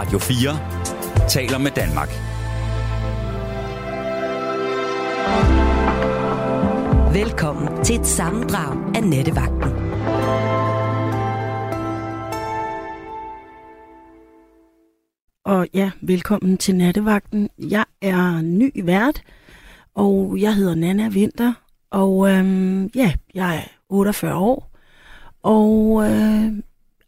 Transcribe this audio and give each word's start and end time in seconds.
Radio 0.00 0.18
4 0.18 1.28
taler 1.28 1.58
med 1.58 1.70
Danmark. 1.70 2.08
Velkommen 7.14 7.84
til 7.84 8.00
et 8.00 8.06
sammendrag 8.06 8.96
af 8.96 9.04
Nettevagten. 9.04 9.70
Og 15.44 15.68
ja, 15.74 15.90
velkommen 16.00 16.56
til 16.56 16.76
Nattevagten. 16.76 17.48
Jeg 17.58 17.84
er 18.02 18.40
ny 18.40 18.84
vært, 18.84 19.22
og 19.94 20.40
jeg 20.40 20.54
hedder 20.54 20.74
Nana 20.74 21.08
Vinter. 21.08 21.52
Og 21.90 22.30
øhm, 22.30 22.90
ja, 22.94 23.12
jeg 23.34 23.56
er 23.56 23.62
48 23.88 24.34
år. 24.34 24.70
Og 25.42 26.04
øh, 26.10 26.52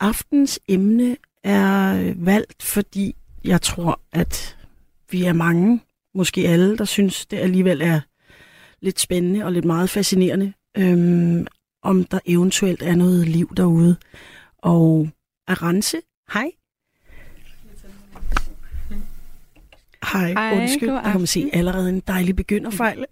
aftens 0.00 0.60
emne 0.68 1.16
er 1.44 2.12
valgt, 2.16 2.62
fordi 2.62 3.14
jeg 3.44 3.62
tror, 3.62 4.00
at 4.12 4.56
vi 5.10 5.24
er 5.24 5.32
mange, 5.32 5.80
måske 6.14 6.48
alle, 6.48 6.78
der 6.78 6.84
synes, 6.84 7.26
det 7.26 7.36
alligevel 7.38 7.80
er 7.82 8.00
lidt 8.80 9.00
spændende 9.00 9.44
og 9.44 9.52
lidt 9.52 9.64
meget 9.64 9.90
fascinerende, 9.90 10.52
øhm, 10.76 11.46
om 11.82 12.04
der 12.04 12.18
eventuelt 12.26 12.82
er 12.82 12.94
noget 12.94 13.28
liv 13.28 13.54
derude. 13.56 13.96
Og 14.58 15.08
Arance, 15.46 15.96
hej. 16.32 16.50
Hej, 20.12 20.32
Hej, 20.32 20.58
undskyld. 20.62 20.88
Der 20.88 21.02
kan 21.02 21.20
man 21.20 21.26
se 21.26 21.50
allerede 21.52 21.88
en 21.88 22.00
dejlig 22.06 22.36
begynderfejl. 22.36 23.04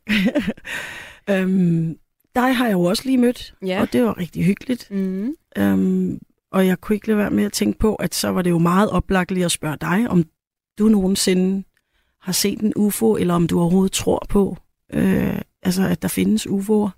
øhm, 1.30 1.96
dig 2.34 2.56
har 2.56 2.66
jeg 2.66 2.72
jo 2.72 2.82
også 2.82 3.02
lige 3.06 3.18
mødt, 3.18 3.54
Ja. 3.66 3.80
og 3.80 3.92
det 3.92 4.02
var 4.04 4.18
rigtig 4.18 4.44
hyggeligt. 4.44 4.90
Mm. 4.90 5.34
Øhm, 5.58 6.18
og 6.52 6.66
jeg 6.66 6.80
kunne 6.80 6.96
ikke 6.96 7.06
lade 7.06 7.18
være 7.18 7.30
med 7.30 7.44
at 7.44 7.52
tænke 7.52 7.78
på, 7.78 7.94
at 7.94 8.14
så 8.14 8.28
var 8.28 8.42
det 8.42 8.50
jo 8.50 8.58
meget 8.58 8.90
oplagt 8.90 9.30
lige 9.30 9.44
at 9.44 9.50
spørge 9.50 9.76
dig, 9.80 10.06
om 10.10 10.24
du 10.78 10.88
nogensinde 10.88 11.64
har 12.20 12.32
set 12.32 12.60
en 12.60 12.72
UFO, 12.76 13.16
eller 13.16 13.34
om 13.34 13.46
du 13.46 13.60
overhovedet 13.60 13.92
tror 13.92 14.26
på, 14.28 14.56
øh, 14.92 15.40
altså 15.62 15.82
at 15.82 16.02
der 16.02 16.08
findes 16.08 16.46
UFO'er. 16.46 16.90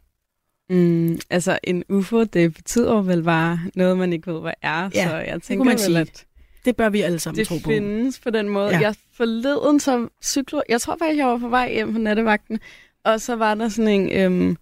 Mm, 0.71 1.19
altså, 1.31 1.59
en 1.65 1.85
UFO, 1.89 2.25
det 2.25 2.55
betyder 2.55 3.03
vel 3.03 3.23
bare 3.23 3.61
noget, 3.75 3.99
man 3.99 4.13
ikke 4.13 4.33
ved, 4.33 4.41
hvad 4.41 4.53
er. 4.63 4.91
Ja, 4.95 5.09
så 5.09 5.17
jeg 5.17 5.43
tænker 5.43 5.65
man 5.65 5.79
vel, 5.89 5.97
at 5.97 6.27
Det 6.65 6.77
bør 6.77 6.89
vi 6.89 7.01
alle 7.01 7.19
sammen 7.19 7.39
det 7.39 7.49
tro 7.49 7.55
på. 7.65 7.71
findes 7.71 8.21
på 8.21 8.31
den 8.31 8.49
måde. 8.49 8.69
Ja. 8.71 8.81
Jeg 8.81 8.95
forleden 9.13 9.81
som 9.81 10.11
cykler, 10.25 10.63
jeg 10.69 10.81
tror 10.81 10.97
faktisk, 10.99 11.19
jeg 11.19 11.27
var 11.27 11.39
på 11.39 11.49
vej 11.49 11.73
hjem 11.73 11.93
på 11.93 11.99
nattevagten, 11.99 12.61
og 13.05 13.21
så 13.21 13.37
var 13.37 13.55
der 13.55 13.69
sådan 13.69 13.89
en, 14.01 14.13
øhm, 14.13 14.57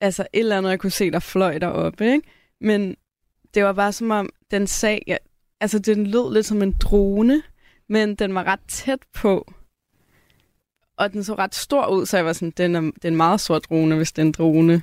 altså 0.00 0.22
et 0.32 0.40
eller 0.40 0.58
andet, 0.58 0.70
jeg 0.70 0.80
kunne 0.80 0.90
se, 0.90 1.10
der 1.10 1.18
fløj 1.18 1.58
deroppe, 1.58 2.12
ikke? 2.12 2.28
Men 2.60 2.96
det 3.54 3.64
var 3.64 3.72
bare 3.72 3.92
som 3.92 4.10
om, 4.10 4.28
den 4.50 4.66
sag, 4.66 5.02
ja, 5.06 5.16
altså 5.60 5.78
den 5.78 6.06
lød 6.06 6.32
lidt 6.32 6.46
som 6.46 6.62
en 6.62 6.72
drone, 6.72 7.42
men 7.88 8.14
den 8.14 8.34
var 8.34 8.44
ret 8.44 8.60
tæt 8.68 8.98
på. 9.14 9.52
Og 10.96 11.12
den 11.12 11.24
så 11.24 11.34
ret 11.34 11.54
stor 11.54 11.86
ud, 11.86 12.06
så 12.06 12.16
jeg 12.16 12.26
var 12.26 12.32
sådan, 12.32 12.52
den 12.56 12.74
er, 12.74 12.80
den 12.80 12.92
er 13.02 13.08
en 13.08 13.16
meget 13.16 13.40
stor 13.40 13.58
drone, 13.58 13.96
hvis 13.96 14.12
den 14.12 14.22
er 14.22 14.26
en 14.26 14.32
drone. 14.32 14.82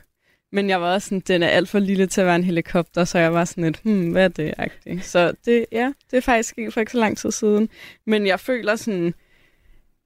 Men 0.51 0.69
jeg 0.69 0.81
var 0.81 0.93
også 0.93 1.07
sådan, 1.07 1.19
den 1.19 1.43
er 1.43 1.47
alt 1.47 1.69
for 1.69 1.79
lille 1.79 2.07
til 2.07 2.21
at 2.21 2.27
være 2.27 2.35
en 2.35 2.43
helikopter, 2.43 3.03
så 3.03 3.19
jeg 3.19 3.33
var 3.33 3.45
sådan 3.45 3.63
lidt, 3.63 3.79
hmm, 3.83 4.11
hvad 4.11 4.23
er 4.23 4.27
det 4.27 4.53
-agtig. 4.59 5.01
Så 5.01 5.33
det, 5.45 5.65
ja, 5.71 5.93
det 6.11 6.17
er 6.17 6.21
faktisk 6.21 6.49
sket 6.49 6.73
for 6.73 6.79
ikke 6.79 6.91
så 6.91 6.97
lang 6.97 7.17
tid 7.17 7.31
siden. 7.31 7.69
Men 8.05 8.27
jeg 8.27 8.39
føler 8.39 8.75
sådan, 8.75 9.13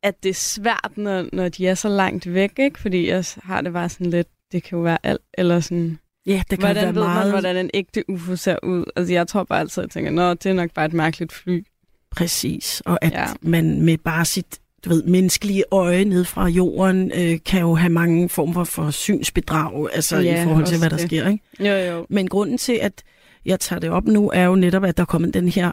at 0.03 0.23
det 0.23 0.29
er 0.29 0.33
svært, 0.33 0.91
når, 0.95 1.25
når 1.33 1.49
de 1.49 1.67
er 1.67 1.75
så 1.75 1.89
langt 1.89 2.33
væk, 2.33 2.59
ikke? 2.59 2.79
Fordi 2.79 3.07
jeg 3.07 3.25
har 3.43 3.61
det 3.61 3.73
bare 3.73 3.89
sådan 3.89 4.09
lidt, 4.09 4.27
det 4.51 4.63
kan 4.63 4.77
jo 4.77 4.83
være 4.83 4.97
alt, 5.03 5.21
eller 5.33 5.59
sådan, 5.59 5.99
Ja, 6.25 6.41
det 6.49 6.59
kan 6.59 6.67
hvordan 6.67 6.83
være 6.83 6.95
ved 6.95 7.03
meget 7.03 7.25
man, 7.25 7.31
hvordan 7.31 7.57
en 7.57 7.69
ægte 7.73 8.03
UFO 8.09 8.35
ser 8.35 8.55
ud? 8.63 8.85
Altså, 8.95 9.13
jeg 9.13 9.27
tror 9.27 9.43
bare 9.43 9.59
altid, 9.59 9.83
at 9.83 9.87
jeg 9.87 9.91
tænker, 9.91 10.11
nå, 10.11 10.33
det 10.33 10.45
er 10.45 10.53
nok 10.53 10.71
bare 10.73 10.85
et 10.85 10.93
mærkeligt 10.93 11.33
fly. 11.33 11.63
præcis. 12.11 12.81
Og 12.85 12.99
at 13.01 13.11
ja. 13.11 13.25
Man 13.41 13.81
med 13.81 13.97
bare 13.97 14.25
sit 14.25 14.59
du 14.85 14.89
ved, 14.89 15.03
menneskelige 15.03 15.63
øje 15.71 16.05
ned 16.05 16.25
fra 16.25 16.47
jorden, 16.47 17.11
øh, 17.15 17.39
kan 17.45 17.61
jo 17.61 17.75
have 17.75 17.89
mange 17.89 18.29
former 18.29 18.63
for 18.63 18.91
synsbedrag, 18.91 19.87
altså 19.93 20.17
Ja, 20.17 20.41
i 20.41 20.43
forhold 20.43 20.65
til, 20.65 20.77
hvad 20.79 20.89
der 20.89 20.97
det. 20.97 21.05
sker. 21.05 21.27
Ikke? 21.27 21.43
Jo, 21.59 21.73
jo. 21.93 22.05
Men 22.09 22.27
grunden 22.27 22.57
til, 22.57 22.79
at 22.81 23.03
jeg 23.45 23.59
tager 23.59 23.79
det 23.79 23.89
op 23.89 24.05
nu, 24.05 24.31
er 24.33 24.43
jo 24.43 24.55
netop, 24.55 24.83
at 24.83 24.97
der 24.97 25.03
er 25.03 25.05
kommet 25.05 25.33
den 25.33 25.49
her 25.49 25.71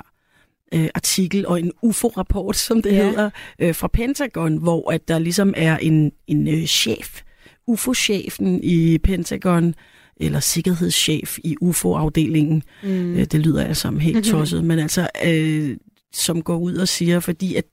øh, 0.75 0.89
artikel 0.95 1.47
og 1.47 1.61
en 1.61 1.73
UFO-rapport, 1.83 2.57
som 2.57 2.83
det. 2.83 2.93
Ja. 2.93 3.05
hedder, 3.05 3.31
øh, 3.59 3.75
fra 3.75 3.89
Pentagon, 3.89 4.57
hvor 4.57 4.91
at 4.91 5.09
der 5.09 5.19
ligesom 5.19 5.55
er 5.57 5.77
en, 5.77 6.13
en 6.27 6.49
øh, 6.49 6.67
chef, 6.67 7.21
UFO-chefen 7.67 8.61
i 8.63 8.99
Pentagon, 8.99 9.75
eller 10.21 10.41
sikkerhedschef 10.41 11.39
i 11.45 11.57
UFO-afdelingen. 11.61 12.63
Mm. 12.83 13.17
Øh, 13.17 13.25
det 13.25 13.41
lyder 13.41 13.65
altså 13.65 13.91
helt 13.91 14.25
tosset, 14.25 14.65
men 14.65 14.79
altså, 14.79 15.09
øh, 15.27 15.77
som 16.13 16.43
går 16.43 16.57
ud 16.59 16.75
og 16.77 16.89
siger, 16.89 17.21
fordi 17.21 17.55
at 17.55 17.65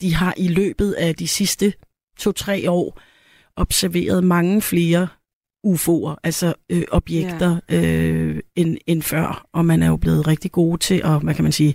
de 0.00 0.14
har 0.14 0.34
i 0.36 0.48
løbet 0.48 0.92
af 0.92 1.14
de 1.14 1.28
sidste 1.28 1.72
to-tre 2.18 2.70
år 2.70 3.00
observeret 3.56 4.24
mange 4.24 4.62
flere 4.62 5.08
UFO'er, 5.66 6.14
altså 6.22 6.54
øh, 6.70 6.82
objekter, 6.90 7.60
ja. 7.70 7.84
øh, 7.84 8.40
end, 8.56 8.76
end 8.86 9.02
før. 9.02 9.46
Og 9.52 9.64
man 9.64 9.82
er 9.82 9.88
jo 9.88 9.96
blevet 9.96 10.26
rigtig 10.26 10.52
gode 10.52 10.78
til 10.78 11.00
at, 11.04 11.22
hvad 11.22 11.34
kan 11.34 11.42
man 11.42 11.52
sige, 11.52 11.74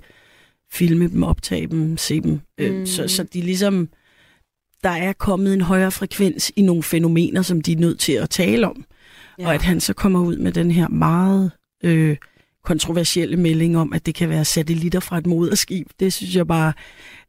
filme 0.71 1.07
dem, 1.07 1.23
optage 1.23 1.67
dem, 1.67 1.97
se 1.97 2.21
dem. 2.21 2.31
Mm. 2.31 2.39
Øh, 2.57 2.79
Mm. 2.79 2.85
så, 2.85 3.07
så 3.07 3.23
de 3.23 3.41
ligesom, 3.41 3.89
der 4.83 4.89
er 4.89 5.13
kommet 5.13 5.53
en 5.53 5.61
højere 5.61 5.91
frekvens 5.91 6.51
i 6.55 6.61
nogle 6.61 6.83
fænomener, 6.83 7.41
som 7.41 7.61
de 7.61 7.71
er 7.71 7.77
nødt 7.77 7.99
til 7.99 8.13
at 8.13 8.29
tale 8.29 8.67
om. 8.67 8.85
Ja. 9.43 9.47
Og 9.47 9.55
at 9.55 9.61
han 9.61 9.79
så 9.79 9.93
kommer 9.93 10.19
ud 10.19 10.37
med 10.37 10.51
den 10.51 10.71
her 10.71 10.87
meget 10.87 11.51
øh, 11.83 12.17
kontroversielle 12.63 13.37
melding 13.37 13.77
om, 13.77 13.93
at 13.93 14.05
det 14.05 14.15
kan 14.15 14.29
være 14.29 14.45
satellitter 14.45 14.99
fra 14.99 15.17
et 15.17 15.25
moderskib, 15.25 15.87
det 15.99 16.13
synes 16.13 16.35
jeg 16.35 16.47
bare 16.47 16.73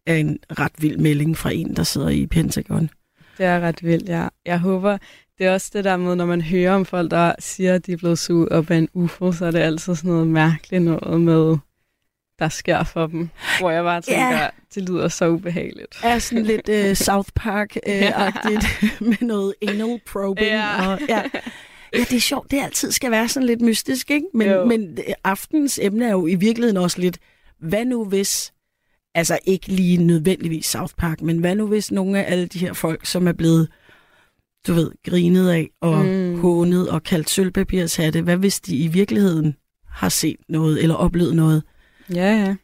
er 0.07 0.15
en 0.15 0.39
ret 0.59 0.73
vild 0.79 0.99
melding 0.99 1.37
fra 1.37 1.51
en, 1.53 1.77
der 1.77 1.83
sidder 1.83 2.09
i 2.09 2.27
Pentagon. 2.27 2.91
Det 3.39 3.47
er 3.47 3.61
ret 3.61 3.85
vildt, 3.85 4.09
ja. 4.09 4.29
Jeg 4.47 4.59
håber, 4.59 4.99
det 5.39 5.47
er 5.47 5.55
også 5.55 5.71
det 5.73 5.85
der 5.85 5.97
med, 5.97 6.17
når 6.17 6.27
man 6.27 6.41
hører 6.41 6.75
om 6.75 6.85
folk, 6.85 7.11
der 7.11 7.35
siger, 7.39 7.75
at 7.75 7.87
de 7.87 7.93
er 7.93 7.97
blevet 7.97 8.19
suget 8.19 8.49
op 8.49 8.71
af 8.71 8.77
en 8.77 8.89
UFO, 8.95 9.33
så 9.33 9.47
er 9.47 9.51
det 9.51 9.59
altid 9.59 9.95
sådan 9.95 10.11
noget 10.11 10.27
mærkeligt 10.27 10.83
noget 10.83 11.21
med, 11.21 11.57
der 12.39 12.49
sker 12.49 12.85
for 12.85 13.07
dem. 13.07 13.29
Hvor 13.61 13.71
jeg 13.71 13.85
bare 13.85 14.01
tænker, 14.01 14.31
yeah. 14.31 14.51
det 14.75 14.89
lyder 14.89 15.09
så 15.09 15.29
ubehageligt. 15.29 16.01
Er 16.05 16.19
sådan 16.19 16.45
lidt 16.45 16.69
øh, 16.69 16.97
South 17.07 17.29
Park-agtigt 17.41 18.67
med 19.09 19.27
noget 19.27 19.55
anal 19.69 20.01
probing. 20.07 20.47
Ja. 20.47 20.93
Og, 20.93 21.01
ja. 21.09 21.23
Ja, 21.95 22.01
det 22.01 22.17
er 22.17 22.21
sjovt. 22.21 22.51
Det 22.51 22.61
altid 22.61 22.93
skal 22.93 23.11
være 23.11 23.29
sådan 23.29 23.47
lidt 23.47 23.61
mystisk, 23.61 24.11
ikke? 24.11 24.27
Men, 24.35 24.49
Jo. 24.49 24.65
men 24.65 24.99
øh, 24.99 25.15
aftens 25.25 25.81
emne 25.83 26.05
er 26.07 26.11
jo 26.11 26.27
i 26.27 26.35
virkeligheden 26.35 26.77
også 26.77 27.01
lidt, 27.01 27.19
hvad 27.61 27.85
nu 27.85 28.05
hvis, 28.05 28.53
altså 29.15 29.39
ikke 29.45 29.69
lige 29.69 29.97
nødvendigvis 29.97 30.67
South 30.67 30.95
Park, 30.99 31.21
men 31.21 31.39
hvad 31.39 31.55
nu 31.55 31.67
hvis 31.67 31.93
nogle 31.93 32.25
af 32.25 32.33
alle 32.33 32.47
de 32.47 32.59
her 32.59 32.73
folk, 32.73 33.07
som 33.07 33.29
er 33.29 33.33
blevet, 33.33 33.69
du 34.67 34.73
ved, 34.73 34.91
grinet 35.05 35.49
af 35.49 35.71
og 35.81 36.05
mm. 36.05 36.11
Mm. 36.11 36.41
hånet 36.41 36.89
og 36.91 37.03
kaldt 37.03 37.31
sølvpapirshatte, 37.31 38.23
hvad 38.23 38.37
hvis 38.37 38.61
de 38.61 38.77
i 38.77 38.87
virkeligheden 38.87 39.57
har 39.89 40.09
set 40.09 40.37
noget 40.49 40.83
eller 40.83 40.95
oplevet 40.95 41.37
noget? 41.37 41.63
Ja, 42.15 42.45
ja. 42.47 42.57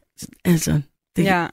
Altså, 0.45 0.81
det, 1.17 1.25
ja. 1.25 1.47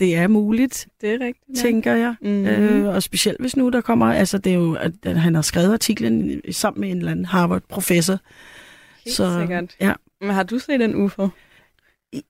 Det 0.00 0.16
er 0.16 0.26
muligt, 0.28 0.88
det 1.00 1.08
er 1.10 1.20
rigtigt. 1.20 1.56
Ja. 1.56 1.62
tænker 1.62 1.94
jeg. 1.94 2.14
Mm. 2.22 2.46
Øh, 2.46 2.94
og 2.94 3.02
specielt 3.02 3.40
hvis 3.40 3.56
nu 3.56 3.68
der 3.68 3.80
kommer, 3.80 4.06
altså 4.06 4.38
det 4.38 4.50
er 4.52 4.56
jo, 4.56 4.74
at, 4.74 4.92
han 5.20 5.34
har 5.34 5.42
skrevet 5.42 5.72
artiklen 5.72 6.40
sammen 6.52 6.80
med 6.80 6.90
en 6.90 6.96
eller 6.98 7.10
anden 7.10 7.24
Harvard-professor. 7.24 8.18
Helt 9.04 9.16
så- 9.16 9.40
sikkert. 9.40 9.76
ja. 9.80 9.92
Men 10.20 10.30
har 10.30 10.42
du 10.42 10.58
set 10.58 10.82
en 10.82 10.94
UFO? 10.94 11.28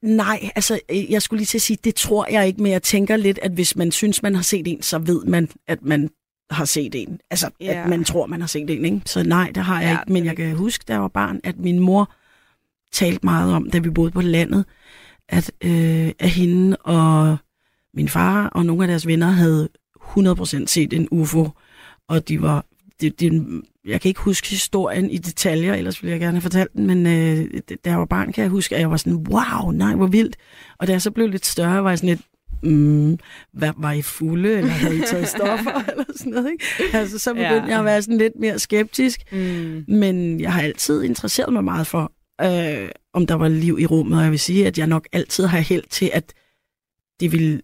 Nej, 0.02 0.50
altså 0.56 0.80
øh, 0.90 1.10
jeg 1.12 1.22
skulle 1.22 1.38
lige 1.38 1.46
til 1.46 1.58
at 1.58 1.62
sige, 1.62 1.78
det 1.84 1.94
tror 1.94 2.26
jeg 2.32 2.46
ikke, 2.46 2.62
men 2.62 2.72
jeg 2.72 2.82
tænker 2.82 3.16
lidt, 3.16 3.38
at 3.42 3.52
hvis 3.52 3.76
man 3.76 3.92
synes, 3.92 4.22
man 4.22 4.34
har 4.34 4.42
set 4.42 4.68
en, 4.68 4.82
så 4.82 4.98
ved 4.98 5.24
man, 5.24 5.48
at 5.68 5.82
man 5.82 6.10
har 6.50 6.64
set 6.64 6.94
en. 6.94 7.20
Altså. 7.30 7.50
Ja. 7.60 7.82
at 7.82 7.88
man 7.88 8.04
tror, 8.04 8.26
man 8.26 8.40
har 8.40 8.48
set 8.48 8.70
en, 8.70 8.84
ikke? 8.84 9.00
Så 9.06 9.22
nej, 9.22 9.50
det 9.54 9.62
har 9.64 9.80
jeg 9.80 9.90
Ja, 9.92 10.00
ikke. 10.00 10.12
Men 10.12 10.24
jeg 10.24 10.36
kan 10.36 10.56
huske, 10.56 10.84
da 10.88 10.92
jeg 10.92 11.02
var 11.02 11.08
barn, 11.08 11.40
at 11.44 11.58
min 11.58 11.78
mor 11.78 12.12
talte 12.92 13.20
meget 13.22 13.54
om, 13.54 13.70
da 13.70 13.78
vi 13.78 13.90
boede 13.90 14.10
på 14.10 14.20
landet, 14.20 14.64
at, 15.28 15.52
øh, 15.64 16.10
at 16.18 16.30
hende 16.30 16.76
og 16.76 17.36
min 17.94 18.08
far 18.08 18.46
og 18.46 18.66
nogle 18.66 18.82
af 18.84 18.88
deres 18.88 19.06
venner 19.06 19.26
havde 19.26 19.68
100% 20.00 20.66
set 20.66 20.92
en 20.92 21.08
UFO, 21.10 21.48
og 22.08 22.28
de 22.28 22.42
var, 22.42 22.66
det, 23.00 23.20
det, 23.20 23.62
jeg 23.86 24.00
kan 24.00 24.08
ikke 24.08 24.20
huske 24.20 24.48
historien 24.48 25.10
i 25.10 25.18
detaljer, 25.18 25.74
ellers 25.74 26.02
ville 26.02 26.12
jeg 26.12 26.20
gerne 26.20 26.32
have 26.36 26.42
fortalt 26.42 26.72
den, 26.72 26.86
men 26.86 27.06
øh, 27.06 27.60
da 27.84 27.90
jeg 27.90 27.98
var 27.98 28.04
barn, 28.04 28.32
kan 28.32 28.42
jeg 28.42 28.50
huske, 28.50 28.74
at 28.74 28.80
jeg 28.80 28.90
var 28.90 28.96
sådan, 28.96 29.26
wow, 29.28 29.70
nej, 29.70 29.94
hvor 29.94 30.06
vildt. 30.06 30.36
Og 30.78 30.86
da 30.86 30.92
jeg 30.92 31.02
så 31.02 31.10
blev 31.10 31.28
lidt 31.28 31.46
større, 31.46 31.84
var 31.84 31.90
jeg 31.90 31.98
sådan 31.98 32.08
lidt, 32.08 32.22
mm, 32.72 33.18
hvad, 33.52 33.72
var 33.76 33.92
I 33.92 34.02
fulde, 34.02 34.48
eller 34.58 34.70
havde 34.70 34.96
I 34.96 35.00
taget 35.00 35.28
stoffer, 35.28 35.84
eller 35.90 36.04
sådan 36.16 36.32
noget, 36.32 36.50
ikke? 36.52 36.96
Altså, 36.96 37.18
så 37.18 37.30
begyndte 37.34 37.54
Ja. 37.54 37.64
jeg 37.64 37.78
at 37.78 37.84
være 37.84 38.02
sådan 38.02 38.18
lidt 38.18 38.32
mere 38.40 38.58
skeptisk, 38.58 39.32
Mm. 39.32 39.84
men 39.88 40.40
jeg 40.40 40.52
har 40.52 40.62
altid 40.62 41.02
interesseret 41.02 41.52
mig 41.52 41.64
meget 41.64 41.86
for, 41.86 42.12
øh, 42.42 42.88
om 43.14 43.26
der 43.26 43.34
var 43.34 43.48
liv 43.48 43.78
i 43.80 43.86
rummet, 43.86 44.18
og 44.18 44.22
jeg 44.24 44.30
vil 44.30 44.38
sige, 44.40 44.66
at 44.66 44.78
jeg 44.78 44.86
nok 44.86 45.08
altid 45.12 45.46
har 45.46 45.58
held 45.58 45.84
til, 45.90 46.10
at 46.12 46.32
det 47.20 47.32
ville 47.32 47.60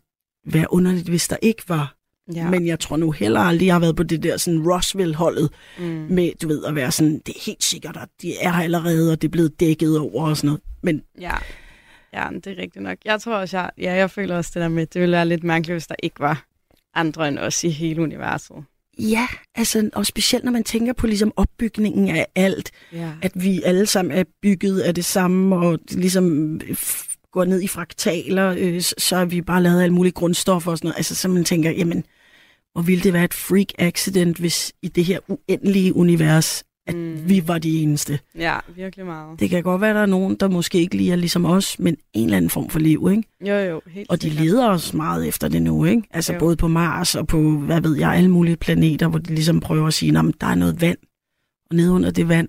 være 0.52 0.72
underligt, 0.72 1.08
hvis 1.08 1.28
der 1.28 1.36
ikke 1.42 1.62
var. 1.68 1.94
Ja. 2.34 2.50
Men 2.50 2.66
jeg 2.66 2.80
tror 2.80 2.96
nu 2.96 3.10
heller 3.10 3.40
aldrig, 3.40 3.66
jeg 3.66 3.74
har 3.74 3.80
været 3.80 3.96
på 3.96 4.02
det 4.02 4.22
der 4.22 4.36
sådan 4.36 4.62
Roswell-holdet, 4.72 5.50
mm. 5.78 5.84
med, 5.86 6.32
du 6.42 6.48
ved, 6.48 6.64
at 6.64 6.74
være 6.74 6.92
sådan, 6.92 7.22
det 7.26 7.36
er 7.36 7.40
helt 7.46 7.64
sikkert, 7.64 7.96
at 7.96 8.08
de 8.22 8.38
er 8.40 8.52
her 8.52 8.62
allerede, 8.62 9.12
og 9.12 9.22
det 9.22 9.28
er 9.28 9.32
blevet 9.32 9.60
dækket 9.60 9.98
over 9.98 10.28
og 10.28 10.36
sådan 10.36 10.48
noget. 10.48 10.60
Men 10.82 11.02
ja. 11.20 11.34
Ja, 12.14 12.28
det 12.34 12.46
er 12.46 12.62
rigtigt 12.62 12.82
nok. 12.82 12.98
Jeg 13.04 13.20
tror 13.20 13.36
også, 13.36 13.56
jeg, 13.58 13.70
ja, 13.78 13.94
jeg 13.94 14.10
føler 14.10 14.36
også 14.36 14.50
det 14.54 14.62
der 14.62 14.68
med, 14.68 14.86
det 14.86 15.00
ville 15.00 15.16
være 15.16 15.28
lidt 15.28 15.44
mærkeligt, 15.44 15.74
hvis 15.74 15.86
der 15.86 15.94
ikke 16.02 16.20
var 16.20 16.46
andre 16.94 17.28
end 17.28 17.38
os 17.38 17.64
i 17.64 17.68
hele 17.68 18.02
universet. 18.02 18.56
Ja, 18.98 19.26
altså, 19.54 19.90
og 19.92 20.06
specielt 20.06 20.44
når 20.44 20.52
man 20.52 20.64
tænker 20.64 20.92
på 20.92 21.06
ligesom 21.06 21.32
opbygningen 21.36 22.08
af 22.16 22.26
alt, 22.34 22.70
Ja. 22.92 23.10
at 23.22 23.32
vi 23.34 23.62
alle 23.64 23.86
sammen 23.86 24.18
er 24.18 24.24
bygget 24.42 24.80
af 24.80 24.94
det 24.94 25.04
samme, 25.04 25.56
og 25.56 25.78
ligesom 25.90 26.60
går 27.32 27.44
ned 27.44 27.62
i 27.62 27.66
fraktaler, 27.68 28.54
øh, 28.58 28.80
så- 28.80 29.16
er 29.16 29.24
vi 29.24 29.40
bare 29.40 29.62
lavet 29.62 29.82
alle 29.82 29.94
mulige 29.94 30.12
grundstoffer 30.12 30.70
og 30.70 30.78
sådan 30.78 30.88
noget. 30.88 30.96
Altså, 30.96 31.14
så 31.14 31.28
man 31.28 31.44
tænker, 31.44 31.70
jamen, 31.70 32.04
hvor 32.72 32.82
ville 32.82 33.02
det 33.04 33.12
være 33.12 33.24
et 33.24 33.34
freak 33.34 33.66
accident, 33.78 34.36
hvis 34.38 34.72
i 34.82 34.88
det 34.88 35.04
her 35.04 35.18
uendelige 35.28 35.96
univers, 35.96 36.64
at 36.86 36.94
mm. 36.96 37.28
vi 37.28 37.48
var 37.48 37.58
de 37.58 37.82
eneste. 37.82 38.18
Ja, 38.38 38.58
virkelig 38.76 39.06
meget. 39.06 39.40
Det 39.40 39.50
kan 39.50 39.62
godt 39.62 39.80
være, 39.80 39.90
at 39.90 39.96
der 39.96 40.02
er 40.02 40.06
nogen, 40.06 40.36
der 40.36 40.48
måske 40.48 40.78
ikke 40.78 40.96
lige 40.96 41.12
er 41.12 41.16
ligesom 41.16 41.44
os, 41.44 41.78
men 41.78 41.96
en 42.14 42.24
eller 42.24 42.36
anden 42.36 42.50
form 42.50 42.70
for 42.70 42.78
liv, 42.78 43.08
ikke? 43.10 43.22
Jo, 43.40 43.54
jo, 43.54 43.80
helt 43.90 44.10
Og 44.10 44.22
de 44.22 44.28
sikkert. 44.28 44.44
leder 44.46 44.68
os 44.68 44.94
meget 44.94 45.28
efter 45.28 45.48
det 45.48 45.62
nu, 45.62 45.84
ikke? 45.84 46.02
Altså 46.10 46.32
Jo. 46.32 46.38
både 46.38 46.56
på 46.56 46.68
Mars 46.68 47.14
og 47.14 47.26
på, 47.26 47.50
hvad 47.50 47.80
ved 47.80 47.96
jeg, 47.96 48.10
alle 48.14 48.30
mulige 48.30 48.56
planeter, 48.56 49.08
hvor 49.08 49.18
de 49.18 49.34
ligesom 49.34 49.60
prøver 49.60 49.86
at 49.86 49.94
sige, 49.94 50.18
at 50.18 50.24
der 50.40 50.46
er 50.46 50.54
noget 50.54 50.80
vand, 50.80 50.98
og 51.70 51.76
nede 51.76 51.90
under 51.92 52.10
det 52.10 52.28
vand, 52.28 52.48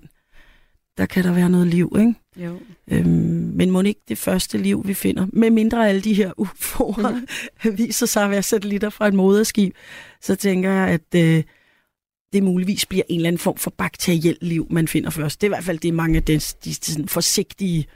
der 0.98 1.06
kan 1.06 1.24
der 1.24 1.32
være 1.32 1.50
noget 1.50 1.66
liv, 1.66 1.96
ikke? 1.98 2.14
Jo. 2.36 2.60
Øhm, 2.90 3.52
men 3.54 3.70
må 3.70 3.82
ikke 3.82 4.00
det 4.08 4.18
første 4.18 4.58
liv, 4.58 4.82
vi 4.86 4.94
finder, 4.94 5.26
med 5.32 5.50
mindre 5.50 5.88
alle 5.88 6.00
de 6.00 6.14
her 6.14 6.32
UFO'er 6.40 7.70
viser 7.76 8.06
sig 8.06 8.24
at 8.24 8.30
være 8.30 8.42
satellitter 8.42 8.90
fra 8.90 9.08
et 9.08 9.14
moderskib, 9.14 9.74
så 10.20 10.34
tænker 10.36 10.70
jeg, 10.70 10.88
at 10.88 11.20
øh, 11.20 11.44
det 12.32 12.42
muligvis 12.42 12.86
bliver 12.86 13.02
en 13.08 13.16
eller 13.16 13.28
anden 13.28 13.38
form 13.38 13.56
for 13.56 13.70
bakteriel 13.70 14.38
liv, 14.40 14.66
man 14.70 14.88
finder 14.88 15.10
først. 15.10 15.40
Det 15.40 15.46
er 15.46 15.48
i 15.48 15.54
hvert 15.54 15.64
fald 15.64 15.78
det, 15.78 15.94
mange 15.94 16.16
af 16.16 16.22
de, 16.22 16.34
de 16.34 16.74
sådan 16.74 17.08
forsigtige, 17.08 17.86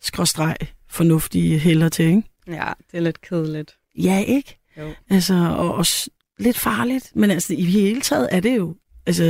skråstreg, 0.00 0.56
fornuftige 0.88 1.58
hælder 1.58 1.88
til, 1.88 2.04
ikke? 2.04 2.22
Ja, 2.46 2.72
det 2.90 2.98
er 2.98 3.00
lidt 3.00 3.20
kedeligt. 3.20 3.76
Ja, 3.98 4.24
ikke? 4.26 4.58
Jo. 4.78 4.90
Altså, 5.10 5.34
og 5.34 5.74
også 5.74 6.10
lidt 6.38 6.58
farligt, 6.58 7.12
men 7.14 7.30
altså 7.30 7.54
i 7.54 7.64
hele 7.64 8.00
taget 8.00 8.28
er 8.32 8.40
det 8.40 8.56
jo, 8.56 8.76
altså, 9.08 9.22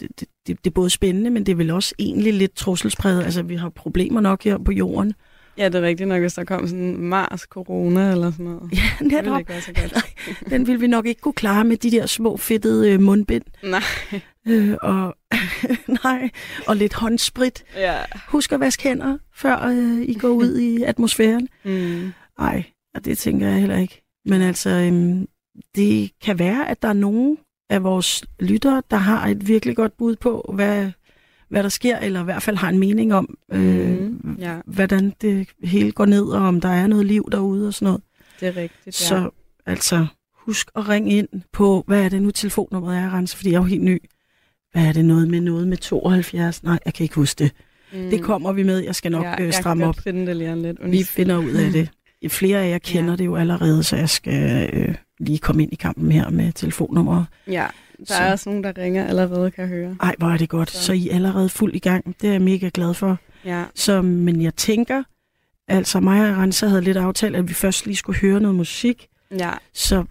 det, 0.00 0.08
det, 0.20 0.28
det, 0.46 0.66
er 0.66 0.70
både 0.70 0.90
spændende, 0.90 1.30
men 1.30 1.46
det 1.46 1.52
er 1.52 1.56
vel 1.56 1.70
også 1.70 1.94
egentlig 1.98 2.34
lidt 2.34 2.54
trusselspræget. 2.56 3.24
Altså, 3.24 3.42
vi 3.42 3.54
har 3.54 3.68
problemer 3.68 4.20
nok 4.20 4.44
her 4.44 4.58
på 4.58 4.72
jorden. 4.72 5.12
Ja, 5.58 5.64
det 5.68 5.74
er 5.74 5.82
rigtigt 5.82 6.08
nok, 6.08 6.20
hvis 6.20 6.34
der 6.34 6.44
kom 6.44 6.68
sådan 6.68 6.96
Mars 6.98 7.40
corona 7.40 8.10
eller 8.12 8.30
sådan 8.30 8.46
noget. 8.46 8.70
Ja, 8.72 8.76
Det 8.98 9.00
ville 9.00 9.16
netop. 9.22 9.38
ikke 9.38 9.50
være 9.52 9.60
så 9.60 9.72
godt. 9.72 10.50
Den 10.50 10.66
vil 10.66 10.80
vi 10.80 10.86
nok 10.86 11.06
ikke 11.06 11.20
kunne 11.20 11.32
klare 11.32 11.64
med 11.64 11.76
de 11.76 11.90
der 11.90 12.06
små 12.06 12.36
fedtede 12.36 12.92
øh, 12.92 13.00
mundbind. 13.00 13.42
Nej. 13.62 13.82
Øh, 14.48 14.76
og, 14.82 15.16
nej, 16.04 16.30
og 16.66 16.76
lidt 16.76 16.94
håndsprit. 16.94 17.64
Ja. 17.76 17.96
Husk 18.28 18.52
at 18.52 18.60
vaske 18.60 18.82
hænder, 18.82 19.18
før 19.34 19.66
øh, 19.66 20.02
I 20.02 20.14
går 20.14 20.28
ud 20.28 20.58
i 20.58 20.82
atmosfæren. 20.92 21.48
Mm. 21.64 22.12
Nej, 22.38 22.64
og 22.94 23.04
det 23.04 23.18
tænker 23.18 23.46
jeg 23.48 23.60
heller 23.60 23.78
ikke. 23.78 24.02
Men 24.24 24.42
altså, 24.42 24.70
øhm, 24.70 25.26
det 25.76 26.10
kan 26.24 26.38
være, 26.38 26.68
at 26.68 26.82
der 26.82 26.88
er 26.88 26.92
nogen 26.92 27.38
af 27.70 27.82
vores 27.82 28.24
lyttere, 28.40 28.82
der 28.90 28.96
har 28.96 29.26
et 29.28 29.48
virkelig 29.48 29.76
godt 29.76 29.96
bud 29.96 30.16
på, 30.16 30.50
hvad, 30.54 30.90
hvad 31.48 31.62
der 31.62 31.68
sker, 31.68 31.98
eller 31.98 32.20
i 32.20 32.24
hvert 32.24 32.42
fald 32.42 32.56
har 32.56 32.68
en 32.68 32.78
mening 32.78 33.14
om, 33.14 33.38
øh, 33.52 33.98
Mm, 34.00 34.36
ja. 34.38 34.56
hvordan 34.66 35.12
det 35.20 35.48
hele 35.64 35.92
går 35.92 36.06
ned, 36.06 36.24
og 36.24 36.40
om 36.42 36.60
der 36.60 36.68
er 36.68 36.86
noget 36.86 37.06
liv 37.06 37.28
derude 37.32 37.66
og 37.68 37.74
sådan 37.74 37.86
noget. 37.86 38.00
Det 38.40 38.48
er 38.48 38.56
rigtigt, 38.56 38.86
ja. 38.86 38.90
Så 38.90 39.30
altså, 39.66 40.06
husk 40.36 40.70
at 40.76 40.88
ringe 40.88 41.10
ind 41.10 41.28
på, 41.52 41.84
hvad 41.86 42.04
er 42.04 42.08
det 42.08 42.22
nu 42.22 42.30
telefonnummeret 42.30 42.98
er, 42.98 43.14
Rense, 43.14 43.36
fordi 43.36 43.50
jeg 43.50 43.56
er 43.56 43.60
jo 43.60 43.66
helt 43.66 43.82
ny. 43.82 44.02
Hvad 44.72 44.86
er 44.86 44.92
det 44.92 45.04
noget 45.04 45.28
med 45.28 45.40
noget 45.40 45.68
med 45.68 45.76
72? 45.76 46.62
Nej, 46.64 46.78
jeg 46.84 46.94
kan 46.94 47.04
ikke 47.04 47.14
huske 47.14 47.38
det. 47.44 47.52
mm. 47.92 48.10
Det 48.10 48.22
kommer 48.22 48.52
vi 48.52 48.62
med. 48.62 48.78
Jeg 48.78 48.94
skal 48.94 49.10
nok 49.12 49.24
ja, 49.24 49.34
øh, 49.40 49.44
jeg 49.46 49.54
stramme 49.54 49.86
op. 49.86 49.96
finde 50.04 50.26
det 50.26 50.36
lige 50.36 50.56
lidt. 50.62 50.78
Vi 50.80 50.84
Undskyld. 50.84 51.04
finder 51.06 51.36
ud 51.38 51.50
af 51.52 51.72
det. 51.72 51.90
Flere 52.32 52.62
af 52.64 52.70
jer 52.70 52.78
kender 52.78 53.10
ja. 53.10 53.16
det 53.16 53.24
jo 53.24 53.36
allerede, 53.36 53.82
så 53.82 53.96
jeg 53.96 54.08
skal 54.08 54.70
øh, 54.72 54.94
lige 55.18 55.38
komme 55.38 55.62
ind 55.62 55.72
i 55.72 55.76
kampen 55.76 56.12
her 56.12 56.30
med 56.30 56.52
telefonnummer. 56.52 57.24
Ja, 57.46 57.66
der 57.98 58.04
Så- 58.04 58.14
er 58.14 58.32
også 58.32 58.48
nogen, 58.48 58.64
der 58.64 58.72
ringer 58.78 59.06
allerede, 59.06 59.50
kan 59.50 59.62
jeg 59.62 59.68
høre. 59.68 59.96
Ej, 60.00 60.14
hvor 60.18 60.28
er 60.28 60.36
det 60.36 60.48
godt. 60.48 60.70
Så- 60.70 60.82
Så 60.82 60.92
I 60.92 61.08
er 61.08 61.14
allerede 61.14 61.48
fuld 61.48 61.74
i 61.74 61.78
gang. 61.78 62.16
Det 62.20 62.28
er 62.28 62.32
jeg 62.32 62.42
mega 62.42 62.70
glad 62.74 62.94
for. 62.94 63.18
Ja, 63.44 63.64
Så, 63.74 64.02
men 64.02 64.42
jeg 64.42 64.54
tænker, 64.54 65.02
altså 65.68 66.00
mig 66.00 66.30
og 66.30 66.36
Rense 66.36 66.68
havde 66.68 66.82
lidt 66.82 66.96
aftalt, 66.96 67.36
at 67.36 67.48
vi 67.48 67.54
først 67.54 67.86
lige 67.86 67.96
skulle 67.96 68.18
høre 68.18 68.40
noget 68.40 68.54
musik. 68.56 69.06
ja, 69.38 69.50
Så 69.72 70.04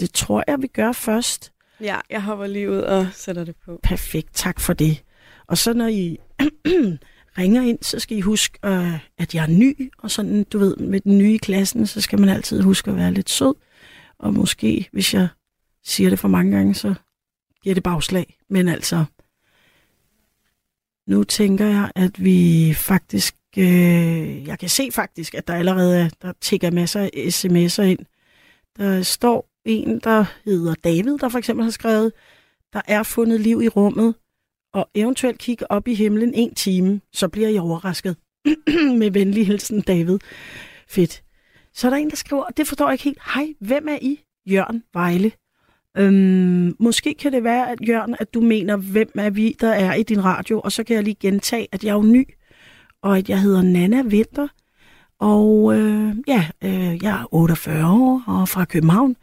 det 0.00 0.12
tror 0.12 0.44
jeg, 0.46 0.62
vi 0.62 0.66
gør 0.66 0.92
først. 0.92 1.52
ja, 1.80 1.96
jeg 2.10 2.22
hopper 2.22 2.46
lige 2.46 2.70
ud 2.70 2.76
og 2.78 3.06
sætter 3.12 3.44
det 3.44 3.54
på. 3.64 3.80
Perfekt, 3.82 4.28
tak 4.34 4.60
for 4.60 4.72
det. 4.72 5.02
Og 5.46 5.58
så 5.58 5.72
når 5.72 5.86
I 5.88 6.18
ringer 7.38 7.62
ind, 7.62 7.78
så 7.82 7.98
skal 7.98 8.16
I 8.18 8.20
huske, 8.20 8.58
øh, 8.64 8.98
at 9.18 9.34
jeg 9.34 9.42
er 9.42 9.46
ny, 9.48 9.92
og 9.98 10.10
sådan, 10.10 10.44
du 10.44 10.58
ved, 10.58 10.76
med 10.76 11.00
den 11.00 11.18
nye 11.18 11.34
i 11.34 11.36
klassen, 11.36 11.86
så 11.86 12.00
skal 12.00 12.20
man 12.20 12.28
altid 12.28 12.60
huske 12.62 12.90
at 12.90 12.96
være 12.96 13.12
lidt 13.12 13.30
sød. 13.30 13.54
Og 14.18 14.34
måske, 14.34 14.88
hvis 14.92 15.14
jeg 15.14 15.28
siger 15.84 16.10
det 16.10 16.18
for 16.18 16.28
mange 16.28 16.56
gange, 16.56 16.74
så 16.74 16.94
giver 17.62 17.74
det 17.74 17.82
bagslag. 17.82 18.36
Men 18.48 18.68
altså, 18.68 19.04
nu 21.06 21.24
tænker 21.24 21.66
jeg, 21.66 21.92
at 21.94 22.24
vi 22.24 22.72
faktisk, 22.76 23.36
øh, 23.58 24.46
jeg 24.46 24.58
kan 24.58 24.68
se 24.68 24.88
faktisk, 24.92 25.34
at 25.34 25.48
der 25.48 25.54
allerede 25.54 26.00
er, 26.00 26.08
der 26.22 26.32
tigger 26.40 26.70
masser 26.70 27.00
af 27.00 27.10
sms'er 27.14 27.82
ind. 27.82 28.06
Der 28.76 29.02
står 29.02 29.50
en, 29.64 29.98
der 29.98 30.24
hedder 30.44 30.74
David, 30.74 31.18
der 31.18 31.28
for 31.28 31.38
eksempel 31.38 31.64
har 31.64 31.70
skrevet, 31.70 32.12
der 32.72 32.80
er 32.88 33.02
fundet 33.02 33.40
liv 33.40 33.62
i 33.62 33.68
rummet, 33.68 34.14
og 34.72 34.90
eventuelt 34.94 35.38
kigge 35.38 35.70
op 35.70 35.88
i 35.88 35.94
himlen 35.94 36.34
en 36.34 36.54
time, 36.54 37.00
så 37.12 37.28
bliver 37.28 37.48
jeg 37.48 37.62
overrasket. 37.62 38.16
Med 38.98 39.10
venlig 39.10 39.46
hilsen, 39.46 39.80
David. 39.80 40.18
Fedt. 40.88 41.23
Så 41.74 41.86
er 41.86 41.90
der 41.90 41.96
en, 41.96 42.10
der 42.10 42.16
skriver, 42.16 42.42
og 42.42 42.56
det 42.56 42.66
forstår 42.66 42.86
jeg 42.86 42.92
ikke 42.94 43.04
helt. 43.04 43.18
Hej, 43.34 43.46
hvem 43.60 43.88
er 43.88 43.98
I? 44.02 44.20
Jørgen 44.46 44.82
Vejle. 44.94 45.32
Øhm, 45.96 46.76
måske 46.78 47.14
kan 47.14 47.32
det 47.32 47.44
være, 47.44 47.70
at 47.70 47.78
Jørgen, 47.88 48.16
at 48.20 48.34
du 48.34 48.40
mener, 48.40 48.76
hvem 48.76 49.10
er 49.18 49.30
vi, 49.30 49.56
der 49.60 49.68
er 49.72 49.94
i 49.94 50.02
din 50.02 50.24
radio, 50.24 50.60
og 50.60 50.72
så 50.72 50.84
kan 50.84 50.96
jeg 50.96 51.04
lige 51.04 51.16
gentage, 51.20 51.66
at 51.72 51.84
jeg 51.84 51.90
er 51.90 51.94
jo 51.94 52.02
ny, 52.02 52.24
og 53.02 53.18
at 53.18 53.28
jeg 53.28 53.40
hedder 53.40 53.62
Nana 53.62 54.02
Vinter, 54.02 54.48
og 55.18 55.74
øh, 55.78 56.14
ja, 56.26 56.46
øh, 56.64 57.02
jeg 57.04 57.20
er 57.20 57.34
48 57.34 57.86
år 57.90 58.22
og 58.26 58.48
fra 58.48 58.64
København, 58.64 59.16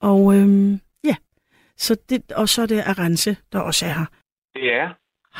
og 0.00 0.36
øh, 0.36 0.72
ja, 1.04 1.14
så 1.76 1.96
det, 2.08 2.32
og 2.32 2.48
så 2.48 2.62
er 2.62 2.66
det 2.66 2.80
Arance, 2.80 3.36
der 3.52 3.58
også 3.60 3.86
er 3.86 3.92
her. 3.92 4.06
Det 4.54 4.72
er. 4.74 4.88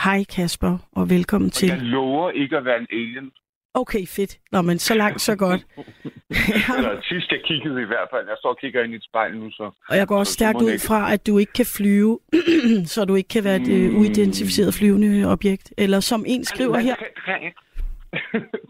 Hej 0.05 0.25
Kasper, 0.25 0.79
og 0.93 1.11
velkommen 1.11 1.51
Og 1.57 1.63
jeg 1.63 1.79
til. 1.79 1.87
lover 1.87 2.31
ikke 2.31 2.57
at 2.57 2.65
være 2.65 2.79
en 2.81 2.87
alien. 2.91 3.31
Okay, 3.75 4.07
fedt. 4.07 4.39
Nå, 4.53 4.63
men 4.63 4.79
så 4.79 4.95
langt, 4.95 5.21
så 5.21 5.37
godt. 5.37 5.67
Eller 6.77 7.01
sidst 7.03 7.31
jeg 7.31 7.41
kiggede 7.45 7.83
i 7.83 7.85
hvert 7.85 8.09
fald. 8.13 8.27
Jeg 8.29 8.37
står 8.39 8.49
og 8.51 8.59
kigger 8.61 8.83
ind 8.85 8.93
i 8.93 8.97
et 8.97 9.05
spejl 9.05 9.37
nu, 9.39 9.51
så... 9.51 9.71
Og 9.89 9.97
jeg 9.97 10.07
går 10.07 10.19
også 10.19 10.31
Så 10.31 10.35
stærkt 10.35 10.63
ud 10.63 10.79
fra, 10.79 11.13
at 11.13 11.27
du 11.27 11.39
ikke 11.39 11.53
kan 11.53 11.67
flyve, 11.67 12.19
så 12.95 13.05
du 13.05 13.15
ikke 13.15 13.29
kan 13.29 13.45
være 13.45 13.57
et 13.57 13.69
øh, 13.69 13.91
Mm. 13.91 13.97
uidentificeret 13.99 14.75
flyvende 14.75 15.25
objekt. 15.33 15.73
Eller 15.79 16.01
som 16.01 16.25
en 16.27 16.45
skriver 16.45 16.73
Nej, 16.73 16.83
her, 17.27 17.51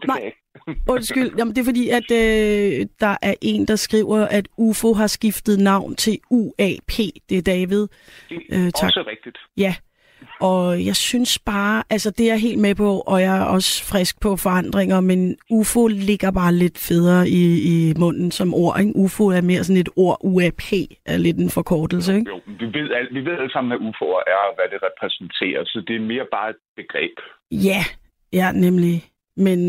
Nej. 0.07 0.31
undskyld, 0.87 1.31
jamen 1.37 1.55
det 1.55 1.61
er 1.61 1.65
fordi, 1.65 1.89
at 1.89 2.11
øh, 2.11 2.85
der 2.99 3.15
er 3.21 3.33
en, 3.41 3.67
der 3.67 3.75
skriver, 3.75 4.19
at 4.27 4.47
UFO 4.57 4.93
har 4.93 5.07
skiftet 5.07 5.59
navn 5.59 5.95
til 5.95 6.19
UAP. 6.29 6.91
Det 7.29 7.37
er 7.37 7.41
David. 7.41 7.87
Det 8.29 8.41
Øh, 8.51 8.59
er 8.65 8.71
tak. 8.71 8.87
også 8.87 9.03
rigtigt. 9.07 9.37
Ja, 9.57 9.75
og 10.41 10.85
jeg 10.85 10.95
synes 10.95 11.39
bare, 11.39 11.83
altså 11.89 12.11
det 12.11 12.23
er 12.25 12.33
jeg 12.33 12.41
helt 12.41 12.59
med 12.59 12.75
på, 12.75 12.99
og 12.99 13.21
jeg 13.21 13.37
er 13.37 13.43
også 13.43 13.85
frisk 13.91 14.21
på 14.21 14.35
forandringer, 14.37 15.01
men 15.01 15.35
UFO 15.49 15.87
ligger 15.87 16.31
bare 16.31 16.53
lidt 16.53 16.77
federe 16.77 17.29
i, 17.29 17.43
i 17.71 17.93
munden 17.99 18.31
som 18.31 18.53
ord. 18.53 18.79
Ikke? 18.79 18.95
UFO 18.95 19.27
er 19.27 19.41
mere 19.41 19.63
sådan 19.63 19.81
et 19.81 19.89
ord, 19.95 20.17
UAP 20.23 20.63
er 21.05 21.17
lidt 21.17 21.37
en 21.37 21.49
forkortelse. 21.49 22.15
Ikke? 22.15 22.31
Jo, 22.31 22.39
vi 22.45 22.65
ved, 22.65 23.13
vi 23.13 23.21
ved 23.25 23.37
alle 23.39 23.51
sammen, 23.51 23.69
hvad 23.71 23.87
UFO'er 23.89 24.23
er, 24.33 24.41
og 24.49 24.55
hvad 24.55 24.67
det 24.73 24.79
repræsenterer, 24.89 25.63
så 25.65 25.83
det 25.87 25.95
er 25.95 25.99
mere 25.99 26.25
bare 26.31 26.49
et 26.49 26.61
begreb. 26.75 27.15
Ja, 27.51 27.81
ja, 28.33 28.51
nemlig. 28.51 29.03
Men 29.37 29.59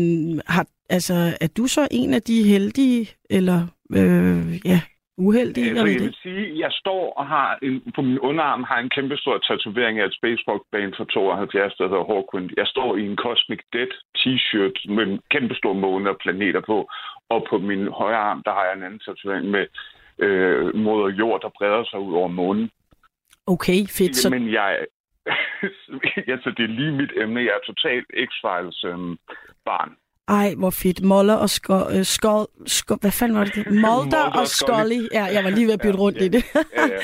har, 0.47 0.65
altså, 0.89 1.37
er 1.41 1.47
du 1.57 1.67
så 1.67 1.87
en 1.91 2.13
af 2.13 2.21
de 2.21 2.43
heldige, 2.43 3.09
eller 3.29 3.67
øh, 3.95 4.65
ja, 4.65 4.81
uheldige? 5.17 5.69
Altså, 5.69 5.85
Jeg 5.85 6.01
vil 6.01 6.15
sige, 6.23 6.59
jeg 6.59 6.71
står 6.71 7.13
og 7.13 7.27
har 7.27 7.59
en, 7.61 7.91
på 7.95 8.01
min 8.01 8.19
underarm 8.19 8.63
har 8.63 8.79
en 8.79 8.89
kæmpe 8.89 9.17
stor 9.17 9.37
tatovering 9.37 9.99
af 9.99 10.05
et 10.05 10.17
band 10.71 10.93
fra 10.97 11.05
72, 11.05 11.73
der 11.75 11.87
hedder 11.87 12.05
Hawkwind. 12.11 12.49
Jeg 12.57 12.67
står 12.67 12.97
i 12.97 13.01
en 13.05 13.15
Cosmic 13.15 13.59
Dead 13.73 13.91
t-shirt 14.17 14.93
med 14.95 15.03
en 15.07 15.19
kæmpe 15.31 15.55
stor 15.55 15.73
måne 15.73 16.09
og 16.09 16.17
planeter 16.17 16.61
på. 16.61 16.89
Og 17.29 17.45
på 17.49 17.57
min 17.57 17.87
højre 17.87 18.25
arm, 18.29 18.43
der 18.45 18.51
har 18.51 18.63
jeg 18.65 18.73
en 18.77 18.83
anden 18.83 18.99
tatovering 18.99 19.47
med 19.55 19.65
øh, 20.19 20.75
moder 20.75 21.09
jord, 21.09 21.41
der 21.41 21.49
breder 21.57 21.83
sig 21.83 21.99
ud 21.99 22.13
over 22.13 22.27
månen. 22.27 22.71
Okay, 23.47 23.79
fedt. 23.97 24.15
Så, 24.15 24.29
Men 24.29 24.51
jeg... 24.51 24.85
altså, 26.35 26.49
det 26.57 26.63
er 26.63 26.77
lige 26.79 26.91
mit 26.91 27.11
emne. 27.15 27.39
Jeg 27.41 27.55
er 27.59 27.65
totalt 27.65 28.07
X-Files 28.29 28.87
øhm, 28.87 29.17
barn. 29.65 29.91
Ej, 30.27 30.49
hvor 30.57 30.69
fedt. 30.69 30.99
Moller 31.03 31.35
og 31.35 31.49
Skol... 31.49 31.83
Øh, 31.95 32.03
skol, 32.03 32.45
skol 32.65 32.97
hvad 33.01 33.11
fanden 33.19 33.37
var 33.37 33.43
det? 33.45 33.65
Mulder 33.85 34.03
Mulder 34.03 34.25
og 34.39 34.47
Scully. 34.47 35.01
Ja, 35.17 35.23
jeg 35.35 35.43
var 35.43 35.49
lige 35.49 35.67
ved 35.67 35.73
at 35.73 35.83
bytte 35.85 35.99
Ja, 35.99 36.03
rundt 36.03 36.17
ja. 36.19 36.25
i 36.25 36.29
det. 36.35 36.43
Ja, 36.55 36.85
ja. 36.93 36.99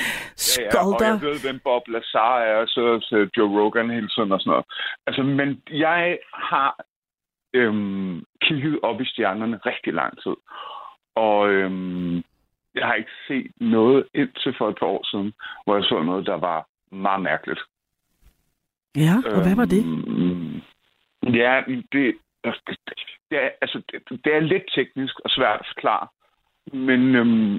Ja, 0.58 0.64
ja, 0.74 0.86
og 0.86 1.00
jeg 1.00 1.20
ved, 1.28 1.40
hvem 1.46 1.58
Bob 1.64 1.88
Lazar 1.88 2.38
er, 2.38 2.56
og 2.56 2.68
så 2.68 3.06
til 3.08 3.30
Joe 3.36 3.60
Rogan 3.60 3.90
hele 3.90 4.08
tiden 4.08 4.32
og 4.32 4.40
sådan 4.40 4.50
noget. 4.50 4.64
Altså, 5.06 5.22
men 5.22 5.62
jeg 5.70 6.18
har 6.34 6.70
øhm, 7.54 8.24
kigget 8.42 8.78
op 8.82 9.00
i 9.00 9.04
stjernerne 9.04 9.56
rigtig 9.66 9.92
lang 9.94 10.12
tid. 10.22 10.36
Og 11.14 11.48
øhm, 11.48 12.16
jeg 12.74 12.86
har 12.86 12.94
ikke 12.94 13.16
set 13.28 13.50
noget 13.60 14.06
indtil 14.14 14.54
for 14.58 14.68
et 14.68 14.76
par 14.80 14.86
år 14.86 15.04
siden, 15.10 15.32
hvor 15.64 15.74
jeg 15.74 15.84
så 15.84 16.02
noget, 16.02 16.26
der 16.26 16.38
var 16.38 16.66
meget 16.94 17.22
mærkeligt. 17.22 17.60
Ja, 18.96 19.14
og 19.34 19.42
hvad 19.42 19.56
var 19.56 19.64
det? 19.64 19.84
Øhm, 19.84 20.60
ja, 21.34 21.62
det, 21.92 22.14
det, 23.30 23.38
er, 23.44 23.50
altså, 23.60 23.82
det, 24.24 24.34
er 24.34 24.40
lidt 24.40 24.62
teknisk 24.74 25.20
og 25.24 25.30
svært 25.30 25.60
at 25.60 25.66
forklare. 25.74 26.06
Men 26.72 27.14
øhm, 27.16 27.58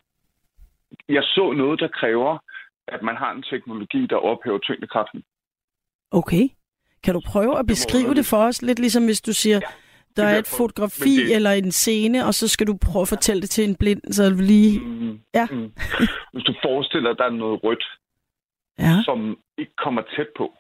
jeg 1.10 1.24
så 1.24 1.52
noget, 1.52 1.80
der 1.80 1.88
kræver, 1.88 2.38
at 2.88 3.02
man 3.02 3.16
har 3.16 3.32
en 3.32 3.44
teknologi, 3.44 4.06
der 4.08 4.16
ophæver 4.16 4.60
tyngdekraften. 4.60 5.24
Okay. 6.12 6.50
Kan 7.04 7.14
du 7.14 7.22
prøve 7.28 7.60
at 7.60 7.68
beskrive 7.68 8.14
det 8.14 8.26
for 8.26 8.38
os? 8.38 8.62
Lidt 8.62 8.80
ligesom 8.80 9.06
hvis 9.06 9.22
du 9.22 9.34
siger, 9.34 9.56
Ja, 9.56 9.68
der 10.22 10.24
er 10.26 10.38
et 10.40 10.48
fotografi 10.58 11.16
det- 11.16 11.36
eller 11.36 11.52
en 11.52 11.72
scene, 11.72 12.26
og 12.26 12.34
så 12.34 12.48
skal 12.48 12.68
du 12.68 12.78
prøve 12.92 13.02
at 13.02 13.08
fortælle 13.08 13.42
det 13.42 13.50
til 13.50 13.64
en 13.70 13.76
blind, 13.76 14.02
så 14.14 14.30
lige... 14.30 14.80
Mm, 14.80 15.20
Ja. 15.34 15.48
mm. 15.52 15.72
Hvis 16.34 16.44
du 16.44 16.54
forestiller 16.64 17.14
dig, 17.14 17.24
er 17.24 17.30
noget 17.30 17.64
rødt, 17.64 17.84
Ja, 18.80 19.04
som 19.06 19.38
ikke 19.58 19.76
kommer 19.76 20.02
tæt 20.16 20.28
på. 20.38 20.54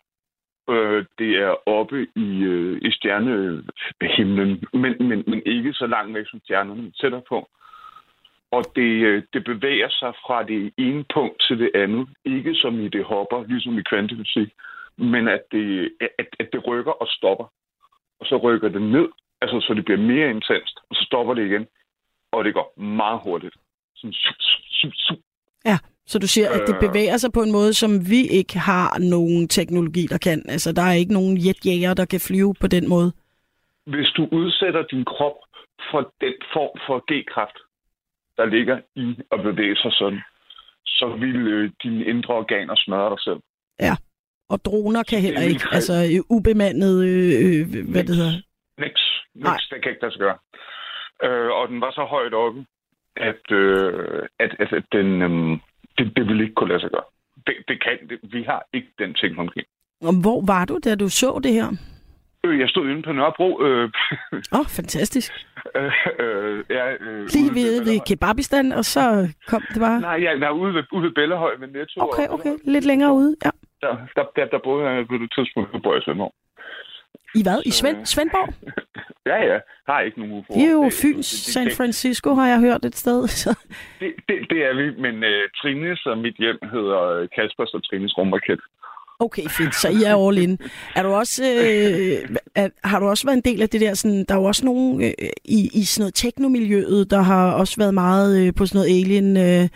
Øh, 0.70 1.05
det 1.20 1.32
er 1.38 1.70
oppe 1.70 2.08
i, 2.15 2.43
øh, 2.43 2.82
i 2.82 2.91
stjernehimlen, 2.91 4.51
øh, 4.74 4.79
men, 4.82 5.08
men, 5.08 5.24
men 5.27 5.41
ikke 5.46 5.74
så 5.74 5.88
langt 5.88 6.13
væk 6.15 6.25
som 6.27 6.39
stjernerne 6.43 6.91
tættere 6.91 7.22
på. 7.29 7.50
Og 8.51 8.63
det, 8.75 8.91
øh, 9.10 9.24
det 9.34 9.43
bevæger 9.43 9.89
sig 9.89 10.13
fra 10.25 10.43
det 10.43 10.74
ene 10.77 11.05
punkt 11.13 11.41
til 11.48 11.60
det 11.60 11.72
andet. 11.75 12.10
Ikke 12.25 12.55
som 12.55 12.79
i 12.79 12.88
det 12.88 13.03
hopper, 13.03 13.43
ligesom 13.48 13.79
i 13.79 13.84
kvantefysik, 13.89 14.50
men 14.98 15.27
at 15.27 15.41
det, 15.51 15.91
at, 16.20 16.27
at 16.39 16.50
det 16.53 16.67
rykker 16.67 16.91
og 16.91 17.08
stopper. 17.08 17.48
Og 18.20 18.25
så 18.25 18.38
rykker 18.38 18.70
det 18.70 18.82
ned, 18.82 19.08
altså 19.41 19.60
så 19.60 19.74
det 19.74 19.86
bliver 19.86 20.01
mere 20.01 20.29
intenst, 20.29 20.77
og 20.89 20.96
så 20.96 21.03
stopper 21.05 21.34
det 21.34 21.46
igen. 21.46 21.67
Og 22.32 22.46
det 22.46 22.53
går 22.53 22.79
meget 22.79 23.20
hurtigt. 23.24 23.55
Sådan, 23.96 24.13
su, 24.13 24.34
su, 24.39 24.89
su, 24.93 25.15
så 26.05 26.19
du 26.19 26.27
siger, 26.27 26.50
at 26.50 26.62
det 26.67 26.75
Øh. 26.75 26.79
bevæger 26.89 27.17
sig 27.17 27.31
på 27.33 27.41
en 27.41 27.51
måde, 27.51 27.74
som 27.74 27.91
vi 28.10 28.22
ikke 28.39 28.60
har 28.60 29.00
nogen 29.00 29.48
teknologi, 29.48 30.07
der 30.10 30.17
kan. 30.17 30.45
Altså, 30.50 30.72
der 30.72 30.81
er 30.81 30.93
ikke 30.93 31.13
nogen 31.13 31.38
jetjæger, 31.38 31.93
der 31.93 32.05
kan 32.05 32.19
flyve 32.19 32.53
på 32.62 32.67
den 32.67 32.89
måde. 32.89 33.12
hvis 33.86 34.07
du 34.17 34.27
udsætter 34.31 34.83
din 34.91 35.05
krop 35.05 35.38
for 35.91 36.01
den 36.22 36.33
form 36.53 36.79
for 36.88 36.98
G-kraft, 37.10 37.57
der 38.38 38.45
ligger 38.45 38.77
i 38.95 39.07
at 39.31 39.39
bevæge 39.43 39.75
sig 39.75 39.91
sådan, 39.93 40.22
så 40.86 41.15
vil 41.19 41.48
øh, 41.48 41.72
dine 41.83 42.05
indre 42.05 42.33
organer 42.33 42.75
smadre 42.77 43.10
dig 43.10 43.19
selv. 43.19 43.39
Og 44.50 44.65
droner 44.65 45.03
kan 45.03 45.19
heller 45.22 45.39
er 45.39 45.45
ikke, 45.45 45.65
altså 45.72 45.93
øh, 45.93 46.38
ubemandet, 46.38 47.05
øh, 47.05 47.33
øh, 47.43 47.91
hvad 47.91 48.03
det 48.03 48.15
hedder. 48.15 48.38
Niks. 48.81 49.01
Nej. 49.36 49.53
Niks, 49.53 49.67
det 49.69 49.81
kan 49.83 49.91
ikke 49.91 50.01
lade 50.01 50.13
sig 50.13 50.19
gøre. 50.19 50.38
Øh, 51.24 51.50
og 51.60 51.67
den 51.67 51.81
var 51.81 51.91
så 51.91 52.03
højt 52.15 52.33
oppe, 52.33 52.65
at, 53.17 53.51
øh, 53.51 54.27
at, 54.39 54.51
at, 54.60 54.74
at 54.74 54.83
den, 54.91 55.22
øh, 55.22 55.60
det, 55.97 56.05
det 56.17 56.27
ville 56.27 56.43
ikke 56.43 56.55
kunne 56.55 56.69
lade 56.69 56.79
sig 56.79 56.89
gøre. 56.89 57.07
Det, 57.47 57.55
det 57.67 57.83
kan, 57.83 57.97
det, 58.09 58.19
vi 58.23 58.43
har 58.43 58.62
ikke 58.73 58.88
den 59.00 59.13
teknologi. 59.13 59.62
Og 60.01 60.13
hvor 60.21 60.39
var 60.47 60.65
du, 60.65 60.79
da 60.85 60.95
du 60.95 61.09
så 61.09 61.39
det 61.43 61.53
her? 61.53 61.69
Øh, 62.45 62.59
jeg 62.59 62.69
stod 62.69 62.89
inde 62.89 63.01
på 63.01 63.12
Nørrebro. 63.12 63.63
Øh, 63.65 63.91
Åh, 64.53 64.59
oh, 64.59 64.65
fantastisk. 64.65 65.31
øh, 65.77 65.91
øh, 66.19 66.63
ja, 66.69 66.85
øh, 66.93 67.27
Lige 67.35 67.51
ved, 67.59 67.83
ved. 67.83 68.00
Kebabistan, 68.07 68.71
og 68.71 68.85
så 68.85 69.01
kom 69.47 69.62
det 69.73 69.79
bare... 69.79 70.01
Nej, 70.01 70.17
jeg 70.23 70.31
er 70.33 70.50
ude 70.50 70.73
ved, 70.73 70.83
ude 70.91 71.03
ved 71.03 71.12
Bellahøj 71.12 71.55
ved 71.59 71.67
Netto. 71.67 72.01
Okay, 72.01 72.27
okay. 72.29 72.53
Lidt 72.65 72.85
længere 72.85 73.13
ude. 73.13 73.35
Ja. 73.45 73.50
Der, 73.81 73.97
der, 74.15 74.25
der, 74.35 74.45
der 74.45 74.59
boede 74.63 74.89
jeg 74.89 75.07
på 75.07 75.17
det 75.17 75.31
tidspunkt, 75.35 75.69
hvor 75.81 75.93
jeg 75.93 76.03
i 77.36 77.43
hvad? 77.43 77.62
I 77.65 77.72
Svend, 77.72 77.98
øh, 77.98 78.05
Svendborg? 78.05 78.53
Ja, 79.25 79.38
ja. 79.51 79.60
Har 79.88 80.01
ikke 80.01 80.20
nogen 80.20 80.39
UFO'er. 80.39 80.53
Det 80.53 80.63
er 80.67 80.72
jo 80.72 80.89
Fyns 81.01 81.25
San 81.25 81.72
Francisco, 81.77 82.34
har 82.34 82.48
jeg 82.48 82.60
hørt 82.60 82.86
et 82.86 82.96
sted. 82.96 83.27
Så. 83.27 83.60
Det, 84.00 84.13
det, 84.27 84.38
det 84.50 84.60
er 84.65 84.74
vi, 84.75 85.01
men 85.01 85.15
uh, 85.15 85.43
Trines 85.55 86.05
og 86.05 86.17
mit 86.17 86.36
hjem 86.36 86.60
hedder 86.72 87.01
øh, 87.01 87.27
Kaspers 87.36 87.74
og 87.74 87.84
Trines 87.84 88.17
rumraket. 88.17 88.60
Okay, 89.20 89.43
fedt. 89.50 89.75
Så 89.75 89.89
I 89.89 90.03
er 90.03 90.27
all 90.27 90.38
in. 90.38 90.60
Er 90.96 91.03
du 91.03 91.10
også, 91.10 91.43
øh, 91.43 92.38
er, 92.55 92.70
har 92.84 93.00
du 93.00 93.05
også 93.05 93.27
været 93.27 93.38
en 93.38 93.53
del 93.53 93.62
af 93.62 93.70
det 93.70 93.82
der, 93.82 93.93
sådan, 93.93 94.25
der 94.29 94.36
er 94.36 94.39
jo 94.39 94.43
også 94.43 94.65
nogen 94.65 95.03
øh, 95.03 95.12
i, 95.46 95.70
i 95.74 95.84
sådan 95.84 96.01
noget 96.01 96.13
teknomiljøet, 96.13 97.12
der 97.12 97.22
har 97.22 97.51
også 97.51 97.77
været 97.77 97.93
meget 97.93 98.48
øh, 98.48 98.53
på 98.53 98.65
sådan 98.65 98.77
noget 98.79 99.01
alien... 99.01 99.38
Øh, 99.38 99.70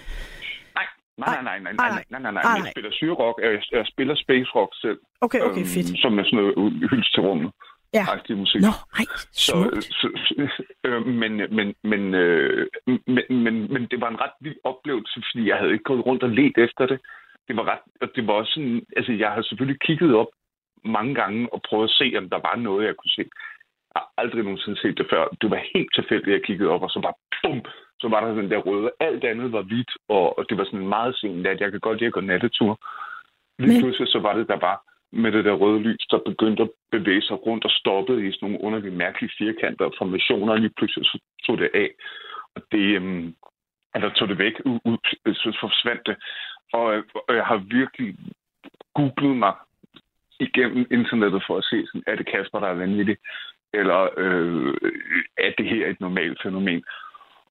Nej, 1.18 1.42
nej, 1.44 1.60
nej, 1.60 1.74
nej, 1.74 1.74
nej, 1.74 1.88
ah, 1.88 2.04
nej, 2.12 2.22
nej, 2.22 2.32
nej. 2.32 2.44
Ah, 2.46 2.54
nej. 2.54 2.66
Jeg 2.66 2.72
spiller 2.74 2.92
syrrock, 2.92 3.36
jeg, 3.44 3.62
jeg 3.72 3.86
spiller 3.94 4.16
space 4.16 4.50
rock 4.56 4.72
selv. 4.84 5.00
Okay, 5.22 5.42
okay, 5.48 5.64
øhm, 5.66 5.74
fedt. 5.76 6.00
Som 6.04 6.20
er 6.20 6.24
sådan 6.24 6.40
noget 6.40 6.54
øh, 6.58 6.90
hyldst 6.90 7.14
til 7.14 7.22
rummet. 7.28 7.52
Ja. 7.94 8.06
Aktiv 8.16 8.38
musik. 8.38 8.62
Nå, 8.62 8.74
nej, 8.98 9.06
så, 9.48 9.56
øh, 9.74 9.82
så, 10.00 10.08
så, 10.28 10.36
øh, 10.88 11.06
men, 11.22 11.34
men, 11.58 11.68
men, 11.92 12.02
øh, 12.14 12.68
men, 12.86 13.26
men, 13.46 13.56
men, 13.74 13.82
det 13.92 14.02
var 14.02 14.10
en 14.10 14.22
ret 14.22 14.36
vild 14.42 14.60
oplevelse, 14.64 15.24
fordi 15.28 15.50
jeg 15.50 15.58
havde 15.58 15.72
ikke 15.74 15.90
gået 15.92 16.06
rundt 16.06 16.24
og 16.24 16.30
let 16.30 16.58
efter 16.58 16.86
det. 16.86 17.00
Det 17.48 17.56
var 17.58 17.66
ret, 17.72 17.84
og 18.02 18.08
det 18.16 18.28
var 18.28 18.34
også 18.34 18.54
sådan, 18.54 18.82
altså 18.98 19.12
jeg 19.12 19.30
har 19.32 19.42
selvfølgelig 19.42 19.82
kigget 19.82 20.16
op 20.16 20.32
mange 20.86 21.16
gange 21.16 21.54
og 21.54 21.62
prøvet 21.70 21.90
at 21.90 21.96
se, 22.00 22.14
om 22.18 22.30
der 22.30 22.40
var 22.50 22.56
noget, 22.56 22.88
jeg 22.88 22.96
kunne 22.96 23.16
se. 23.20 23.26
Jeg 23.94 24.02
har 24.02 24.08
aldrig 24.18 24.44
nogensinde 24.44 24.82
set 24.82 24.98
det 24.98 25.08
før. 25.10 25.24
Det 25.42 25.50
var 25.52 25.62
helt 25.74 25.92
tilfældigt, 25.96 26.34
at 26.34 26.40
jeg 26.40 26.44
kiggede 26.48 26.70
op, 26.70 26.84
og 26.84 26.90
så 26.90 27.00
bare 27.02 27.20
bum, 27.42 27.62
så 28.00 28.08
var 28.08 28.20
der 28.26 28.42
den 28.42 28.52
der 28.52 28.58
røde. 28.58 28.92
Alt 29.00 29.24
andet 29.24 29.52
var 29.52 29.62
hvidt, 29.62 29.92
og, 30.10 30.38
og 30.38 30.46
det 30.50 30.58
var 30.58 30.64
sådan 30.64 30.88
meget 30.88 31.16
sent, 31.16 31.48
at 31.48 31.62
jeg 31.62 31.72
kan 31.72 31.80
godt 31.80 31.98
lide 32.00 32.08
at 32.08 32.14
gå 32.14 32.22
nattetur. 32.22 32.80
Lige 33.60 33.74
Men- 33.74 33.82
pludselig 33.82 34.08
så 34.08 34.20
var 34.20 34.34
det 34.34 34.48
der 34.48 34.58
bare 34.58 34.78
med 35.12 35.32
det 35.32 35.46
der 35.46 35.54
røde 35.54 35.80
lys, 35.80 36.06
der 36.12 36.20
begyndte 36.26 36.64
at 36.64 36.70
bevæge 36.92 37.22
sig 37.22 37.46
rundt 37.46 37.66
og 37.66 37.72
stoppede 37.72 38.28
i 38.28 38.32
sådan 38.32 38.50
nogle 38.50 38.64
underlige 38.64 38.96
mærkelige 38.96 39.32
firkanter 39.38 39.86
og 39.86 39.94
formationer, 39.98 40.54
og 40.54 40.60
lige 40.60 40.74
pludselig 40.78 41.06
så 41.06 41.20
tog 41.46 41.58
det 41.58 41.70
af. 41.74 41.90
Og 42.56 42.62
det, 42.72 42.96
øhm, 42.96 43.36
eller 43.96 44.10
tog 44.10 44.28
det 44.28 44.38
væk, 44.38 44.54
ud, 44.66 44.80
ud, 44.86 44.98
så 45.34 45.58
forsvandt 45.60 46.02
det. 46.06 46.16
Og, 46.74 47.04
og 47.28 47.36
jeg 47.36 47.46
har 47.46 47.58
virkelig 47.58 48.16
googlet 48.94 49.38
mig 49.38 49.54
igennem 50.40 50.88
internettet 50.92 51.44
for 51.48 51.58
at 51.58 51.64
se, 51.64 51.86
sådan, 51.88 52.04
er 52.08 52.16
det 52.16 52.32
Kasper, 52.32 52.60
der 52.60 52.68
er 52.68 52.74
vanvittig? 52.74 53.18
Eller 53.74 54.10
øh, 54.18 54.74
er 55.38 55.52
det 55.58 55.66
her 55.66 55.88
et 55.88 56.00
normalt 56.00 56.42
fænomen? 56.44 56.84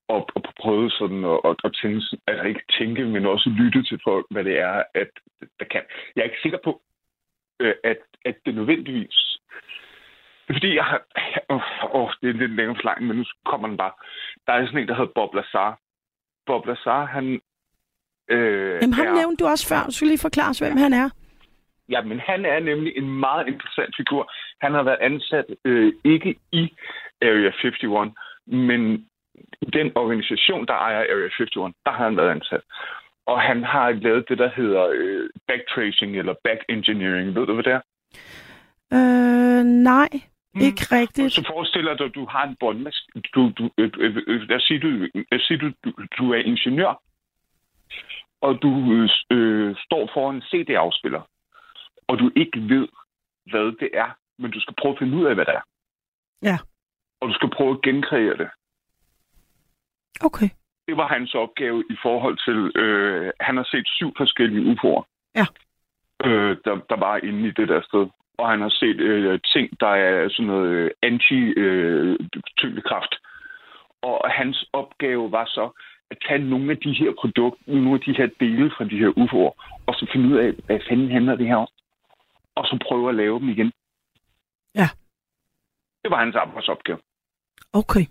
Og, 0.08 0.28
og 0.34 0.42
prøvet 0.60 0.92
sådan 0.92 1.24
at, 1.24 1.38
at, 1.44 1.56
at 1.64 1.72
tænke, 1.82 2.02
altså 2.26 2.44
ikke 2.44 2.64
tænke, 2.78 3.04
men 3.04 3.26
også 3.26 3.48
lytte 3.50 3.82
til 3.82 4.00
folk, 4.04 4.26
hvad 4.30 4.44
det 4.44 4.58
er, 4.58 4.82
at 4.94 5.10
der 5.60 5.64
kan. 5.64 5.82
Jeg 6.14 6.20
er 6.20 6.24
ikke 6.30 6.42
sikker 6.42 6.58
på, 6.64 6.82
øh, 7.60 7.74
at, 7.84 7.98
at 8.24 8.36
det 8.46 8.54
nødvendigvis... 8.54 9.38
Fordi, 10.46 10.74
jeg 10.74 10.84
har... 10.84 11.00
Åh, 11.50 11.94
åh, 11.94 12.10
det 12.20 12.28
er 12.28 12.32
en 12.32 12.38
lidt 12.38 12.56
længere 12.56 12.76
forklaring, 12.76 13.06
men 13.06 13.16
nu 13.16 13.24
kommer 13.44 13.68
den 13.68 13.76
bare. 13.76 13.92
Der 14.46 14.52
er 14.52 14.66
sådan 14.66 14.80
en, 14.80 14.88
der 14.88 14.94
hedder 14.94 15.12
Bob 15.14 15.34
Lazar. 15.34 15.78
Bob 16.46 16.66
Lazar, 16.66 17.04
han... 17.04 17.40
Øh, 18.30 18.78
Jamen, 18.82 18.92
ham 18.92 19.06
er, 19.06 19.14
nævnte 19.14 19.44
du 19.44 19.48
også 19.48 19.68
før. 19.68 19.82
Du 19.86 19.92
skal 19.92 20.08
lige 20.08 20.26
forklare 20.28 20.50
os, 20.50 20.58
hvem 20.58 20.76
han 20.76 20.92
er. 20.92 21.10
Ja, 21.88 22.02
men 22.02 22.20
han 22.20 22.44
er 22.44 22.60
nemlig 22.60 22.92
en 22.96 23.20
meget 23.20 23.48
interessant 23.48 23.94
figur. 23.96 24.32
Han 24.60 24.72
har 24.72 24.82
været 24.82 24.98
ansat 25.00 25.44
øh, 25.64 25.92
ikke 26.04 26.34
i 26.52 26.74
Area 27.22 27.52
51, 27.64 28.14
men 28.46 29.08
den 29.72 29.92
organisation, 29.94 30.66
der 30.66 30.74
ejer 30.74 30.98
Area 30.98 31.30
51, 31.40 31.50
der 31.84 31.90
har 31.90 32.04
han 32.04 32.16
været 32.16 32.30
ansat. 32.30 32.60
Og 33.26 33.40
han 33.40 33.64
har 33.64 33.90
lavet 33.92 34.28
det, 34.28 34.38
der 34.38 34.50
hedder 34.56 34.88
øh, 34.92 35.30
backtracing 35.46 36.16
eller 36.16 36.34
back 36.44 36.60
engineering. 36.68 37.34
Ved 37.34 37.46
du, 37.46 37.54
hvad 37.54 37.64
det 37.64 37.72
er? 37.72 37.80
Øh, 38.92 39.64
nej, 39.64 40.08
Mm. 40.56 40.62
ikke 40.62 40.86
rigtigt. 41.00 41.32
Så 41.32 41.44
forestiller 41.46 41.96
dig, 41.96 42.06
at 42.06 42.14
du 42.14 42.24
har 42.26 42.44
en 42.48 42.56
båndmaskine. 42.60 43.22
Du, 43.34 43.52
du, 43.58 43.70
øh, 43.78 43.90
øh, 43.98 44.16
øh, 44.26 44.40
lad 44.48 44.56
os 44.56 44.62
sige, 44.62 44.80
du, 44.80 44.88
lad 45.14 45.40
os 45.40 45.42
sige 45.42 45.58
du, 45.58 45.72
du, 45.84 45.92
du 46.18 46.32
er 46.32 46.38
ingeniør, 46.38 47.02
og 48.40 48.62
du 48.62 48.70
øh, 48.92 49.08
øh, 49.30 49.76
står 49.84 50.10
foran 50.14 50.34
en 50.34 50.42
CD-afspiller, 50.42 51.22
og 52.08 52.18
du 52.18 52.30
ikke 52.36 52.60
ved, 52.68 52.88
hvad 53.50 53.76
det 53.80 53.90
er, 53.94 54.10
men 54.38 54.50
du 54.50 54.60
skal 54.60 54.74
prøve 54.80 54.92
at 54.92 54.98
finde 54.98 55.16
ud 55.16 55.24
af, 55.26 55.34
hvad 55.34 55.44
det 55.44 55.54
er. 55.54 55.64
Ja. 56.42 56.58
Og 57.20 57.28
du 57.28 57.34
skal 57.34 57.50
prøve 57.50 57.70
at 57.70 57.82
genkreere 57.82 58.36
det. 58.36 58.48
Okay. 60.24 60.48
Det 60.88 60.96
var 60.96 61.06
hans 61.08 61.34
opgave 61.34 61.84
i 61.90 61.96
forhold 62.02 62.36
til, 62.46 62.80
øh, 62.82 63.32
han 63.40 63.56
har 63.56 63.64
set 63.70 63.88
syv 63.88 64.12
forskellige 64.16 64.70
UFO'er, 64.72 65.02
Ja. 65.34 65.46
øh, 66.24 66.56
der, 66.64 66.74
der 66.90 66.96
var 66.96 67.16
inde 67.16 67.48
i 67.48 67.50
det 67.50 67.68
der 67.68 67.82
sted. 67.82 68.06
Og 68.38 68.48
han 68.50 68.60
har 68.60 68.68
set 68.68 69.00
øh, 69.00 69.40
ting, 69.54 69.80
der 69.80 69.88
er 69.88 70.28
sådan 70.28 70.46
noget 70.46 70.68
øh, 70.68 70.90
anti-tyngdekraft. 71.02 73.14
og 74.02 74.30
hans 74.30 74.64
opgave 74.72 75.32
var 75.32 75.44
så 75.44 75.70
at 76.10 76.18
tage 76.28 76.38
nogle 76.38 76.70
af 76.70 76.76
de 76.78 76.92
her 76.92 77.12
produkter, 77.20 77.60
nogle 77.66 77.94
af 77.94 78.00
de 78.00 78.12
her 78.18 78.28
dele 78.40 78.70
fra 78.76 78.84
de 78.84 78.98
her 78.98 79.08
UFO'er, 79.22 79.52
og 79.86 79.94
så 79.94 80.06
finde 80.12 80.28
ud 80.28 80.36
af, 80.38 80.52
hvad 80.66 80.80
fanden 80.88 81.10
handler 81.10 81.36
det 81.36 81.46
her 81.46 81.56
om, 81.56 81.68
og 82.54 82.64
så 82.64 82.78
prøve 82.88 83.08
at 83.08 83.14
lave 83.14 83.40
dem 83.40 83.48
igen. 83.48 83.72
Ja. 84.74 84.88
Det 86.02 86.10
var 86.10 86.18
hans 86.24 86.36
arbejdsopgave. 86.36 86.98
Okay. 87.72 88.04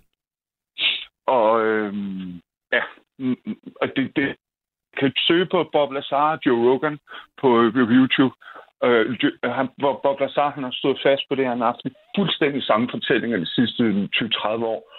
Og 1.26 1.66
øhm, 1.66 2.40
ja, 2.72 2.82
mm, 3.18 3.36
mm, 3.46 3.58
og 3.80 3.88
det, 3.96 4.16
det 4.16 4.36
kan 4.98 5.12
søge 5.16 5.46
på 5.46 5.68
Bob 5.72 5.92
Lazar 5.92 6.32
og 6.32 6.38
Joe 6.46 6.72
Rogan 6.72 6.98
på, 7.40 7.62
øh, 7.62 7.72
på 7.72 7.78
YouTube, 7.78 8.34
Øh, 8.84 9.18
han, 9.44 9.68
hvor 9.76 10.00
Bob 10.02 10.20
Lazar 10.20 10.50
han 10.50 10.62
har 10.62 10.70
stået 10.70 11.00
fast 11.02 11.22
på 11.28 11.34
det, 11.34 11.44
her 11.44 11.56
har 11.56 11.64
haft 11.64 11.86
fuldstændig 12.16 12.62
samme 12.62 12.88
fortællinger 12.90 13.38
de 13.38 13.46
sidste 13.46 14.08
20-30 14.14 14.64
år. 14.64 14.92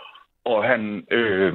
Og 0.46 0.64
han, 0.64 1.08
øh, 1.12 1.54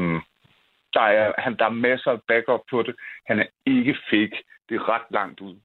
der, 0.95 1.01
er, 1.01 1.33
han, 1.39 1.57
der 1.59 1.65
er 1.65 1.81
masser 1.89 2.11
af 2.11 2.21
backup 2.29 2.61
på 2.71 2.83
det. 2.83 2.95
Han 3.27 3.39
er 3.39 3.47
ikke 3.67 3.97
fik. 4.11 4.33
Det 4.69 4.75
er 4.75 4.89
ret 4.89 5.09
langt 5.11 5.41
ud. 5.41 5.57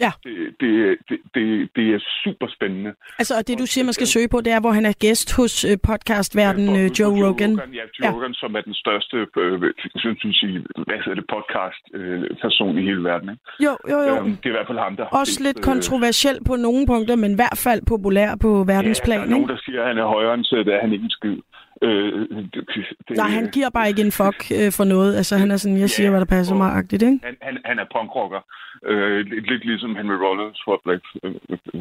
Ja. 0.00 0.10
Det, 0.24 0.34
det, 0.60 0.98
det, 1.08 1.18
det, 1.34 1.70
det 1.76 1.94
er 1.94 2.00
super 2.24 2.48
spændende. 2.56 2.94
Altså, 3.18 3.34
og 3.38 3.48
det 3.48 3.58
du 3.58 3.66
siger, 3.66 3.84
man 3.84 3.92
skal 3.98 4.06
søge 4.06 4.28
på, 4.28 4.40
det 4.40 4.52
er, 4.52 4.60
hvor 4.60 4.70
han 4.70 4.86
er 4.86 4.92
gæst 4.92 5.36
hos 5.36 5.64
øh, 5.64 5.76
podcastverden 5.88 6.68
øh, 6.80 6.86
Joe 6.98 7.14
Rogan. 7.24 7.50
Ja, 7.50 7.84
Joe 7.96 8.06
ja. 8.06 8.10
Rogan, 8.14 8.34
som 8.34 8.54
er 8.54 8.60
den 8.60 8.74
største, 8.74 9.16
øh, 9.36 9.72
synes, 9.96 10.36
sige, 10.40 10.64
hvad 10.88 10.98
hedder 11.04 11.20
det, 11.20 11.26
podcast-person 11.36 12.74
øh, 12.76 12.82
i 12.82 12.86
hele 12.86 13.04
verden. 13.04 13.28
Ikke? 13.30 13.42
Jo, 13.64 13.72
jo, 13.90 13.98
jo. 14.08 14.14
Øhm, 14.16 14.36
det 14.36 14.46
er 14.46 14.54
i 14.54 14.56
hvert 14.58 14.66
fald 14.66 14.78
ham, 14.78 14.96
der 14.96 15.04
Også 15.04 15.42
lidt 15.42 15.58
øh, 15.58 15.64
kontroversiel 15.70 16.38
på 16.46 16.56
nogle 16.56 16.86
punkter, 16.86 17.16
men 17.16 17.30
i 17.32 17.38
hvert 17.42 17.60
fald 17.66 17.80
populær 17.92 18.30
på 18.44 18.50
verdensplan. 18.72 19.18
Ja, 19.18 19.24
der 19.24 19.30
er 19.30 19.36
nogen, 19.36 19.48
der 19.48 19.58
siger, 19.64 19.80
at 19.82 19.88
han 19.88 19.98
er 19.98 20.06
højere 20.06 20.36
det 20.66 20.74
er 20.74 20.80
han 20.80 20.92
ikke 20.92 21.04
en 21.04 21.10
skid. 21.10 21.36
Øh, 21.82 22.28
det, 22.54 22.68
det, 23.08 23.16
Nej, 23.16 23.28
han 23.28 23.50
giver 23.50 23.70
bare 23.70 23.88
ikke 23.88 24.02
en 24.02 24.12
fuck 24.12 24.38
øh, 24.58 24.72
for 24.72 24.84
noget. 24.84 25.16
Altså, 25.16 25.36
han 25.36 25.50
er 25.50 25.56
sådan, 25.56 25.78
jeg 25.78 25.90
siger, 25.90 26.06
ja, 26.06 26.10
hvad 26.10 26.20
der 26.20 26.26
passer 26.26 26.54
mig 26.54 26.70
agtigt, 26.72 27.02
ikke? 27.02 27.20
Han, 27.22 27.36
han, 27.42 27.58
han 27.64 27.78
er 27.78 27.86
punkrocker. 27.96 28.40
Øh, 28.86 29.26
lidt, 29.26 29.50
lidt 29.50 29.64
ligesom 29.64 29.96
Henry 29.96 30.18
Rollins 30.24 30.58
for 30.64 30.80
Black, 30.84 31.02
øh, 31.22 31.34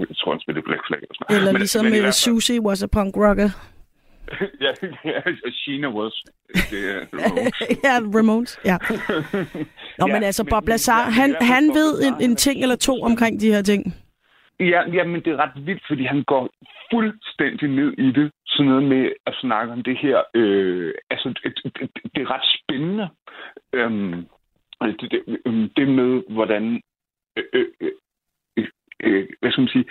jeg 0.09 0.15
tror, 0.17 0.31
han 0.31 0.39
spiller 0.39 0.61
Black 0.61 0.81
Flag. 0.87 1.01
Og 1.09 1.15
sådan. 1.15 1.35
Eller 1.35 1.51
men, 1.51 1.59
ligesom 1.59 1.85
men, 1.85 2.05
uh, 2.05 2.11
Susie 2.11 2.61
was 2.61 2.83
a 2.83 2.87
punk 2.87 3.17
rocker. 3.17 3.49
ja, 4.65 4.71
ja, 5.05 5.19
Sheena 5.51 5.87
was. 5.87 6.23
Det 6.71 6.81
er 6.91 6.99
Ramones. 7.13 7.53
ja, 7.85 7.95
Ramones, 8.17 8.59
ja. 8.65 8.77
Nå, 9.99 10.07
ja, 10.07 10.13
men 10.13 10.23
altså, 10.23 10.43
Bob 10.43 10.67
Lazar, 10.67 11.09
han, 11.09 11.35
han 11.41 11.63
ved 11.67 12.03
en, 12.03 12.29
en 12.29 12.35
ting 12.35 12.61
eller 12.61 12.75
to 12.75 13.01
omkring 13.01 13.41
de 13.41 13.53
her 13.53 13.61
ting. 13.61 13.95
Ja, 14.59 14.89
ja, 14.93 15.03
men 15.03 15.21
det 15.21 15.33
er 15.33 15.37
ret 15.37 15.65
vildt, 15.65 15.87
fordi 15.87 16.03
han 16.03 16.23
går 16.23 16.49
fuldstændig 16.91 17.69
ned 17.69 17.93
i 17.97 18.11
det. 18.11 18.31
Sådan 18.45 18.65
noget 18.65 18.83
med 18.83 19.13
at 19.25 19.35
snakke 19.35 19.73
om 19.73 19.83
det 19.83 19.97
her. 19.97 20.23
Øh, 20.33 20.93
altså, 21.09 21.29
det, 21.29 21.59
det, 21.63 21.89
det 22.15 22.21
er 22.21 22.31
ret 22.31 22.47
spændende. 22.59 23.09
Øhm, 23.73 24.27
det, 24.81 25.11
det, 25.11 25.37
øhm, 25.45 25.69
det 25.69 25.87
med, 25.87 26.23
hvordan... 26.29 26.81
Øh, 27.37 27.45
øh, 27.53 27.91
øh, 28.57 28.67
øh, 28.99 29.29
hvad 29.39 29.51
skal 29.51 29.61
man 29.61 29.67
sige? 29.67 29.85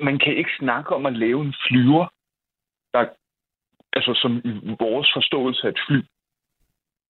Man 0.00 0.18
kan 0.18 0.36
ikke 0.36 0.50
snakke 0.58 0.94
om 0.94 1.06
at 1.06 1.16
lave 1.16 1.40
en 1.44 1.54
flyver, 1.68 2.06
der, 2.92 3.06
altså 3.92 4.14
som 4.14 4.36
i 4.44 4.76
vores 4.80 5.10
forståelse 5.14 5.66
af 5.66 5.70
et 5.70 5.80
fly, 5.88 6.00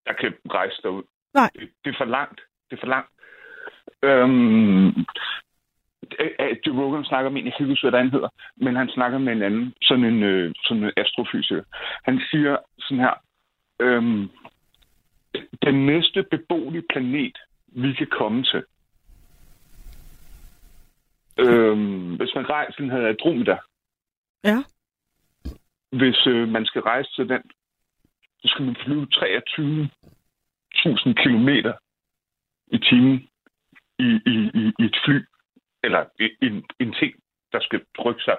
der 0.07 0.13
kan 0.13 0.35
rejse 0.51 0.83
derud. 0.83 1.03
Nej. 1.35 1.51
Det, 1.55 1.71
det 1.85 1.91
er 1.91 1.99
for 1.99 2.05
langt. 2.05 2.41
Det 2.71 2.77
er 2.77 2.81
for 2.81 2.87
langt. 2.87 3.11
Øhm, 4.03 5.07
Joe 6.67 6.81
Rogan 6.81 7.05
snakker 7.05 7.31
med 7.31 7.41
en, 7.41 7.47
jeg 7.47 7.55
kan 7.57 7.71
ikke 7.71 7.91
hvad 7.91 8.01
han 8.01 8.11
hedder, 8.11 8.29
men 8.57 8.77
han 8.77 8.89
snakker 8.89 9.19
med 9.19 9.33
en 9.33 9.43
anden, 9.43 9.75
sådan 9.83 10.05
en, 10.05 10.23
øh, 10.23 10.55
sådan 10.65 10.85
en 10.85 10.93
astrofysiker. 10.97 11.65
Han 12.03 12.21
siger 12.31 12.57
sådan 12.79 12.99
her, 12.99 13.15
øhm, 13.81 14.31
den 15.63 15.87
næste 15.87 16.23
beboelige 16.23 16.85
planet, 16.91 17.39
vi 17.67 17.93
kan 17.93 18.07
komme 18.07 18.43
til, 18.43 18.65
øhm, 21.39 22.17
hvis 22.17 22.35
man 22.35 22.51
rejser, 22.51 22.83
den 22.83 22.91
hedder 22.91 23.09
Andromeda. 23.09 23.59
Ja. 24.45 24.63
Hvis 25.93 26.27
øh, 26.27 26.49
man 26.49 26.67
skal 26.67 26.83
rejse 26.83 27.11
til 27.17 27.29
den, 27.29 27.43
så 28.41 28.49
skal 28.49 28.65
man 28.65 28.77
flyve 28.85 29.07
23.000 29.13 31.15
kilometer 31.23 31.73
i 32.67 32.79
timen 32.79 33.29
i, 33.99 34.21
i, 34.27 34.51
i, 34.55 34.73
i 34.79 34.85
et 34.85 34.97
fly 35.05 35.21
eller 35.85 36.05
en, 36.43 36.65
en 36.81 36.93
ting, 36.93 37.15
der 37.53 37.61
skal 37.61 37.81
rykke 38.05 38.23
sig. 38.23 38.37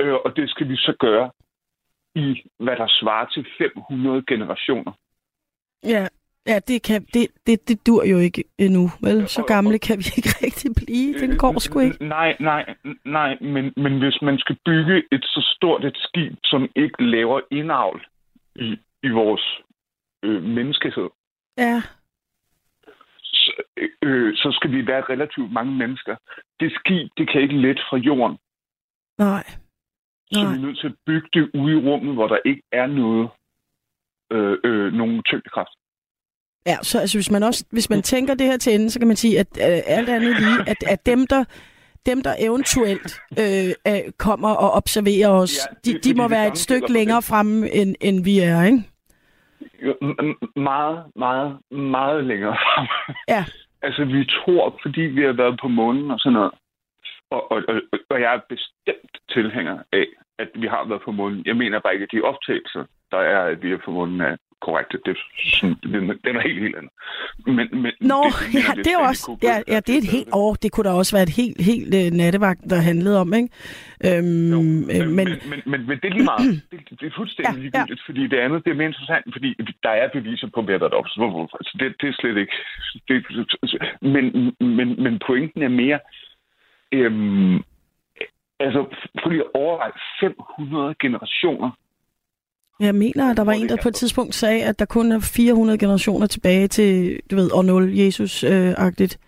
Øh, 0.00 0.14
og 0.14 0.36
det 0.36 0.50
skal 0.50 0.68
vi 0.68 0.76
så 0.76 0.94
gøre 1.00 1.30
i, 2.14 2.42
hvad 2.58 2.76
der 2.76 2.86
svarer 2.88 3.26
til 3.26 3.46
500 3.58 4.24
generationer. 4.28 4.92
Ja, 5.84 6.06
ja 6.46 6.58
det, 6.68 6.82
kan, 6.82 7.04
det, 7.14 7.26
det, 7.46 7.68
det 7.68 7.86
dur 7.86 8.04
jo 8.04 8.18
ikke 8.18 8.44
endnu, 8.58 8.88
vel? 9.02 9.28
Så 9.28 9.42
gamle 9.42 9.78
kan 9.78 9.98
vi 9.98 10.06
ikke 10.16 10.34
rigtig 10.46 10.70
blive. 10.76 11.20
Den 11.20 11.38
går 11.38 11.58
sgu 11.58 11.80
ikke. 11.80 12.04
Nej, 12.04 12.36
nej, 12.40 12.74
nej, 13.04 13.38
men, 13.40 13.72
men 13.76 13.98
hvis 13.98 14.18
man 14.22 14.38
skal 14.38 14.56
bygge 14.64 15.02
et 15.12 15.24
så 15.24 15.52
stort 15.56 15.84
et 15.84 15.96
skib, 15.96 16.32
som 16.44 16.68
ikke 16.76 17.04
laver 17.04 17.40
indavl 17.50 18.06
i, 18.56 18.78
i 19.02 19.08
vores 19.08 19.60
øh, 20.22 20.42
menneskehed, 20.42 21.08
ja 21.58 21.82
øh, 24.02 24.36
så 24.36 24.48
skal 24.56 24.70
vi 24.70 24.86
være 24.86 25.02
relativt 25.12 25.52
mange 25.52 25.72
mennesker. 25.72 26.16
Det 26.60 26.72
skib, 26.72 27.08
det 27.18 27.30
kan 27.30 27.40
ikke 27.40 27.60
let 27.66 27.80
fra 27.88 27.96
jorden. 27.96 28.36
Nej. 29.18 29.44
Så 30.32 30.42
Nej. 30.42 30.52
vi 30.52 30.58
er 30.58 30.66
nødt 30.66 30.78
til 30.78 30.86
at 30.86 30.94
bygge 31.06 31.28
det 31.32 31.50
ude 31.54 31.72
i 31.72 31.82
rummet, 31.88 32.14
hvor 32.14 32.28
der 32.28 32.38
ikke 32.44 32.62
er 32.72 32.86
noget, 32.86 33.28
øh, 34.32 34.58
øh, 34.64 34.92
nogen 34.92 35.22
tyngdekraft. 35.22 35.76
Ja, 36.66 36.76
så 36.82 37.00
altså, 37.00 37.18
hvis 37.18 37.30
man 37.30 37.42
også 37.42 37.64
hvis 37.70 37.90
man 37.90 38.02
tænker 38.02 38.34
det 38.34 38.46
her 38.46 38.56
til 38.56 38.74
ende, 38.74 38.90
så 38.90 38.98
kan 38.98 39.08
man 39.08 39.16
sige, 39.16 39.38
at 39.38 39.48
øh, 39.56 39.80
alt 39.86 40.08
andet 40.08 40.40
lige, 40.40 40.58
at, 40.66 40.76
at 40.86 41.06
dem, 41.06 41.26
der 41.26 41.44
dem, 42.06 42.22
der 42.22 42.34
eventuelt 42.38 43.20
øh, 43.40 44.12
kommer 44.18 44.48
og 44.48 44.70
observerer 44.70 45.28
os, 45.28 45.56
ja, 45.56 45.74
det, 45.84 46.04
de, 46.04 46.08
de 46.08 46.14
må 46.14 46.28
være 46.28 46.48
et 46.48 46.58
stykke 46.58 46.92
længere 46.92 47.22
fremme, 47.22 47.74
end, 47.74 47.94
end 48.00 48.24
vi 48.24 48.38
er, 48.38 48.62
ikke? 48.62 48.82
Meget, 50.56 51.04
meget, 51.16 51.58
meget 51.70 52.24
længere 52.24 52.56
frem. 52.56 52.86
Ja. 53.28 53.44
altså, 53.86 54.04
vi 54.04 54.24
tror, 54.24 54.78
fordi 54.82 55.00
vi 55.00 55.22
har 55.22 55.32
været 55.32 55.58
på 55.60 55.68
månen 55.68 56.10
og 56.10 56.18
sådan 56.20 56.32
noget, 56.32 56.52
og, 57.30 57.52
og, 57.52 57.62
og, 57.68 57.80
og 58.10 58.20
jeg 58.20 58.34
er 58.34 58.40
bestemt 58.48 59.14
tilhænger 59.34 59.78
af, 59.92 60.06
at 60.38 60.50
vi 60.54 60.66
har 60.66 60.84
været 60.88 61.02
på 61.02 61.12
månen. 61.12 61.42
Jeg 61.46 61.56
mener 61.56 61.80
bare 61.80 61.94
ikke, 61.94 62.04
at 62.08 62.12
de 62.12 62.28
optagelser, 62.30 62.84
der 63.10 63.18
er, 63.18 63.40
at 63.52 63.62
vi 63.62 63.72
er 63.72 63.78
på 63.84 63.90
månen, 63.90 64.20
er 64.20 64.36
korrekte. 64.66 64.96
Det, 65.06 65.14
sådan, 65.54 65.76
det 66.24 66.30
er 66.36 66.42
helt, 66.48 66.60
helt 66.66 66.76
andet. 66.76 66.92
Men, 67.46 67.66
men 67.82 67.92
Nå, 68.00 68.20
det, 68.24 68.54
ja, 68.54 68.72
det, 68.76 68.84
det 68.84 68.92
er 68.92 68.98
også, 69.10 69.38
ja, 69.42 69.56
ja, 69.72 69.78
det 69.86 69.92
er 69.94 70.00
et 70.04 70.12
helt 70.16 70.28
år. 70.32 70.54
Det 70.62 70.72
kunne 70.72 70.86
da 70.88 70.92
også 70.94 71.12
være 71.16 71.26
et 71.30 71.36
helt, 71.40 71.58
helt 71.70 71.90
uh, 72.00 72.16
nattevagt, 72.20 72.60
der 72.70 72.80
handlede 72.90 73.20
om, 73.20 73.34
ikke? 73.34 73.48
Øhm, 74.06 74.50
jo, 74.54 74.60
men, 74.62 74.86
men, 74.86 75.14
men, 75.16 75.26
men, 75.50 75.60
men, 75.70 75.80
men, 75.88 75.96
det 76.00 76.06
er 76.10 76.14
lige 76.18 76.30
meget. 76.32 76.62
Det, 76.70 77.00
det 77.00 77.06
er 77.06 77.16
fuldstændig 77.16 77.54
ja, 77.54 77.60
ligegyldigt, 77.62 78.00
ja. 78.02 78.08
fordi 78.08 78.22
det 78.32 78.38
andet, 78.44 78.64
det 78.64 78.70
er 78.70 78.74
mere 78.74 78.92
interessant, 78.92 79.26
fordi 79.32 79.48
der 79.82 79.90
er 79.90 80.08
beviser 80.08 80.48
på, 80.54 80.62
hvad 80.62 80.78
der 80.78 80.86
er 80.86 81.08
Så 81.68 81.74
det, 81.80 81.94
det 82.00 82.08
er 82.08 82.16
slet 82.20 82.36
ikke... 82.36 82.56
Det, 83.08 83.16
men, 84.14 84.24
men, 84.60 85.02
men 85.02 85.20
pointen 85.26 85.62
er 85.62 85.68
mere... 85.68 85.98
Øhm, 86.92 87.56
altså, 88.60 88.80
prøv 89.18 89.30
lige 89.30 89.44
at 89.44 89.54
overveje 89.54 89.92
500 90.20 90.94
generationer 91.00 91.70
jeg 92.80 92.94
mener, 92.94 93.30
at 93.30 93.36
der 93.36 93.44
var 93.44 93.52
en, 93.52 93.68
der 93.68 93.76
på 93.82 93.88
et 93.88 93.94
tidspunkt 93.94 94.34
sagde, 94.34 94.64
at 94.64 94.78
der 94.78 94.84
kun 94.84 95.12
er 95.12 95.20
400 95.36 95.78
generationer 95.78 96.26
tilbage 96.26 96.68
til, 96.68 97.20
du 97.30 97.36
ved, 97.36 97.50
år 97.52 97.62
0, 97.62 97.98
Jesus-agtigt. 97.98 99.18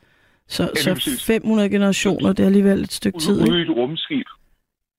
Så, 0.49 0.63
ja, 0.63 0.95
så 0.95 1.25
500 1.27 1.71
generationer, 1.71 2.33
det 2.33 2.43
er 2.43 2.47
alligevel 2.47 2.81
et 2.81 2.93
stykke 2.93 3.19
tid. 3.19 3.51
Ude 3.51 3.59
i 3.59 3.63
et 3.63 3.71
rumskib. 3.71 4.27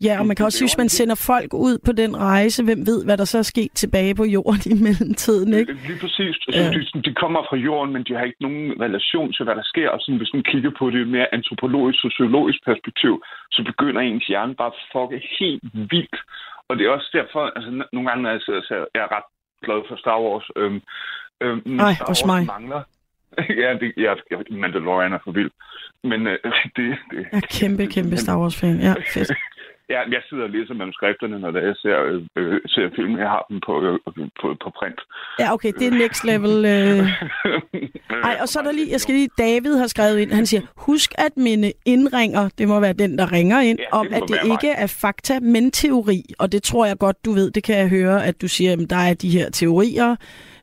Ja, 0.03 0.19
og 0.19 0.25
man 0.27 0.35
kan 0.35 0.45
også 0.45 0.57
sige, 0.57 0.67
hvis 0.67 0.77
man 0.77 0.89
sender 0.89 1.17
folk 1.31 1.53
ud 1.53 1.77
på 1.85 1.91
den 1.91 2.17
rejse, 2.17 2.63
hvem 2.63 2.81
ved, 2.89 3.05
hvad 3.05 3.17
der 3.17 3.25
så 3.25 3.37
er 3.37 3.47
sket 3.53 3.71
tilbage 3.71 4.15
på 4.15 4.25
jorden 4.25 4.71
i 4.73 4.77
mellemtiden, 4.87 5.53
ikke? 5.53 5.73
Lige 5.89 5.99
præcis. 6.03 6.35
Altså, 6.47 6.63
ja. 6.63 6.69
de, 6.75 7.01
de 7.07 7.13
kommer 7.23 7.41
fra 7.49 7.57
jorden, 7.67 7.93
men 7.93 8.03
de 8.07 8.13
har 8.17 8.23
ikke 8.29 8.43
nogen 8.47 8.65
relation 8.85 9.33
til, 9.33 9.43
hvad 9.45 9.55
der 9.55 9.67
sker. 9.73 9.89
Og 9.89 9.99
sådan, 10.01 10.17
hvis 10.21 10.33
man 10.33 10.43
kigger 10.51 10.71
på 10.79 10.85
det 10.89 11.07
mere 11.07 11.33
antropologisk, 11.33 11.99
sociologisk 12.07 12.59
perspektiv, 12.69 13.13
så 13.51 13.63
begynder 13.69 14.01
ens 14.01 14.27
hjerne 14.31 14.55
bare 14.55 14.71
at 14.73 14.81
fucke 14.93 15.17
helt 15.39 15.63
vildt. 15.91 16.19
Og 16.69 16.77
det 16.77 16.85
er 16.85 16.89
også 16.89 17.09
derfor, 17.13 17.41
altså 17.55 17.69
nogle 17.93 18.09
gange, 18.09 18.23
når 18.23 18.31
jeg 18.31 18.41
sidder 18.41 18.61
så 18.61 18.73
jeg 18.95 19.01
er 19.01 19.15
ret 19.15 19.29
glad 19.65 19.81
for 19.89 19.95
Star 19.95 20.19
Wars. 20.21 20.47
Øhm, 20.55 20.81
øhm, 21.41 21.79
Ej, 21.79 21.93
Star 21.93 22.07
Wars 22.07 22.25
mig. 22.25 22.45
mangler. 22.45 22.81
ja, 23.63 23.69
det, 23.81 23.93
ja, 23.97 24.13
Mandalorian 24.51 25.13
er 25.13 25.19
for 25.23 25.31
vild. 25.31 25.51
Men 26.03 26.27
øh, 26.27 26.39
det, 26.75 26.97
det... 27.11 27.27
Jeg 27.31 27.37
er 27.43 27.47
kæmpe, 27.59 27.87
kæmpe 27.87 28.17
Star 28.17 28.37
Wars-fan. 28.39 28.79
Ja, 28.79 28.93
fedt. 29.13 29.31
Ja, 29.89 29.99
jeg 30.15 30.21
sidder 30.29 30.43
og 30.43 30.49
læser 30.49 30.73
manuskripterne, 30.73 31.39
når 31.39 31.59
jeg 31.59 31.75
ser, 31.75 31.97
øh, 32.03 32.21
øh, 32.35 32.61
ser 32.67 32.89
film. 32.95 33.17
Jeg 33.17 33.29
har 33.29 33.45
dem 33.49 33.59
på, 33.67 33.73
øh, 33.87 33.99
på, 34.41 34.47
på 34.63 34.69
print. 34.79 34.99
Ja, 35.39 35.53
okay, 35.53 35.71
det 35.79 35.87
er 35.87 35.91
next 35.91 36.23
level. 36.31 36.53
Øh. 36.65 36.99
Ej, 38.27 38.37
og 38.41 38.47
så 38.47 38.59
er 38.59 38.63
der 38.63 38.71
lige, 38.71 38.91
jeg 38.91 39.01
skal 39.01 39.15
lige, 39.15 39.29
David 39.37 39.77
har 39.77 39.87
skrevet 39.87 40.19
ind, 40.19 40.31
han 40.31 40.45
siger, 40.45 40.61
husk 40.77 41.11
at 41.17 41.37
minde 41.37 41.71
indringer, 41.85 42.49
det 42.57 42.67
må 42.67 42.79
være 42.79 42.93
den, 42.93 43.17
der 43.17 43.31
ringer 43.31 43.59
ind, 43.61 43.79
ja, 43.79 43.97
om 43.99 44.07
at 44.11 44.23
det 44.27 44.39
ikke 44.43 44.67
mig. 44.67 44.83
er 44.83 44.87
fakta, 45.01 45.39
men 45.39 45.71
teori. 45.71 46.23
Og 46.39 46.51
det 46.51 46.63
tror 46.63 46.85
jeg 46.85 46.97
godt, 46.97 47.25
du 47.25 47.31
ved, 47.31 47.51
det 47.51 47.63
kan 47.63 47.77
jeg 47.77 47.89
høre, 47.89 48.25
at 48.25 48.41
du 48.41 48.47
siger, 48.47 48.73
at 48.73 48.89
der 48.89 49.03
er 49.09 49.13
de 49.13 49.29
her 49.29 49.49
teorier, 49.49 50.15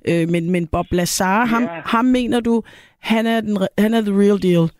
øh, 0.08 0.28
men, 0.28 0.50
men 0.50 0.66
Bob 0.66 0.86
Lazar, 0.90 1.38
ja. 1.38 1.44
ham, 1.44 1.68
ham 1.84 2.04
mener 2.04 2.40
du, 2.40 2.62
han 3.00 3.26
er, 3.26 3.40
den, 3.40 3.58
han 3.78 3.94
er 3.94 4.00
the 4.00 4.12
real 4.12 4.42
deal. 4.42 4.70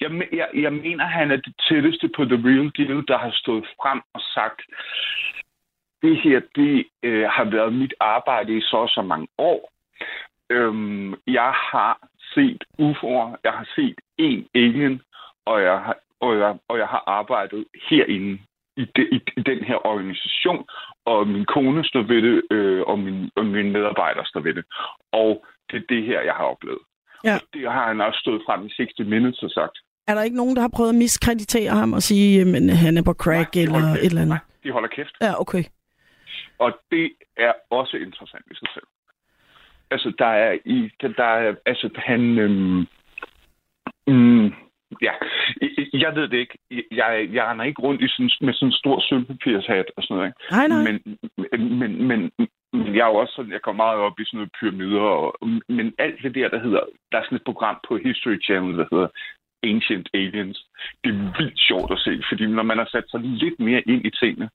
Jeg, 0.00 0.10
jeg, 0.32 0.48
jeg 0.54 0.72
mener, 0.72 1.04
han 1.04 1.30
er 1.30 1.36
det 1.36 1.54
tætteste 1.68 2.08
på 2.16 2.24
The 2.24 2.40
Real 2.48 2.70
Deal, 2.76 3.04
der 3.08 3.18
har 3.18 3.30
stået 3.34 3.64
frem 3.82 4.00
og 4.14 4.20
sagt, 4.34 4.60
det 6.02 6.16
her, 6.20 6.40
det 6.54 6.86
øh, 7.02 7.28
har 7.28 7.44
været 7.44 7.72
mit 7.72 7.94
arbejde 8.00 8.56
i 8.56 8.60
så 8.60 8.92
så 8.94 9.02
mange 9.02 9.28
år. 9.38 9.72
Øhm, 10.50 11.14
jeg 11.26 11.52
har 11.72 12.08
set 12.34 12.64
UFO'er, 12.80 13.36
jeg 13.44 13.52
har 13.52 13.68
set 13.76 13.98
en 14.18 14.48
alien, 14.54 15.02
og 15.44 15.62
jeg 15.62 15.78
har 15.80 15.96
og 16.20 16.38
jeg, 16.38 16.58
og 16.68 16.78
jeg 16.78 16.86
har 16.86 17.02
arbejdet 17.06 17.64
herinde 17.90 18.38
i, 18.76 18.84
de, 18.96 19.02
i, 19.16 19.20
i 19.36 19.40
den 19.40 19.64
her 19.64 19.86
organisation, 19.86 20.66
og 21.04 21.28
min 21.28 21.44
kone 21.44 21.84
står 21.84 22.02
ved 22.02 22.22
det, 22.22 22.42
øh, 22.50 22.82
og, 22.86 22.98
min, 22.98 23.30
og 23.36 23.46
mine 23.46 23.70
medarbejdere 23.70 24.26
står 24.26 24.40
ved 24.40 24.54
det. 24.54 24.64
Og 25.12 25.46
det 25.70 25.76
er 25.76 25.86
det 25.88 26.02
her, 26.04 26.20
jeg 26.20 26.34
har 26.34 26.44
oplevet. 26.44 26.82
Ja. 27.24 27.34
Og 27.34 27.40
det 27.52 27.72
har 27.72 27.86
han 27.88 28.00
også 28.00 28.20
stået 28.20 28.42
frem 28.46 28.66
i 28.66 28.70
60 28.76 28.98
Minutes 28.98 29.42
og 29.42 29.50
sagt. 29.50 29.78
Er 30.08 30.14
der 30.14 30.22
ikke 30.22 30.36
nogen, 30.36 30.56
der 30.56 30.62
har 30.62 30.68
prøvet 30.76 30.88
at 30.88 30.94
miskreditere 30.94 31.70
ham 31.70 31.92
og 31.92 32.02
sige, 32.02 32.40
at 32.40 32.76
han 32.76 32.96
er 32.96 33.02
på 33.02 33.12
crack 33.12 33.54
Nej, 33.54 33.62
eller 33.62 33.72
holder 33.74 33.88
et 33.88 34.00
kæft. 34.00 34.04
eller 34.10 34.20
andet? 34.22 34.28
Nej, 34.28 34.38
de 34.64 34.72
holder 34.72 34.88
kæft. 34.88 35.14
Ja, 35.20 35.40
okay. 35.40 35.64
Og 36.58 36.70
det 36.90 37.12
er 37.36 37.52
også 37.70 37.96
interessant 37.96 38.44
i 38.50 38.54
sig 38.54 38.68
selv. 38.74 38.86
Altså, 39.90 40.12
der 40.18 40.26
er 40.26 40.58
i... 40.64 40.90
Der 41.18 41.24
er, 41.24 41.54
altså, 41.66 41.90
han... 41.96 42.38
Øhm, 42.38 42.86
mm, 44.06 44.44
ja, 45.06 45.12
jeg- 45.62 45.88
jeg 45.92 46.14
ved 46.14 46.28
det 46.28 46.38
ikke. 46.38 46.58
Jeg, 46.90 47.28
jeg 47.32 47.44
render 47.46 47.64
ikke 47.64 47.82
rundt 47.82 48.02
i 48.02 48.08
sådan, 48.08 48.30
med 48.40 48.54
sådan 48.54 48.68
en 48.68 48.72
stor 48.72 49.00
sølvpapirshat 49.00 49.86
og 49.96 50.02
sådan 50.02 50.16
noget. 50.16 50.28
Ikke? 50.28 50.40
Nej, 50.50 50.66
nej. 50.68 50.82
Men, 50.88 50.96
men, 51.78 52.06
men, 52.08 52.30
men 52.72 52.94
jeg 52.96 53.02
er 53.06 53.10
jo 53.12 53.14
også 53.14 53.32
sådan, 53.36 53.52
jeg 53.52 53.60
går 53.60 53.72
meget 53.72 53.98
op 53.98 54.20
i 54.20 54.24
sådan 54.24 54.38
noget 54.38 54.52
pyramider, 54.60 55.00
og, 55.00 55.34
men 55.68 55.94
alt 55.98 56.22
det 56.22 56.34
der, 56.34 56.48
der 56.48 56.60
hedder, 56.60 56.80
der 57.12 57.18
er 57.18 57.24
sådan 57.24 57.36
et 57.36 57.44
program 57.44 57.76
på 57.88 57.96
History 57.96 58.38
Channel, 58.44 58.78
der 58.78 58.86
hedder 58.92 59.08
Ancient 59.62 60.08
Aliens. 60.14 60.66
Det 61.04 61.10
er 61.10 61.38
vildt 61.38 61.60
sjovt 61.60 61.92
at 61.92 61.98
se, 61.98 62.22
fordi 62.30 62.46
når 62.46 62.62
man 62.62 62.78
har 62.78 62.88
sat 62.92 63.10
sig 63.10 63.20
lidt 63.20 63.60
mere 63.60 63.82
ind 63.86 64.06
i 64.06 64.10
tingene, 64.10 64.50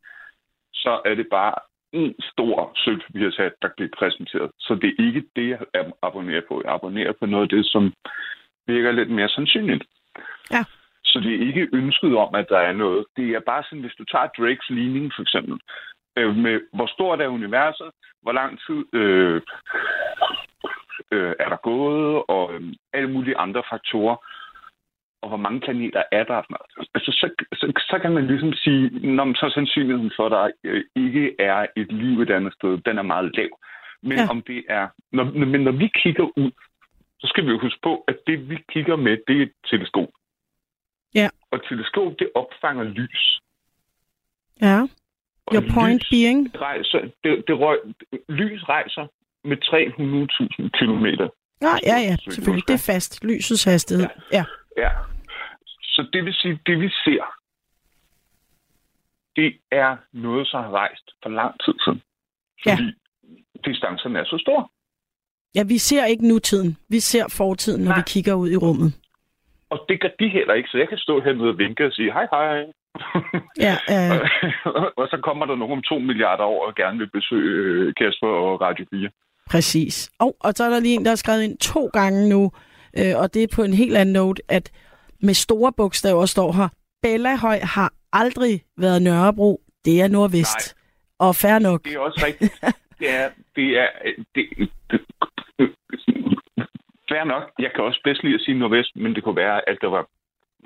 så 0.74 1.02
er 1.06 1.16
det 1.16 1.28
bare 1.32 1.54
en 1.92 2.16
stor 2.32 2.72
sølvpapirshat, 2.76 3.54
der 3.62 3.70
bliver 3.76 3.90
præsenteret. 3.98 4.52
Så 4.60 4.76
det 4.76 4.90
er 4.90 5.06
ikke 5.06 5.24
det, 5.36 5.50
jeg 5.50 5.60
abonnerer 6.02 6.42
på. 6.48 6.62
Jeg 6.66 6.74
abonnerer 6.74 7.14
på 7.20 7.26
noget 7.26 7.44
af 7.44 7.50
det, 7.50 7.66
som 7.66 7.94
virker 8.68 8.92
lidt 8.92 9.10
mere 9.10 9.30
sandsynligt. 9.30 9.84
Ja. 10.52 10.64
Så 11.04 11.20
det 11.20 11.36
er 11.36 11.48
ikke 11.48 11.70
ønsket 11.74 12.18
om, 12.18 12.36
at 12.36 12.46
der 12.50 12.58
er 12.58 12.74
noget. 12.74 13.06
Det 13.18 13.30
er 13.30 13.40
bare 13.40 13.64
sådan, 13.64 13.82
hvis 13.82 13.96
du 13.98 14.04
tager 14.04 14.28
Drakes 14.38 14.70
ligning 14.70 15.12
for 15.16 15.22
eksempel, 15.22 15.60
øh, 16.18 16.36
med 16.36 16.62
hvor 16.74 16.88
stort 16.88 17.22
er 17.22 17.28
universet, 17.28 17.92
hvor 18.22 18.32
lang 18.32 18.60
tid 18.68 19.00
øh, 19.00 19.42
øh, 21.12 21.34
er 21.40 21.50
der 21.50 21.58
gået, 21.64 22.24
og 22.28 22.54
øh, 22.54 22.62
alle 22.94 23.10
mulige 23.12 23.38
andre 23.38 23.64
faktorer, 23.72 24.16
og 25.24 25.28
hvor 25.30 25.38
mange 25.46 25.60
planeter 25.66 26.04
er 26.12 26.24
der. 26.24 26.40
Altså, 26.96 27.12
så, 27.20 27.28
så, 27.60 27.66
så 27.90 28.00
kan 28.02 28.12
man 28.18 28.28
ligesom 28.28 28.54
sige, 28.54 28.84
når 29.16 29.26
så 29.42 29.52
sandsynligheden 29.54 30.12
for, 30.18 30.26
at 30.26 30.32
der 30.32 30.44
øh, 30.64 30.84
ikke 30.96 31.36
er 31.40 31.66
et 31.82 31.92
liv 31.92 32.22
et 32.22 32.30
andet 32.38 32.54
sted, 32.54 32.78
den 32.88 32.98
er 32.98 33.02
meget 33.14 33.36
lav. 33.38 33.50
Men 34.04 34.18
Ja. 34.18 34.28
om 34.30 34.42
det 34.42 34.64
er, 34.70 34.88
når, 35.12 35.24
men 35.54 35.62
når 35.62 35.72
vi 35.72 35.88
kigger 36.04 36.38
ud, 36.38 36.52
så 37.20 37.28
skal 37.28 37.46
vi 37.46 37.50
jo 37.52 37.60
huske 37.60 37.80
på, 37.84 38.04
at 38.08 38.18
det 38.28 38.50
vi 38.50 38.58
kigger 38.74 38.96
med, 38.96 39.18
det 39.28 39.38
er 39.38 39.42
et 39.42 39.52
teleskop. 39.70 40.10
Ja. 41.16 41.30
Og 41.52 41.56
et 41.58 41.64
teleskop, 41.70 42.14
det 42.20 42.30
opfanger 42.36 42.84
lys. 42.84 43.40
Ja. 44.62 44.80
Og 45.46 45.54
Your 45.56 45.64
point 45.74 46.02
lys 46.02 46.10
being? 46.12 46.62
Rejser, 46.62 47.00
det, 47.24 47.44
det 47.48 47.60
røg, 47.60 47.80
lys 48.30 48.70
rejser 48.70 49.08
med 49.44 49.58
300.000 49.64 50.70
kilometer. 50.80 51.28
Ja, 51.62 51.74
ja, 51.92 51.98
ja, 52.10 52.16
selvfølgelig. 52.24 52.68
Det 52.68 52.74
er 52.74 52.92
fast. 52.94 53.24
Lysets 53.24 53.64
hastighed. 53.64 54.06
Ja. 54.32 54.38
Ja. 54.38 54.44
Så 55.96 56.08
det 56.14 56.26
vil 56.26 56.34
sige, 56.34 56.60
det 56.66 56.80
vi 56.80 56.90
ser, 56.90 57.24
det 59.36 59.54
er 59.72 59.98
noget, 60.14 60.48
som 60.48 60.64
har 60.64 60.72
rejst 60.72 61.12
for 61.24 61.30
lang 61.30 61.54
tid 61.66 61.74
siden. 61.84 62.02
Ja. 62.66 62.76
Fordi 62.76 62.94
distancerne 63.66 64.20
er 64.20 64.26
så 64.26 64.38
store. 64.42 64.68
Ja, 65.56 65.64
vi 65.64 65.78
ser 65.78 66.06
ikke 66.06 66.28
nutiden. 66.28 66.78
Vi 66.90 67.00
ser 67.00 67.26
fortiden, 67.38 67.84
når 67.84 67.92
Nej. 67.92 67.98
vi 67.98 68.04
kigger 68.08 68.34
ud 68.34 68.50
i 68.52 68.58
rummet. 68.58 68.94
Og 69.70 69.86
det 69.90 70.02
gør 70.02 70.10
de 70.20 70.30
heller 70.30 70.54
ikke, 70.54 70.70
så 70.70 70.78
jeg 70.78 70.90
kan 70.90 70.98
stå 70.98 71.22
hernede 71.22 71.50
og 71.50 71.58
vinke 71.58 71.86
og 71.86 71.94
sige, 71.94 72.14
hej 72.14 72.28
hej. 72.32 72.66
Ja, 73.66 73.76
øh, 73.94 74.30
og 75.00 75.08
så 75.12 75.20
kommer 75.24 75.46
der 75.46 75.56
nogen 75.56 75.78
om 75.78 75.84
to 75.84 76.00
milliarder 76.00 76.44
år 76.44 76.68
og 76.68 76.76
gerne 76.76 76.98
vil 76.98 77.10
besøge 77.10 77.52
øh, 77.64 77.94
Kasper 77.98 78.28
og 78.28 78.62
Radio 78.62 78.86
4. 78.92 79.10
præcis. 79.52 80.12
Og, 80.20 80.36
og 80.40 80.54
så 80.54 80.64
er 80.64 80.70
der 80.70 80.80
lige 80.80 80.96
en, 80.96 81.06
der 81.06 81.12
har 81.12 81.16
skrevet 81.16 81.44
ind 81.44 81.58
to 81.58 81.90
gange 81.94 82.30
nu, 82.30 82.52
øh, 83.00 83.14
og 83.22 83.34
det 83.34 83.44
er 83.44 83.48
på 83.56 83.64
en 83.64 83.74
helt 83.74 83.98
anden 83.98 84.14
note, 84.14 84.42
at 84.48 84.72
med 85.22 85.34
store 85.34 85.72
bogstaver 85.78 86.26
står 86.26 86.52
her, 86.52 86.68
Bellahøj 87.02 87.60
har 87.60 87.94
aldrig 88.14 88.64
været 88.78 89.02
Nørrebro, 89.02 89.62
det 89.86 90.02
er 90.02 90.08
Nordvest. 90.08 90.76
Og 91.20 91.36
fair 91.36 91.60
nok. 91.60 91.84
Det 91.84 91.94
er 91.94 92.00
også 92.00 92.24
rigtigt. 92.26 92.54
det 93.00 93.10
er, 93.10 93.30
det 93.56 93.68
er, 93.80 93.88
det, 94.36 94.70
det, 94.92 95.00
fair 97.12 97.24
nok. 97.24 97.44
Jeg 97.60 97.72
kan 97.76 97.84
også 97.84 98.02
bedst 98.04 98.24
lide 98.24 98.36
at 98.36 98.42
sige 98.42 98.60
nordvest, 98.60 98.96
men 98.96 99.16
det 99.16 99.24
kunne 99.24 99.42
være, 99.46 99.70
at 99.70 99.78
der 99.82 99.90
var 99.98 100.04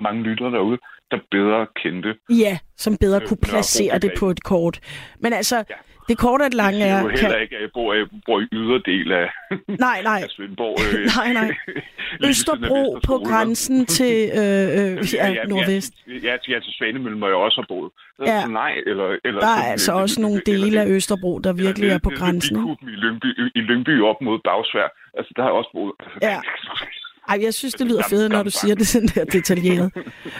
mange 0.00 0.22
lyttere 0.22 0.50
derude, 0.50 0.78
der 1.10 1.18
bedre 1.30 1.66
kendte. 1.82 2.14
Ja, 2.30 2.58
som 2.76 2.96
bedre 2.96 3.20
Øh, 3.22 3.28
kunne 3.28 3.38
placere 3.42 3.98
det 3.98 4.12
på 4.18 4.30
et 4.30 4.42
kort. 4.44 4.80
Men 5.20 5.32
altså, 5.32 5.56
Ja. 5.56 5.74
det 6.08 6.18
korte 6.18 6.42
og 6.42 6.46
det 6.50 6.54
lange 6.54 6.78
Jeg 6.78 6.88
er... 6.88 7.00
siger 7.00 7.10
jo 7.12 7.16
heller 7.20 7.36
ikke, 7.38 7.56
at 7.56 7.62
jeg 7.62 7.70
bor, 7.74 7.94
jeg 7.94 8.06
bor 8.26 8.40
i 8.40 8.46
yderdel 8.52 9.12
af, 9.12 9.28
Nej, 9.86 10.02
nej. 10.02 10.20
af 10.24 10.28
Svendborg. 10.30 10.76
Øh, 10.98 11.06
Nej, 11.16 11.32
nej. 11.32 11.50
Østerbro 12.28 12.98
på 13.06 13.18
grænsen 13.28 13.86
til 13.86 14.30
øh, 14.40 14.66
øh, 14.78 15.14
ja, 15.14 15.44
Nordvest. 15.44 15.92
Ja, 16.06 16.12
ja, 16.28 16.36
ja, 16.48 16.58
til 16.60 16.72
Svanemøllen, 16.78 17.18
hvor 17.18 17.28
jeg 17.28 17.36
også 17.36 17.60
har 17.60 17.66
boet. 17.68 17.90
Ja. 18.26 18.34
Ja. 18.40 18.46
Nej, 18.46 18.72
eller, 18.86 19.16
eller, 19.24 19.40
Der 19.40 19.46
er 19.46 19.56
sådan, 19.56 19.72
altså 19.72 19.92
øh, 19.92 20.02
også 20.02 20.20
nogle 20.20 20.40
eller 20.46 20.64
dele 20.64 20.80
af 20.80 20.86
Østerbro, 20.88 21.38
der 21.38 21.52
virkelig 21.52 21.86
eller 21.86 21.94
er 21.94 21.98
på 22.08 22.10
grænsen. 22.18 22.56
I, 22.82 22.86
Lyngby, 23.04 23.30
i 23.58 23.60
Lyngby 23.60 24.02
op 24.02 24.20
mod 24.22 24.38
Bagsvær. 24.44 24.88
Altså, 25.18 25.32
der 25.36 25.42
har 25.42 25.48
jeg 25.50 25.56
også 25.60 25.70
boet. 25.72 25.92
Altså, 26.00 26.18
Ja. 26.22 26.38
Ej, 27.28 27.38
jeg 27.42 27.54
synes, 27.54 27.74
det 27.74 27.86
lyder 27.86 28.02
fedt, 28.10 28.32
når 28.32 28.42
du 28.42 28.50
siger 28.50 28.74
det 28.74 28.86
sådan 28.86 29.08
der 29.14 29.24
detaljeret. 29.24 29.92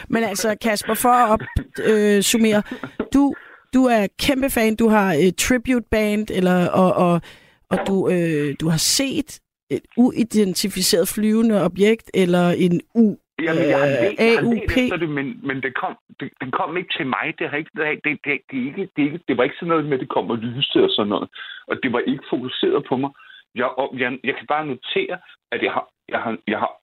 Men 0.09 0.23
altså, 0.23 0.57
Kasper, 0.61 0.93
for 0.93 1.09
at 1.09 1.31
opsummere, 1.31 2.57
øh, 2.57 3.07
du, 3.13 3.33
du 3.73 3.85
er 3.85 4.07
kæmpe 4.19 4.49
fan, 4.49 4.75
du 4.75 4.87
har 4.89 5.13
et 5.13 5.35
tribute 5.35 5.85
band, 5.91 6.27
eller, 6.31 6.67
og, 6.67 6.93
og, 6.93 7.21
og 7.69 7.77
du, 7.87 8.09
øh, 8.09 8.55
du 8.61 8.69
har 8.69 8.77
set 8.77 9.39
et 9.71 9.85
uidentificeret 9.97 11.07
flyvende 11.07 11.63
objekt, 11.65 12.11
eller 12.13 12.49
en 12.49 12.81
U, 12.95 13.15
Jamen, 13.43 13.69
jeg 13.69 13.79
har 13.79 13.87
Øh, 13.87 14.03
let, 14.03 14.15
jeg 14.19 14.39
AUP. 14.43 14.77
efter 14.77 14.97
det, 14.97 15.09
men, 15.09 15.27
men 15.47 15.57
det, 15.65 15.73
kom, 15.81 15.93
det, 16.19 16.29
det 16.41 16.53
kom 16.53 16.77
ikke 16.77 16.93
til 16.97 17.07
mig. 17.07 17.25
Det, 17.39 17.49
har 17.49 17.57
ikke, 17.57 17.71
det, 17.77 17.85
det, 18.05 18.19
det, 18.25 18.41
det, 18.51 18.57
ikke, 18.67 18.83
det, 18.95 19.01
ikke, 19.07 19.19
det 19.27 19.37
var 19.37 19.43
ikke 19.43 19.55
sådan 19.59 19.67
noget 19.67 19.85
med, 19.85 19.93
at 19.93 19.99
det 19.99 20.09
kom 20.09 20.29
og 20.29 20.37
lyste 20.37 20.77
og 20.87 20.89
sådan 20.95 21.09
noget. 21.09 21.29
Og 21.67 21.75
det 21.83 21.93
var 21.93 21.99
ikke 21.99 22.23
fokuseret 22.33 22.85
på 22.89 22.97
mig. 22.97 23.11
Jeg, 23.55 23.69
jeg, 23.93 24.19
jeg 24.23 24.35
kan 24.35 24.47
bare 24.47 24.65
notere, 24.65 25.19
at 25.51 25.63
jeg 25.63 25.71
har, 25.73 25.89
jeg 26.09 26.21
har, 26.21 26.37
jeg 26.47 26.59
har 26.59 26.73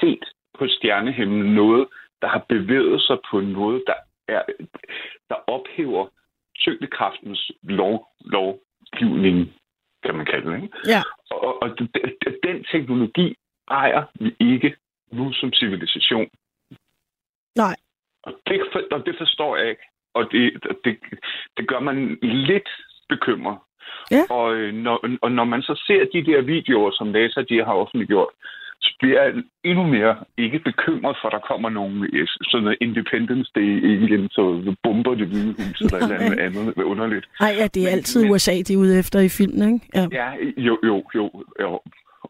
set 0.00 0.24
på 0.58 0.66
stjernehimlen 0.68 1.54
noget, 1.54 1.88
der 2.22 2.28
har 2.28 2.44
bevæget 2.48 3.02
sig 3.02 3.18
på 3.30 3.38
en 3.38 3.52
måde, 3.52 3.82
der, 3.86 3.94
er, 4.28 4.42
der 5.28 5.34
ophæver 5.46 6.06
tyngdekraftens 6.58 7.50
lov, 7.62 8.08
lovgivning, 8.20 9.52
kan 10.04 10.14
man 10.14 10.26
kalde 10.26 10.50
det. 10.50 10.62
Ikke? 10.62 10.78
ja, 10.86 11.02
Og, 11.30 11.62
og 11.62 11.68
d- 11.68 12.18
d- 12.24 12.38
den 12.42 12.64
teknologi 12.72 13.36
ejer 13.70 14.04
vi 14.14 14.36
ikke 14.40 14.76
nu 15.12 15.32
som 15.32 15.52
civilisation. 15.52 16.28
Nej. 17.56 17.76
Og 18.22 18.32
det, 18.46 18.62
for, 18.72 18.82
og 18.92 19.06
det 19.06 19.14
forstår 19.18 19.56
jeg 19.56 19.70
ikke. 19.70 19.82
Og 20.14 20.32
det, 20.32 20.62
det, 20.84 20.98
det 21.56 21.68
gør 21.68 21.80
man 21.80 22.18
lidt 22.22 22.68
bekymret. 23.08 23.58
Ja. 24.10 24.22
Og, 24.30 24.54
øh, 24.56 24.74
når, 24.74 25.06
og 25.22 25.32
når 25.32 25.44
man 25.44 25.62
så 25.62 25.82
ser 25.86 26.04
de 26.12 26.32
der 26.32 26.40
videoer, 26.42 26.90
som 26.94 27.06
NASA 27.08 27.42
de 27.42 27.64
har 27.64 27.72
offentliggjort, 27.74 28.28
så 28.80 28.94
bliver 29.00 29.22
jeg 29.22 29.32
endnu 29.64 29.86
mere 29.86 30.16
ikke 30.38 30.58
bekymret 30.58 31.16
for, 31.20 31.28
at 31.28 31.32
der 31.32 31.38
kommer 31.50 31.70
nogle 31.70 32.08
øh, 32.12 32.26
sådan 32.42 32.64
noget 32.64 32.78
Independence 32.80 33.50
Day 33.54 33.70
igen, 34.04 34.28
så 34.30 34.74
bomber 34.82 35.14
det 35.14 35.26
hvide 35.26 35.54
hus 35.58 35.80
eller 35.80 35.96
et 36.16 36.22
eller 36.24 36.42
andet 36.44 36.82
underligt. 36.82 37.26
Ej, 37.40 37.54
ja, 37.58 37.66
det 37.66 37.82
er 37.82 37.86
Men- 37.86 37.92
altid 37.92 38.22
men- 38.22 38.30
USA, 38.32 38.52
de 38.68 38.74
er 38.74 38.78
ude 38.78 38.98
efter 38.98 39.20
i 39.20 39.28
filmen, 39.28 39.74
ikke? 39.74 39.86
Ja. 39.94 40.06
Ja, 40.12 40.28
jo, 40.56 40.78
jo, 40.84 41.04
jo. 41.14 41.44
jo. 41.60 41.80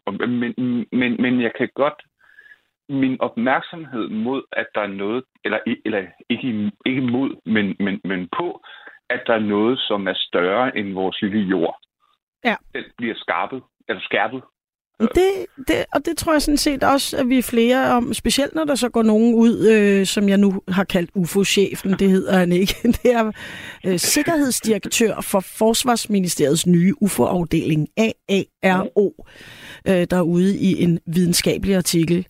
Og- 0.05 0.13
Men, 0.13 0.85
men, 0.91 1.21
men 1.21 1.41
jeg 1.41 1.51
kan 1.57 1.69
godt... 1.75 1.93
Min 2.89 3.17
opmærksomhed 3.19 4.09
mod, 4.09 4.41
at 4.51 4.65
der 4.75 4.81
er 4.81 4.87
noget, 4.87 5.23
eller, 5.45 5.59
eller 5.85 6.01
ikke, 6.29 6.71
ikke 6.85 7.01
mod, 7.01 7.29
men, 7.45 7.75
men, 7.79 8.01
men 8.03 8.27
på, 8.37 8.61
at 9.09 9.21
der 9.27 9.33
er 9.33 9.39
noget, 9.39 9.79
som 9.79 10.07
er 10.07 10.13
større 10.15 10.77
end 10.77 10.93
vores 10.93 11.21
lille 11.21 11.39
jord. 11.39 11.77
Ja. 12.45 12.55
Den 12.73 12.83
bliver 12.97 13.15
skarpet, 13.15 13.61
eller 13.89 14.01
skærpet. 14.01 14.41
Det, 14.99 15.45
det, 15.67 15.85
og 15.93 16.05
det 16.05 16.17
tror 16.17 16.31
jeg 16.31 16.41
sådan 16.41 16.57
set 16.57 16.83
også, 16.83 17.17
at 17.17 17.29
vi 17.29 17.37
er 17.37 17.43
flere 17.43 17.91
om, 17.91 18.13
specielt 18.13 18.55
når 18.55 18.63
der 18.63 18.75
så 18.75 18.89
går 18.89 19.03
nogen 19.03 19.35
ud, 19.35 19.67
øh, 19.67 20.05
som 20.05 20.29
jeg 20.29 20.37
nu 20.37 20.61
har 20.67 20.83
kaldt 20.83 21.11
UFO-chefen, 21.15 21.91
det 21.91 22.09
hedder 22.09 22.37
han 22.37 22.51
ikke. 22.51 22.75
Det 23.03 23.13
er 23.13 23.31
øh, 23.85 23.99
sikkerhedsdirektør 23.99 25.21
for 25.21 25.39
Forsvarsministeriets 25.39 26.67
nye 26.67 26.93
UFO-afdeling, 27.01 27.87
AARO, 27.97 29.25
øh, 29.87 30.07
der 30.09 30.17
er 30.17 30.21
ude 30.21 30.57
i 30.57 30.83
en 30.83 30.99
videnskabelig 31.05 31.75
artikel 31.75 32.27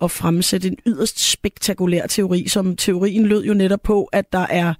og 0.00 0.10
fremsætte 0.10 0.68
en 0.68 0.78
yderst 0.86 1.30
spektakulær 1.32 2.06
teori, 2.06 2.48
som 2.48 2.76
teorien 2.76 3.26
lød 3.26 3.44
jo 3.44 3.54
netop 3.54 3.82
på, 3.82 4.04
at 4.12 4.32
der 4.32 4.46
er 4.50 4.74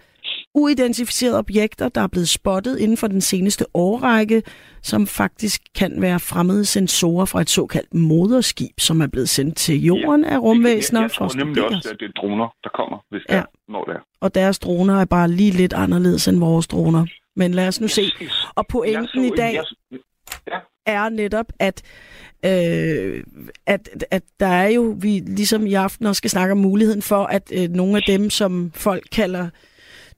uidentificerede 0.55 1.39
objekter, 1.39 1.89
der 1.89 2.01
er 2.01 2.07
blevet 2.07 2.29
spottet 2.29 2.79
inden 2.79 2.97
for 2.97 3.07
den 3.07 3.21
seneste 3.21 3.67
årrække, 3.75 4.43
som 4.83 5.07
faktisk 5.07 5.63
kan 5.75 6.03
være 6.03 6.21
fremmede 6.21 6.65
sensorer 6.65 7.25
fra 7.25 7.41
et 7.41 7.51
såkaldt 7.51 7.95
moderskib, 7.95 8.81
som 8.81 9.01
er 9.01 9.07
blevet 9.07 9.29
sendt 9.29 9.57
til 9.57 9.85
jorden 9.85 10.25
ja, 10.25 10.31
af 10.31 10.39
rumvæsener. 10.39 11.01
Jeg, 11.01 11.05
jeg 11.05 11.11
tror 11.11 11.39
nemlig 11.45 11.65
også, 11.65 11.91
at 11.93 11.97
det 12.01 12.07
er 12.07 12.21
droner, 12.21 12.55
der 12.65 12.71
kommer, 12.75 12.99
hvis 13.11 13.23
ja. 13.29 13.35
der, 13.35 13.45
når 13.69 13.85
det 13.85 13.95
er. 13.95 14.01
Og 14.21 14.35
deres 14.35 14.59
droner 14.59 15.01
er 15.01 15.05
bare 15.05 15.31
lige 15.31 15.51
lidt 15.51 15.73
anderledes 15.73 16.29
end 16.29 16.39
vores 16.39 16.67
droner. 16.67 17.07
Men 17.37 17.55
lad 17.55 17.69
os 17.69 17.81
nu 17.81 17.89
se. 17.89 18.03
Og 18.55 18.67
pointen 18.67 19.25
i 19.25 19.31
dag 19.37 19.61
ja. 20.47 20.59
er 20.87 21.09
netop, 21.09 21.47
at 21.59 21.83
øh, 22.45 23.25
at, 23.67 24.05
at 24.11 24.23
der 24.41 24.47
er 24.47 24.69
jo, 24.69 24.97
vi 25.01 25.23
ligesom 25.27 25.67
i 25.67 25.75
aften 25.75 26.07
også 26.07 26.19
skal 26.19 26.31
snakke 26.31 26.53
om 26.53 26.59
muligheden 26.59 27.03
for, 27.03 27.25
at 27.25 27.53
øh, 27.55 27.69
nogle 27.71 27.97
af 27.97 28.03
dem, 28.07 28.31
som 28.31 28.73
folk 28.75 29.05
kalder 29.13 29.49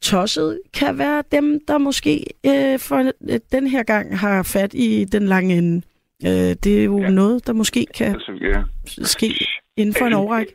tosset, 0.00 0.60
kan 0.74 0.98
være 0.98 1.22
dem, 1.32 1.60
der 1.68 1.78
måske 1.78 2.24
øh, 2.46 2.78
for 2.78 3.12
øh, 3.30 3.40
den 3.52 3.66
her 3.66 3.82
gang 3.82 4.18
har 4.18 4.42
fat 4.42 4.74
i 4.74 5.04
den 5.04 5.26
lange 5.26 5.58
ende. 5.58 5.82
Øh, 6.24 6.56
det 6.64 6.80
er 6.80 6.84
jo 6.84 7.00
ja. 7.00 7.10
noget, 7.10 7.46
der 7.46 7.52
måske 7.52 7.86
kan 7.94 8.12
altså, 8.14 8.32
ja. 8.40 8.62
ske 9.04 9.46
inden 9.76 9.94
for 9.94 10.06
en 10.06 10.12
årrække. 10.12 10.54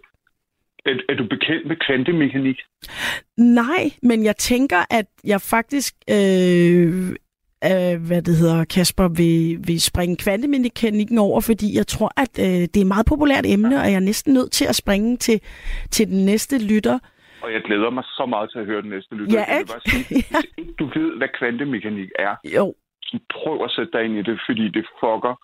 Er, 0.85 0.91
er 1.09 1.15
du 1.15 1.23
bekendt 1.23 1.67
med 1.67 1.75
kvantemekanik? 1.87 2.55
Nej, 3.37 3.91
men 4.03 4.23
jeg 4.23 4.37
tænker, 4.37 4.85
at 4.89 5.05
jeg 5.23 5.41
faktisk 5.41 5.95
øh, 6.09 7.09
øh, 7.65 8.05
hvad 8.07 8.21
det 8.21 8.37
hedder, 8.37 8.63
Kasper, 8.63 9.07
vil, 9.07 9.59
vil 9.67 9.81
springe 9.81 10.15
kvantemekanikken 10.15 11.17
over, 11.17 11.41
fordi 11.41 11.77
jeg 11.77 11.87
tror, 11.87 12.11
at 12.17 12.39
øh, 12.39 12.45
det 12.45 12.77
er 12.77 12.81
et 12.81 12.87
meget 12.87 13.05
populært 13.05 13.45
emne, 13.47 13.79
og 13.81 13.85
jeg 13.85 13.93
er 13.93 13.99
næsten 13.99 14.33
nødt 14.33 14.51
til 14.51 14.65
at 14.65 14.75
springe 14.75 15.17
til, 15.17 15.41
til 15.91 16.07
den 16.07 16.25
næste 16.25 16.57
lytter. 16.57 16.99
Og 17.43 17.53
jeg 17.53 17.61
glæder 17.61 17.89
mig 17.89 18.03
så 18.03 18.25
meget 18.25 18.51
til 18.51 18.59
at 18.59 18.65
høre 18.65 18.81
den 18.81 18.89
næste 18.89 19.15
lytter. 19.15 19.39
Ja, 19.39 19.57
ikke? 19.57 19.71
Bare 19.73 19.81
sige, 19.85 20.05
ja. 20.31 20.39
Hvis 20.55 20.75
du 20.79 20.85
ved, 20.85 21.17
hvad 21.17 21.27
kvantemekanik 21.39 22.09
er, 22.19 22.35
jo. 22.57 22.75
så 23.01 23.19
prøv 23.35 23.63
at 23.63 23.71
sætte 23.71 23.91
dig 23.93 24.05
ind 24.05 24.15
i 24.17 24.23
det, 24.29 24.41
fordi 24.47 24.65
det 24.69 24.85
fucker 24.99 25.35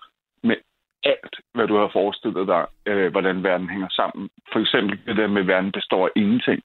med 0.43 0.55
alt, 1.03 1.35
hvad 1.53 1.67
du 1.67 1.75
har 1.77 1.89
forestillet 1.93 2.47
dig, 2.47 2.65
øh, 2.85 3.11
hvordan 3.11 3.43
verden 3.43 3.69
hænger 3.69 3.89
sammen. 3.89 4.29
For 4.51 4.59
eksempel 4.59 4.99
det 5.05 5.17
der 5.17 5.27
med, 5.27 5.41
at 5.41 5.47
verden 5.47 5.71
består 5.71 6.05
af 6.05 6.11
ingenting. 6.15 6.61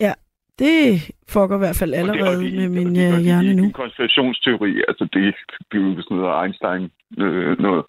Ja, 0.00 0.12
det 0.58 0.76
fucker 1.28 1.56
i 1.56 1.64
hvert 1.64 1.78
fald 1.80 1.94
allerede 1.94 2.44
det, 2.44 2.54
med 2.54 2.68
min 2.68 2.94
det, 2.94 3.24
hjerne 3.24 3.54
nu. 3.54 3.64
En 3.64 3.72
konspirationsteori, 3.72 4.82
altså 4.88 5.04
det, 5.12 5.34
det 5.72 5.76
er 5.78 5.84
jo 5.84 6.02
sådan 6.02 6.16
noget 6.16 6.44
Einstein 6.44 6.90
øh, 7.18 7.58
noget. 7.58 7.84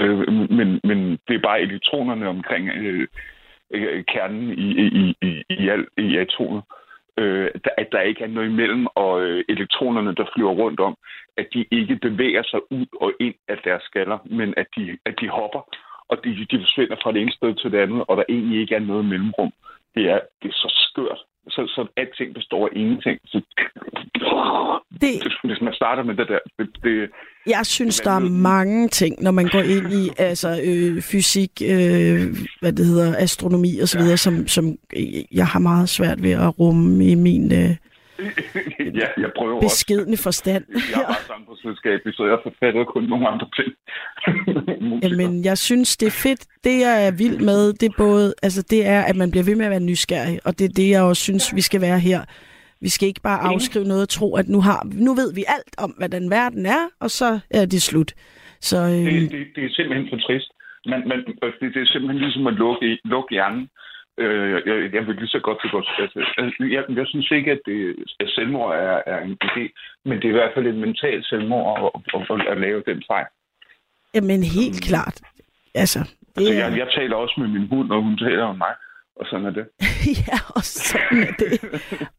Øh, 0.00 0.18
men, 0.58 0.80
men 0.84 0.98
det 1.28 1.34
er 1.34 1.46
bare 1.48 1.60
elektronerne 1.60 2.28
omkring 2.28 2.68
øh, 2.68 3.08
øh, 3.70 4.04
kernen 4.04 4.52
i, 4.58 4.68
i, 4.86 5.16
i, 5.22 5.44
i, 5.50 5.68
al, 5.68 5.86
i 5.98 6.16
atomet. 6.16 6.62
Øh, 7.18 7.50
at 7.78 7.88
der 7.92 8.00
ikke 8.00 8.24
er 8.24 8.28
noget 8.28 8.48
imellem, 8.48 8.86
og 8.94 9.22
øh, 9.22 9.44
elektronerne, 9.48 10.14
der 10.14 10.30
flyver 10.34 10.52
rundt 10.52 10.80
om, 10.80 10.96
at 11.36 11.46
de 11.54 11.64
ikke 11.70 11.96
bevæger 11.96 12.42
sig 12.42 12.60
ud 12.72 12.86
og 13.00 13.12
ind 13.20 13.34
af 13.48 13.58
deres 13.64 13.82
skaller, 13.82 14.18
men 14.24 14.54
at 14.56 14.66
de, 14.76 14.98
at 15.04 15.14
de 15.20 15.28
hopper, 15.28 15.62
og 16.08 16.24
de, 16.24 16.46
de 16.50 16.58
forsvinder 16.64 16.96
fra 17.02 17.12
det 17.12 17.20
ene 17.22 17.32
sted 17.32 17.54
til 17.54 17.72
det 17.72 17.78
andet, 17.78 18.04
og 18.08 18.16
der 18.16 18.24
egentlig 18.28 18.60
ikke 18.60 18.74
er 18.74 18.88
noget 18.90 19.04
mellemrum. 19.04 19.52
Det 19.94 20.04
er, 20.10 20.20
det 20.42 20.48
er 20.48 20.52
så 20.52 20.70
skørt 20.88 21.20
så, 21.50 21.62
så 21.66 21.86
alting 21.96 22.34
består 22.34 22.66
af 22.66 22.70
ingenting. 22.76 23.18
Så, 23.26 23.40
det, 25.00 25.14
hvis 25.44 25.60
man 25.60 25.74
starter 25.74 26.02
med 26.02 26.14
det 26.14 26.28
der... 26.28 26.38
Det, 26.58 26.68
det, 26.84 27.10
jeg 27.46 27.66
synes, 27.66 28.00
der 28.00 28.10
er 28.10 28.18
mange 28.52 28.88
ting, 28.88 29.22
når 29.22 29.30
man 29.30 29.48
går 29.48 29.60
ind 29.60 29.92
i 29.92 30.10
altså, 30.18 30.60
øh, 30.64 31.02
fysik, 31.02 31.50
øh, 31.64 32.20
hvad 32.60 32.72
det 32.72 32.86
hedder, 32.86 33.16
astronomi 33.18 33.80
osv., 33.82 34.00
ja. 34.00 34.16
som, 34.16 34.48
som 34.48 34.64
jeg 35.32 35.46
har 35.46 35.58
meget 35.58 35.88
svært 35.88 36.22
ved 36.22 36.30
at 36.30 36.58
rumme 36.58 37.04
i 37.04 37.14
min... 37.14 37.52
Øh, 37.52 37.70
ja, 39.00 39.06
jeg 39.16 39.30
prøver 39.36 39.60
Beskedende 39.60 40.12
også. 40.12 40.22
forstand. 40.22 40.64
Jeg 40.68 40.98
har 41.06 41.22
bare 41.28 41.49
samfundsvidenskab, 41.60 42.12
så 42.12 42.22
jeg 42.32 42.38
forfatter 42.42 42.84
kun 42.84 43.04
nogle 43.04 43.28
andre 43.28 43.48
ting. 43.58 43.70
Jamen, 45.04 45.44
jeg 45.44 45.58
synes, 45.58 45.96
det 45.96 46.06
er 46.06 46.20
fedt. 46.26 46.42
Det, 46.64 46.74
jeg 46.86 47.06
er 47.06 47.12
vild 47.22 47.38
med, 47.50 47.72
det 47.72 47.88
er 47.88 47.96
både, 47.98 48.34
altså, 48.42 48.62
det 48.70 48.86
er, 48.86 49.00
at 49.10 49.16
man 49.16 49.30
bliver 49.30 49.44
ved 49.44 49.56
med 49.56 49.64
at 49.64 49.70
være 49.70 49.88
nysgerrig, 49.90 50.38
og 50.46 50.58
det 50.58 50.64
er 50.64 50.74
det, 50.76 50.90
jeg 50.90 51.02
også 51.02 51.22
synes, 51.22 51.54
vi 51.54 51.60
skal 51.60 51.80
være 51.80 51.98
her. 51.98 52.20
Vi 52.80 52.88
skal 52.88 53.08
ikke 53.08 53.26
bare 53.30 53.40
afskrive 53.52 53.84
noget 53.84 54.02
og 54.02 54.08
tro, 54.08 54.28
at 54.36 54.48
nu, 54.48 54.60
har, 54.60 54.80
nu 55.06 55.14
ved 55.20 55.34
vi 55.34 55.44
alt 55.56 55.74
om, 55.84 55.90
hvad 55.98 56.08
den 56.08 56.30
verden 56.30 56.66
er, 56.66 56.82
og 57.00 57.10
så 57.10 57.30
er 57.50 57.64
det 57.66 57.82
slut. 57.82 58.10
Så, 58.60 58.76
øh... 58.76 59.06
det, 59.06 59.30
det, 59.30 59.46
det 59.56 59.64
er 59.64 59.72
simpelthen 59.76 60.08
for 60.10 60.18
trist. 60.26 60.50
Man, 60.86 61.00
man, 61.08 61.18
det, 61.60 61.74
det 61.74 61.82
er 61.82 61.90
simpelthen 61.92 62.20
ligesom 62.24 62.46
at 62.46 62.54
lukke, 62.54 62.98
lukke 63.04 63.30
hjernen 63.34 63.68
Øh, 64.18 64.50
jeg, 64.50 64.94
jeg 64.94 65.06
vil 65.06 65.16
lige 65.16 65.34
så 65.36 65.40
godt 65.42 65.60
til 65.60 65.70
godt. 65.70 65.88
Altså, 65.98 66.18
altså, 66.38 66.64
jeg, 66.74 66.84
jeg 66.98 67.06
synes 67.06 67.30
ikke, 67.30 67.50
at, 67.50 67.60
det, 67.66 67.96
at 68.20 68.28
selvmord 68.28 68.74
er, 68.74 69.02
er 69.06 69.20
en 69.20 69.38
idé, 69.44 69.64
men 70.04 70.16
det 70.18 70.24
er 70.24 70.34
i 70.34 70.38
hvert 70.40 70.54
fald 70.54 70.66
et 70.66 70.74
mentalt 70.74 71.26
selvmord 71.26 71.92
at, 72.14 72.20
at, 72.30 72.46
at 72.52 72.60
lave 72.60 72.82
den 72.86 73.02
fejl. 73.10 73.26
Jamen 74.14 74.42
helt 74.42 74.80
mm. 74.80 74.86
klart. 74.88 75.20
Altså, 75.74 75.98
det 76.34 76.40
altså, 76.40 76.52
jeg, 76.54 76.78
jeg 76.78 76.88
taler 76.94 77.16
også 77.16 77.34
med 77.38 77.48
min 77.48 77.66
hund, 77.68 77.90
og 77.90 78.02
hun 78.02 78.18
taler 78.18 78.44
om 78.44 78.58
mig. 78.58 78.74
Og 79.20 79.26
sådan 79.30 79.46
er 79.46 79.50
det. 79.50 79.66
ja, 80.28 80.38
og 80.56 80.62
sådan 80.62 81.22
er 81.28 81.32
det. 81.38 81.52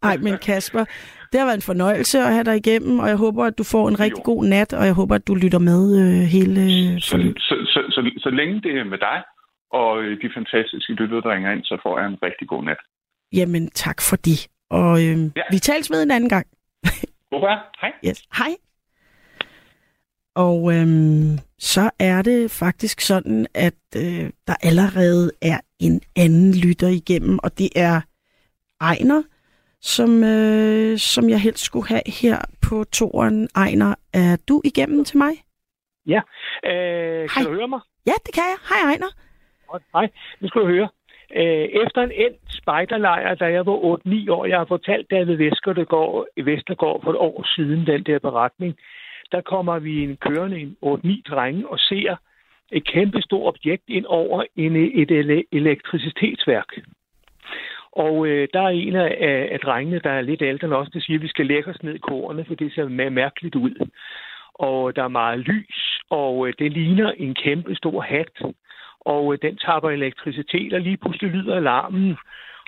Ej, 0.04 0.18
men 0.18 0.38
Kasper, 0.38 0.86
det 1.32 1.40
har 1.40 1.46
været 1.48 1.56
en 1.56 1.70
fornøjelse 1.72 2.20
at 2.20 2.34
have 2.34 2.44
dig 2.44 2.56
igennem, 2.56 3.00
og 3.00 3.08
jeg 3.08 3.18
håber, 3.18 3.44
at 3.46 3.58
du 3.58 3.64
får 3.64 3.88
en 3.90 4.00
rigtig 4.00 4.24
jo. 4.28 4.32
god 4.32 4.46
nat, 4.46 4.74
og 4.74 4.86
jeg 4.86 4.94
håber, 4.94 5.16
at 5.16 5.28
du 5.28 5.36
lytter 5.36 5.60
med 5.60 5.82
øh, 6.02 6.22
hele... 6.36 6.62
Så, 7.02 7.18
så, 7.38 7.56
så, 7.74 7.80
så, 7.90 8.12
så 8.18 8.30
længe 8.30 8.62
det 8.62 8.80
er 8.80 8.84
med 8.84 8.98
dig, 8.98 9.24
og 9.74 10.02
øh, 10.04 10.22
de 10.22 10.30
fantastiske 10.34 10.94
lyttere, 10.94 11.22
der 11.22 11.32
ringer 11.34 11.52
ind, 11.52 11.64
så 11.64 11.78
får 11.84 12.00
jeg 12.00 12.08
en 12.08 12.24
rigtig 12.24 12.48
god 12.48 12.64
nat. 12.64 12.78
Jamen, 13.34 13.70
tak 13.70 14.02
for 14.10 14.16
det. 14.16 14.48
Og 14.70 14.94
øh, 15.04 15.18
ja. 15.36 15.42
vi 15.52 15.60
tales 15.60 15.90
med 15.90 16.04
en 16.04 16.12
anden 16.12 16.30
gang. 16.30 16.48
Hvorfor? 17.30 17.56
Hej. 17.82 17.92
Yes. 18.08 18.24
Hej. 18.38 18.56
Og 20.36 20.74
øhm, 20.74 21.38
så 21.60 21.90
er 22.00 22.22
det 22.22 22.52
faktisk 22.52 23.02
sådan, 23.02 23.48
at 23.54 23.82
øh, 23.96 24.30
der 24.48 24.56
allerede 24.62 25.32
er 25.42 25.60
en 25.80 26.02
anden 26.16 26.54
lytter 26.54 26.88
igennem, 26.88 27.40
og 27.44 27.58
det 27.58 27.70
er 27.76 28.02
Ejner, 28.82 29.24
som, 29.82 30.24
øh, 30.24 30.98
som 30.98 31.30
jeg 31.30 31.42
helst 31.42 31.64
skulle 31.64 31.88
have 31.88 32.02
her 32.22 32.38
på 32.62 32.84
toren. 32.84 33.50
Ejner, 33.56 33.96
er 34.14 34.38
du 34.48 34.62
igennem 34.66 35.06
til 35.06 35.18
mig? 35.18 35.34
Ja. 36.08 36.22
Øh, 36.66 37.30
kan 37.30 37.44
Hej. 37.44 37.44
du 37.44 37.54
høre 37.54 37.68
mig? 37.68 37.80
Ja, 38.06 38.14
det 38.26 38.34
kan 38.34 38.44
jeg. 38.44 38.58
Hej 38.70 38.92
Ejner. 38.92 39.08
Godt. 39.72 39.84
Hej, 39.94 40.08
nu 40.40 40.48
skal 40.48 40.62
du 40.62 40.68
høre. 40.68 40.90
Øh, 41.36 41.68
efter 41.84 42.02
en 42.02 42.12
endt 42.12 42.38
spejderlejr, 42.50 43.36
da 43.36 43.46
jeg 43.46 43.66
var 43.66 43.98
8-9 44.06 44.32
år, 44.32 44.46
jeg 44.46 44.58
har 44.58 44.66
fortalt 44.66 45.12
David 45.12 45.36
Vestergaard, 45.36 46.26
Vestergaard 46.38 47.04
for 47.04 47.12
et 47.12 47.18
år 47.18 47.46
siden, 47.56 47.88
den 47.88 48.04
der 48.04 48.20
beretning, 48.20 48.78
der 49.32 49.42
kommer 49.42 49.80
vi 49.80 50.04
en 50.04 50.18
kørende 50.18 50.60
en 50.60 50.78
8-9 50.86 51.22
drenge 51.30 51.68
og 51.68 51.80
ser 51.80 52.16
et 52.72 52.88
kæmpe 52.88 53.22
stort 53.22 53.48
objekt 53.54 53.84
ind 53.88 54.06
over 54.06 54.44
en, 54.56 54.76
et 54.76 55.12
ele- 55.12 55.48
elektricitetsværk. 55.52 56.70
Og 57.92 58.28
øh, 58.28 58.48
der 58.54 58.62
er 58.62 58.70
en 58.70 58.96
af, 58.96 59.18
af 59.52 59.60
drengene, 59.60 60.00
der 60.00 60.12
er 60.12 60.22
lidt 60.22 60.42
ældre 60.42 60.66
end 60.68 60.74
os, 60.74 60.90
der 60.94 61.00
siger, 61.00 61.18
at 61.18 61.24
vi 61.24 61.28
skal 61.28 61.46
lægge 61.46 61.70
os 61.70 61.84
ned 61.84 61.96
i 61.96 62.08
korene, 62.10 62.46
for 62.46 62.56
det 62.56 62.74
ser 62.74 63.10
mærkeligt 63.10 63.56
ud. 63.56 63.88
Og 64.54 64.96
der 64.96 65.04
er 65.04 65.18
meget 65.22 65.40
lys, 65.40 66.00
og 66.10 66.48
øh, 66.48 66.54
det 66.60 66.72
ligner 66.72 67.12
en 67.12 67.36
kæmpe 67.36 67.76
stor 67.76 68.02
hat 68.02 68.54
og 69.06 69.34
øh, 69.34 69.40
den 69.42 69.58
tapper 69.58 69.90
elektricitet, 69.90 70.74
og 70.74 70.82
lige 70.82 70.98
pludselig 70.98 71.32
lyder 71.32 71.56
alarmen, 71.56 72.18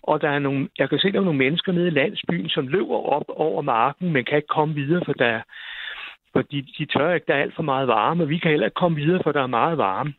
og 0.04 0.22
der 0.22 0.30
er 0.30 0.40
nogle, 0.40 0.70
jeg 0.80 0.90
kan 0.90 1.00
se, 1.00 1.12
der 1.12 1.20
er 1.20 1.24
nogle 1.24 1.44
mennesker 1.46 1.72
nede 1.72 1.88
i 1.88 1.98
landsbyen, 2.00 2.50
som 2.50 2.68
løber 2.68 2.96
op 2.96 3.26
over 3.28 3.62
marken, 3.62 4.12
men 4.14 4.26
kan 4.26 4.38
ikke 4.38 4.48
komme 4.48 4.74
videre, 4.76 5.02
for 5.06 5.14
der, 5.14 5.42
for 6.32 6.42
de, 6.42 6.66
de 6.78 6.86
tør 6.86 7.14
ikke, 7.14 7.26
der 7.28 7.36
er 7.36 7.42
alt 7.42 7.56
for 7.56 7.64
meget 7.64 7.88
varme, 7.88 8.24
og 8.24 8.30
vi 8.30 8.38
kan 8.38 8.52
heller 8.52 8.66
ikke 8.66 8.82
komme 8.84 8.98
videre, 8.98 9.24
for 9.24 9.32
der 9.32 9.42
er 9.42 9.48
meget 9.48 9.78
varme. 9.78 10.14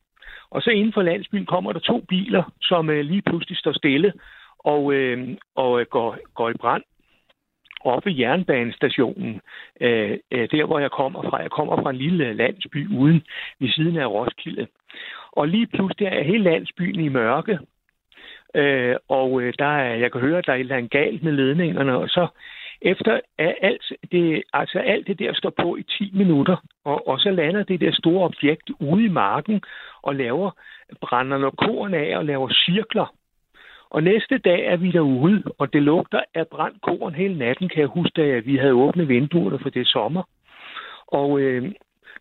Og 0.50 0.62
så 0.62 0.70
inden 0.70 0.92
for 0.92 1.02
landsbyen 1.02 1.46
kommer 1.46 1.72
der 1.72 1.80
to 1.80 2.00
biler, 2.08 2.42
som 2.62 2.90
øh, 2.90 3.04
lige 3.04 3.22
pludselig 3.22 3.58
står 3.58 3.72
stille 3.72 4.12
og, 4.58 4.92
øh, 4.92 5.28
og 5.54 5.80
øh, 5.80 5.86
går, 5.90 6.16
går 6.34 6.50
i 6.50 6.54
brand 6.60 6.82
oppe 7.84 8.10
ved 8.10 8.16
jernbanestationen, 8.18 9.40
øh, 9.80 10.18
øh, 10.30 10.48
der 10.50 10.64
hvor 10.66 10.78
jeg 10.78 10.90
kommer 10.90 11.22
fra. 11.22 11.42
Jeg 11.42 11.50
kommer 11.50 11.82
fra 11.82 11.90
en 11.90 11.96
lille 11.96 12.26
øh, 12.26 12.36
landsby 12.36 12.88
uden 12.90 13.22
ved 13.60 13.68
siden 13.68 13.96
af 13.96 14.06
Roskilde. 14.06 14.66
Og 15.36 15.48
lige 15.48 15.66
pludselig 15.66 16.06
er 16.06 16.22
hele 16.22 16.44
landsbyen 16.44 17.00
i 17.00 17.08
mørke. 17.08 17.58
Øh, 18.54 18.96
og 19.08 19.42
øh, 19.42 19.54
der 19.58 19.66
er, 19.66 19.94
jeg 19.94 20.12
kan 20.12 20.20
høre, 20.20 20.38
at 20.38 20.46
der 20.46 20.52
er 20.52 20.56
et 20.56 20.60
eller 20.60 20.76
andet 20.76 20.90
galt 20.90 21.22
med 21.22 21.32
ledningerne, 21.32 21.96
og 21.96 22.08
så 22.08 22.26
efter 22.82 23.20
at 23.38 23.54
alt 23.60 23.92
det, 24.12 24.42
altså 24.52 24.78
alt 24.78 25.06
det 25.06 25.18
der 25.18 25.34
står 25.34 25.52
på 25.62 25.76
i 25.76 25.82
10 25.82 26.10
minutter, 26.14 26.56
og, 26.84 27.08
og 27.08 27.20
så 27.20 27.30
lander 27.30 27.62
det 27.62 27.80
der 27.80 27.92
store 27.92 28.24
objekt 28.24 28.70
ude 28.80 29.04
i 29.04 29.08
marken 29.08 29.62
og 30.02 30.14
laver, 30.14 30.50
brænder 31.00 31.38
noget 31.38 31.56
korn 31.56 31.94
af 31.94 32.16
og 32.18 32.24
laver 32.24 32.48
cirkler. 32.48 33.14
Og 33.90 34.02
næste 34.02 34.38
dag 34.38 34.66
er 34.66 34.76
vi 34.76 34.90
derude, 34.90 35.42
og 35.58 35.72
det 35.72 35.82
lugter 35.82 36.22
af 36.34 36.48
brændt 36.48 36.82
korn 36.82 37.14
hele 37.14 37.38
natten, 37.38 37.68
kan 37.68 37.80
jeg 37.80 37.88
huske, 37.88 38.22
da 38.22 38.38
vi 38.38 38.56
havde 38.56 38.72
åbnet 38.72 39.08
vinduerne 39.08 39.58
for 39.58 39.70
det 39.70 39.86
sommer. 39.86 40.22
Og 41.06 41.40
øh, 41.40 41.72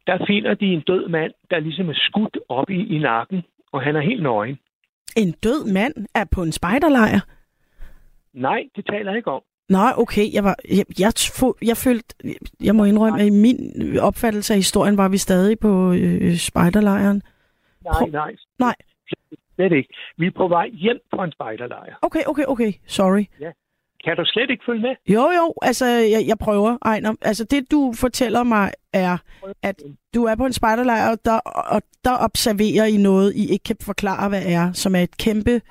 der 0.07 0.25
finder 0.27 0.53
de 0.53 0.65
en 0.65 0.81
død 0.81 1.07
mand, 1.07 1.33
der 1.49 1.59
ligesom 1.59 1.89
er 1.89 1.93
skudt 1.95 2.37
op 2.49 2.69
i, 2.69 2.95
i 2.95 2.99
nakken, 2.99 3.43
og 3.71 3.81
han 3.81 3.95
er 3.95 4.01
helt 4.01 4.23
nøgen. 4.23 4.59
En 5.17 5.31
død 5.31 5.73
mand 5.73 5.93
er 6.15 6.25
på 6.31 6.43
en 6.43 6.51
spejderlejr? 6.51 7.19
Nej, 8.33 8.63
det 8.75 8.85
taler 8.85 9.11
jeg 9.11 9.17
ikke 9.17 9.31
om. 9.31 9.41
Nej, 9.69 9.91
okay. 9.97 10.33
Jeg, 10.33 10.43
var, 10.43 10.55
jeg, 10.69 10.85
jeg, 10.99 11.11
jeg, 11.61 11.77
følte, 11.77 12.15
jeg 12.63 12.75
må 12.75 12.85
indrømme, 12.85 13.19
at 13.19 13.27
i 13.27 13.29
min 13.29 13.57
opfattelse 13.99 14.53
af 14.53 14.57
historien 14.57 14.97
var 14.97 15.09
vi 15.09 15.17
stadig 15.17 15.59
på 15.59 15.93
øh, 15.93 16.35
spejderlejren. 16.35 17.21
Nej, 17.83 18.09
nej. 18.09 18.35
Nej. 18.59 18.75
Slet 19.55 19.71
ikke. 19.71 19.93
Vi 20.17 20.27
er 20.27 20.31
på 20.31 20.47
vej 20.47 20.69
hjem 20.69 20.99
fra 21.15 21.23
en 21.25 21.31
spejderlejr. 21.31 21.95
Okay, 22.01 22.23
okay, 22.27 22.43
okay. 22.47 22.71
Sorry. 22.87 23.25
Kan 24.03 24.17
du 24.17 24.23
slet 24.25 24.49
ikke 24.49 24.63
følge 24.65 24.81
med? 24.81 24.95
Jo, 25.09 25.21
jo, 25.39 25.53
altså, 25.61 25.85
jeg, 25.85 26.23
jeg 26.27 26.37
prøver, 26.41 26.77
Ejner. 26.85 27.15
Altså, 27.21 27.43
det 27.43 27.71
du 27.71 27.93
fortæller 27.99 28.43
mig 28.43 28.71
er, 28.93 29.17
at 29.63 29.75
du 30.15 30.23
er 30.23 30.35
på 30.35 30.45
en 30.45 30.53
spejderlejr, 30.53 31.11
og 31.11 31.17
der, 31.25 31.39
og 31.75 31.81
der 32.03 32.17
observerer 32.19 32.85
I 32.85 32.97
noget, 32.97 33.33
I 33.35 33.51
ikke 33.53 33.63
kan 33.63 33.75
forklare, 33.81 34.29
hvad 34.29 34.43
er, 34.45 34.71
som 34.71 34.95
er 34.95 34.99
et 34.99 35.17
kæmpe... 35.17 35.61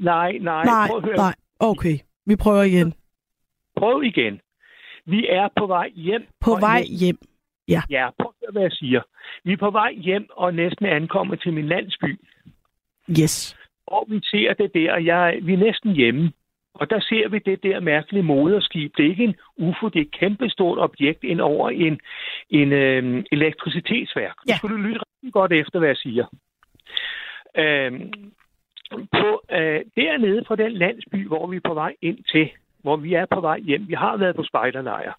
Nej, 0.00 0.32
nej. 0.40 0.64
Nej, 0.64 0.88
høre. 1.04 1.16
nej. 1.16 1.34
Okay, 1.60 1.98
vi 2.26 2.36
prøver 2.36 2.62
igen. 2.62 2.94
Prøv 3.76 4.02
igen. 4.02 4.40
Vi 5.06 5.26
er 5.26 5.48
på 5.56 5.66
vej 5.66 5.88
hjem. 5.94 6.22
På 6.40 6.56
vej 6.60 6.78
næsten- 6.78 6.96
hjem. 6.98 7.18
Ja, 7.90 8.10
prøv 8.20 8.32
at 8.48 8.52
hvad 8.52 8.62
jeg 8.62 8.72
siger. 8.72 9.00
Vi 9.44 9.52
er 9.52 9.56
på 9.56 9.70
vej 9.70 9.92
hjem 9.92 10.26
og 10.30 10.54
næsten 10.54 10.86
ankommet 10.86 11.40
til 11.42 11.52
min 11.52 11.66
landsby. 11.68 12.20
Yes. 13.20 13.56
Og 13.86 14.06
vi 14.08 14.20
ser 14.24 14.54
det 14.54 14.70
der, 14.74 14.92
og 14.92 15.04
jeg, 15.06 15.38
vi 15.42 15.52
er 15.54 15.58
næsten 15.58 15.92
hjemme. 15.92 16.32
Og 16.74 16.90
der 16.90 17.00
ser 17.00 17.28
vi 17.28 17.38
det 17.38 17.62
der 17.62 17.80
mærkelige 17.80 18.22
moderskib. 18.22 18.96
Det 18.96 19.04
er 19.04 19.10
ikke 19.10 19.24
en 19.24 19.36
UFO, 19.56 19.88
det 19.88 19.96
er 20.00 20.04
et 20.04 20.18
kæmpestort 20.18 20.78
objekt 20.78 21.24
ind 21.24 21.40
over 21.40 21.70
en, 21.70 22.00
en 22.50 22.72
øh, 22.72 23.24
elektricitetsværk. 23.32 24.36
Ja. 24.48 24.52
Nu 24.52 24.56
skal 24.56 24.70
du 24.70 24.76
lytte 24.76 25.00
rigtig 25.00 25.32
godt 25.32 25.52
efter, 25.52 25.78
hvad 25.78 25.88
jeg 25.88 25.96
siger. 25.96 26.26
Øhm, 27.56 28.12
på, 28.92 29.42
øh, 29.50 29.80
dernede 29.96 30.44
fra 30.44 30.56
den 30.56 30.72
landsby, 30.72 31.26
hvor 31.26 31.46
vi 31.46 31.56
er 31.56 31.68
på 31.68 31.74
vej 31.74 31.94
ind 32.02 32.18
til, 32.32 32.50
hvor 32.82 32.96
vi 32.96 33.14
er 33.14 33.26
på 33.26 33.40
vej 33.40 33.58
hjem, 33.58 33.88
vi 33.88 33.94
har 33.94 34.16
været 34.16 34.36
på 34.36 34.42
spejderlejr, 34.42 35.12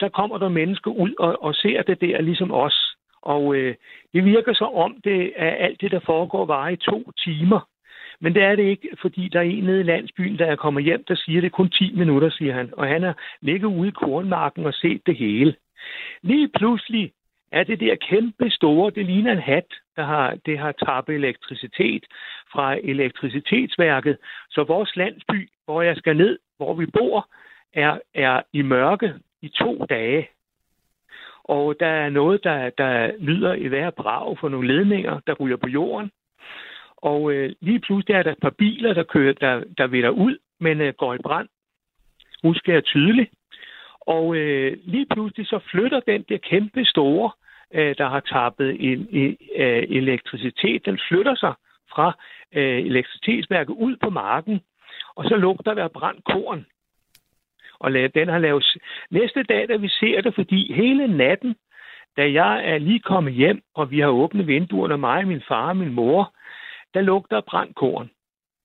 der 0.00 0.08
kommer 0.08 0.38
der 0.38 0.48
mennesker 0.48 0.90
ud 0.90 1.14
og, 1.18 1.42
og 1.42 1.54
ser 1.54 1.82
det 1.82 2.00
der 2.00 2.20
ligesom 2.20 2.52
os. 2.52 2.96
Og 3.22 3.54
øh, 3.56 3.74
det 4.14 4.24
virker 4.24 4.54
så 4.54 4.64
om, 4.64 4.96
det 5.04 5.32
er 5.36 5.50
alt 5.50 5.80
det, 5.80 5.90
der 5.90 6.00
foregår, 6.06 6.46
varer 6.46 6.68
i 6.68 6.76
to 6.76 7.10
timer. 7.24 7.60
Men 8.20 8.34
det 8.34 8.42
er 8.42 8.56
det 8.56 8.62
ikke, 8.62 8.88
fordi 9.00 9.28
der 9.28 9.38
er 9.38 9.44
en 9.44 9.64
nede 9.64 9.80
i 9.80 9.82
landsbyen, 9.82 10.38
der 10.38 10.46
er 10.46 10.56
kommet 10.56 10.84
hjem, 10.84 11.04
der 11.08 11.14
siger, 11.14 11.40
det 11.40 11.46
er 11.46 11.56
kun 11.56 11.70
10 11.70 11.92
minutter, 11.96 12.30
siger 12.30 12.54
han. 12.54 12.70
Og 12.72 12.86
han 12.86 13.02
har 13.02 13.18
ligget 13.40 13.68
ude 13.68 13.88
i 13.88 13.98
kornmarken 14.00 14.66
og 14.66 14.74
set 14.74 15.06
det 15.06 15.16
hele. 15.16 15.54
Lige 16.22 16.48
pludselig 16.48 17.12
er 17.52 17.64
det 17.64 17.80
der 17.80 17.94
kæmpe 17.94 18.50
store, 18.50 18.90
det 18.90 19.06
ligner 19.06 19.32
en 19.32 19.38
hat, 19.38 19.74
der 19.96 20.04
har, 20.04 20.38
det 20.46 20.58
har 20.58 20.72
tabt 20.72 21.08
elektricitet 21.08 22.04
fra 22.52 22.76
elektricitetsværket. 22.82 24.18
Så 24.50 24.64
vores 24.64 24.96
landsby, 24.96 25.48
hvor 25.64 25.82
jeg 25.82 25.96
skal 25.96 26.16
ned, 26.16 26.38
hvor 26.56 26.74
vi 26.74 26.86
bor, 26.86 27.28
er, 27.74 27.98
er 28.14 28.42
i 28.52 28.62
mørke 28.62 29.14
i 29.42 29.48
to 29.48 29.86
dage. 29.90 30.28
Og 31.44 31.74
der 31.80 31.86
er 31.86 32.08
noget, 32.08 32.44
der, 32.44 32.70
der 32.70 33.12
lyder 33.18 33.54
i 33.54 33.66
hver 33.66 33.90
brag 33.90 34.38
for 34.38 34.48
nogle 34.48 34.68
ledninger, 34.68 35.20
der 35.26 35.34
ryger 35.34 35.56
på 35.56 35.68
jorden. 35.68 36.10
Og 36.96 37.32
øh, 37.32 37.52
lige 37.60 37.80
pludselig 37.80 38.14
er 38.14 38.22
der 38.22 38.32
et 38.32 38.38
par 38.42 38.50
biler, 38.58 38.94
der 38.94 39.02
kører, 39.02 39.32
der, 39.32 39.64
der 39.78 39.86
vinder 39.86 40.10
ud, 40.10 40.38
men 40.60 40.80
øh, 40.80 40.94
går 40.94 41.14
i 41.14 41.18
brand. 41.18 41.48
Husker 42.42 42.72
jeg 42.72 42.84
tydeligt. 42.84 43.30
Og 44.00 44.36
øh, 44.36 44.76
lige 44.84 45.06
pludselig 45.06 45.46
så 45.46 45.58
flytter 45.70 46.00
den 46.00 46.24
der 46.28 46.38
kæmpe 46.38 46.84
store, 46.84 47.30
øh, 47.74 47.94
der 47.98 48.08
har 48.08 48.20
tappet 48.20 48.76
en, 48.92 49.08
en, 49.10 49.36
øh, 49.56 49.82
elektricitet, 49.88 50.86
den 50.86 50.98
flytter 51.08 51.34
sig 51.34 51.54
fra 51.90 52.18
øh, 52.52 52.78
elektricitetsværket 52.78 53.74
ud 53.74 53.96
på 53.96 54.10
marken, 54.10 54.60
og 55.16 55.24
så 55.24 55.36
lugter 55.36 55.74
der 55.74 55.88
brændt 55.88 56.24
korn. 56.24 56.66
Og 57.78 57.92
den 57.92 58.28
har 58.28 58.38
lavet... 58.38 58.64
Næste 59.10 59.42
dag, 59.42 59.68
da 59.68 59.76
vi 59.76 59.88
ser 59.88 60.20
det, 60.20 60.34
fordi 60.34 60.72
hele 60.72 61.16
natten, 61.16 61.56
da 62.16 62.32
jeg 62.32 62.62
er 62.64 62.78
lige 62.78 63.00
kommet 63.00 63.32
hjem, 63.34 63.62
og 63.74 63.90
vi 63.90 64.00
har 64.00 64.08
åbnet 64.08 64.46
vinduerne, 64.46 64.98
mig, 64.98 65.26
min 65.26 65.42
far 65.48 65.68
og 65.68 65.76
min 65.76 65.92
mor, 65.92 66.35
der 66.96 67.02
lugter 67.02 67.40
brandkorn. 67.40 67.70
brændt 67.70 67.76
korn. 67.76 68.10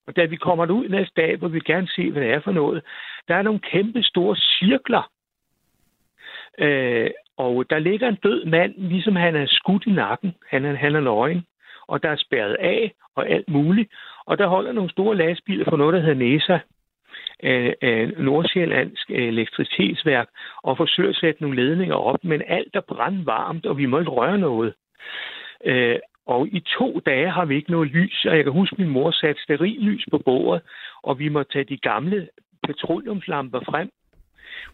Og 0.07 0.15
da 0.15 0.25
vi 0.25 0.35
kommer 0.35 0.71
ud 0.71 0.89
næste 0.89 1.21
dag, 1.21 1.37
hvor 1.37 1.47
vi 1.47 1.59
gerne 1.59 1.87
se, 1.87 2.11
hvad 2.11 2.21
det 2.21 2.31
er 2.31 2.39
for 2.39 2.51
noget, 2.51 2.83
der 3.27 3.35
er 3.35 3.41
nogle 3.41 3.59
kæmpe 3.59 4.03
store 4.03 4.35
cirkler. 4.35 5.11
Øh, 6.57 7.09
og 7.37 7.69
der 7.69 7.79
ligger 7.79 8.07
en 8.07 8.19
død 8.23 8.45
mand, 8.45 8.73
ligesom 8.77 9.15
han 9.15 9.35
er 9.35 9.45
skudt 9.47 9.85
i 9.85 9.91
nakken. 9.91 10.35
Han 10.49 10.65
er, 10.65 10.75
han 10.75 10.95
er 10.95 10.99
nøgen. 10.99 11.45
Og 11.87 12.03
der 12.03 12.09
er 12.09 12.15
spærret 12.15 12.57
af 12.59 12.93
og 13.15 13.29
alt 13.29 13.49
muligt. 13.49 13.93
Og 14.25 14.37
der 14.37 14.47
holder 14.47 14.71
nogle 14.71 14.91
store 14.91 15.15
lastbiler 15.15 15.65
for 15.69 15.77
noget, 15.77 15.93
der 15.93 15.99
hedder 15.99 16.23
NESA, 16.25 16.59
øh, 17.43 17.73
øh, 17.81 18.19
Nordsjællandsk 18.19 19.09
elektricitetsværk, 19.09 20.27
og 20.63 20.77
forsøger 20.77 21.09
at 21.09 21.15
sætte 21.15 21.41
nogle 21.41 21.63
ledninger 21.63 21.95
op, 21.95 22.23
men 22.23 22.41
alt 22.47 22.75
er 22.75 22.81
brandvarmt, 22.81 23.65
og 23.65 23.77
vi 23.77 23.85
må 23.85 23.99
ikke 23.99 24.11
røre 24.11 24.37
noget. 24.37 24.73
Øh, 25.65 25.99
og 26.27 26.47
i 26.47 26.59
to 26.77 26.99
dage 27.05 27.29
har 27.31 27.45
vi 27.45 27.55
ikke 27.55 27.71
noget 27.71 27.89
lys, 27.91 28.25
og 28.29 28.35
jeg 28.35 28.43
kan 28.43 28.53
huske, 28.53 28.73
at 28.73 28.79
min 28.79 28.89
mor 28.89 29.11
satte 29.11 29.41
sterillys 29.41 30.05
på 30.11 30.17
bordet, 30.25 30.61
og 31.03 31.19
vi 31.19 31.29
må 31.29 31.43
tage 31.43 31.65
de 31.65 31.77
gamle 31.77 32.27
petroleumslamper 32.67 33.59
frem. 33.59 33.89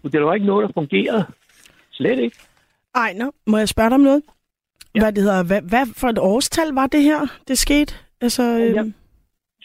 Men 0.04 0.12
det 0.12 0.22
var 0.24 0.34
ikke 0.34 0.46
noget, 0.46 0.68
der 0.68 0.74
fungerede. 0.74 1.26
Slet 1.92 2.20
ikke. 2.20 2.38
Ejner, 2.96 3.32
må 3.48 3.58
jeg 3.58 3.70
spørge 3.70 3.90
dig 3.90 3.96
om 3.96 4.02
noget? 4.02 4.22
Ja. 4.96 5.00
Hvad, 5.00 5.12
det 5.14 5.24
hedder, 5.24 5.44
hvad, 5.44 5.62
hvad 5.62 5.86
for 5.98 6.08
et 6.08 6.18
årstal 6.20 6.68
var 6.74 6.88
det 6.88 7.04
her, 7.04 7.20
det 7.48 7.58
skete? 7.58 7.94
Altså, 8.22 8.44
Ja. 8.44 8.80
øhm, 8.80 8.94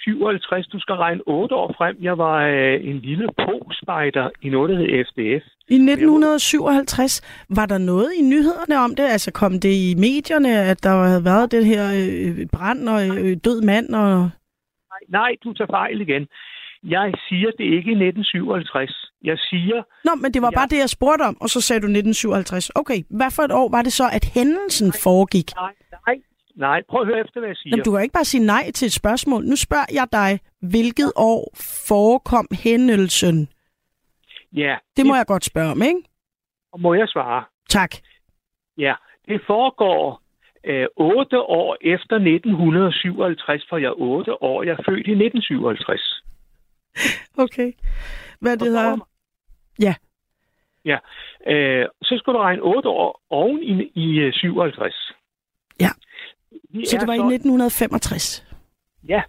57, 0.04 0.66
du 0.66 0.78
skal 0.80 0.94
regne 0.94 1.20
8 1.26 1.54
år 1.54 1.74
frem. 1.78 1.96
Jeg 2.00 2.18
var 2.18 2.36
øh, 2.46 2.80
en 2.90 2.98
lille 2.98 3.26
pro-spejder 3.38 4.30
i 4.42 4.48
noget, 4.48 4.70
der 4.70 4.76
hed 4.76 5.04
FDF. 5.08 5.44
I 5.68 5.74
1957, 5.74 7.20
var 7.48 7.66
der 7.66 7.78
noget 7.78 8.10
i 8.18 8.22
nyhederne 8.22 8.76
om 8.84 8.94
det? 8.94 9.04
Altså 9.04 9.32
kom 9.32 9.52
det 9.60 9.74
i 9.88 9.94
medierne, 9.98 10.52
at 10.72 10.82
der 10.84 10.94
havde 11.12 11.24
været 11.24 11.52
det 11.52 11.66
her 11.66 11.84
øh, 12.00 12.46
brand 12.52 12.88
og 12.88 13.00
øh, 13.18 13.36
død 13.44 13.62
mand? 13.62 13.88
Og... 13.94 14.30
Nej, 14.92 15.02
nej, 15.08 15.30
du 15.44 15.52
tager 15.52 15.70
fejl 15.80 16.00
igen. 16.00 16.26
Jeg 16.84 17.14
siger 17.28 17.50
det 17.58 17.64
ikke 17.76 17.90
i 17.94 17.98
1957. 18.08 19.10
Jeg 19.24 19.38
siger, 19.38 19.82
Nå, 20.04 20.12
men 20.22 20.34
det 20.34 20.42
var 20.42 20.50
Ja. 20.52 20.58
bare 20.58 20.66
det, 20.72 20.78
jeg 20.78 20.88
spurgte 20.88 21.22
om, 21.22 21.36
og 21.40 21.48
så 21.48 21.60
sagde 21.60 21.80
du 21.80 21.86
1957. 21.86 22.70
Okay, 22.74 22.98
hvad 23.18 23.30
for 23.36 23.42
et 23.42 23.52
år 23.52 23.68
var 23.76 23.82
det 23.82 23.92
så, 23.92 24.04
at 24.12 24.24
hændelsen 24.34 24.92
foregik? 25.04 25.48
nej, 25.56 25.74
nej, 26.06 26.16
nej, 26.54 26.82
prøv 26.88 27.00
at 27.00 27.06
høre 27.06 27.20
efter, 27.20 27.40
hvad 27.40 27.48
jeg 27.48 27.56
siger. 27.56 27.70
Jamen, 27.70 27.84
du 27.84 27.92
kan 27.92 28.02
ikke 28.02 28.12
bare 28.12 28.24
sige 28.24 28.46
nej 28.46 28.70
til 28.70 28.86
et 28.86 28.92
spørgsmål. 28.92 29.44
Nu 29.44 29.56
spørger 29.56 29.86
jeg 29.92 30.06
dig, 30.12 30.40
hvilket 30.60 31.12
år 31.16 31.52
forekom 31.88 32.46
hændelsen? 32.64 33.48
Ja, 34.52 34.76
Det 34.96 35.06
må 35.06 35.14
jeg 35.16 35.26
godt 35.26 35.44
spørge 35.44 35.70
om, 35.70 35.82
ikke? 35.82 36.02
må 36.78 36.94
jeg 36.94 37.08
svare. 37.08 37.44
Tak. 37.68 37.90
Ja, 38.78 38.94
det 39.28 39.40
foregår 39.46 40.22
øh, 40.64 40.86
8 40.96 41.40
år 41.40 41.76
efter 41.80 42.16
1957, 42.16 43.66
for 43.68 43.76
jeg 43.76 43.86
er 43.88 44.00
8 44.00 44.42
år. 44.42 44.62
Jeg 44.62 44.72
er 44.72 44.82
født 44.88 45.06
i 45.06 45.10
1957. 45.10 46.22
Okay. 47.38 47.72
Hvad 48.40 48.56
det 48.56 48.66
hedder? 48.68 49.08
Ja. 49.78 49.94
Ja, 50.84 50.98
øh, 51.52 51.86
så 52.02 52.14
skal 52.18 52.32
du 52.32 52.38
regne 52.38 52.62
8 52.62 52.88
år 52.88 53.22
oven 53.30 53.62
i, 53.62 53.92
i 53.94 54.18
øh, 54.18 54.32
57. 54.32 55.12
Ja. 55.80 55.88
Vi 56.70 56.84
Så 56.86 56.96
det 57.00 57.08
var 57.08 57.14
i 57.14 57.34
1965. 57.34 58.46
Ja, 59.08 59.22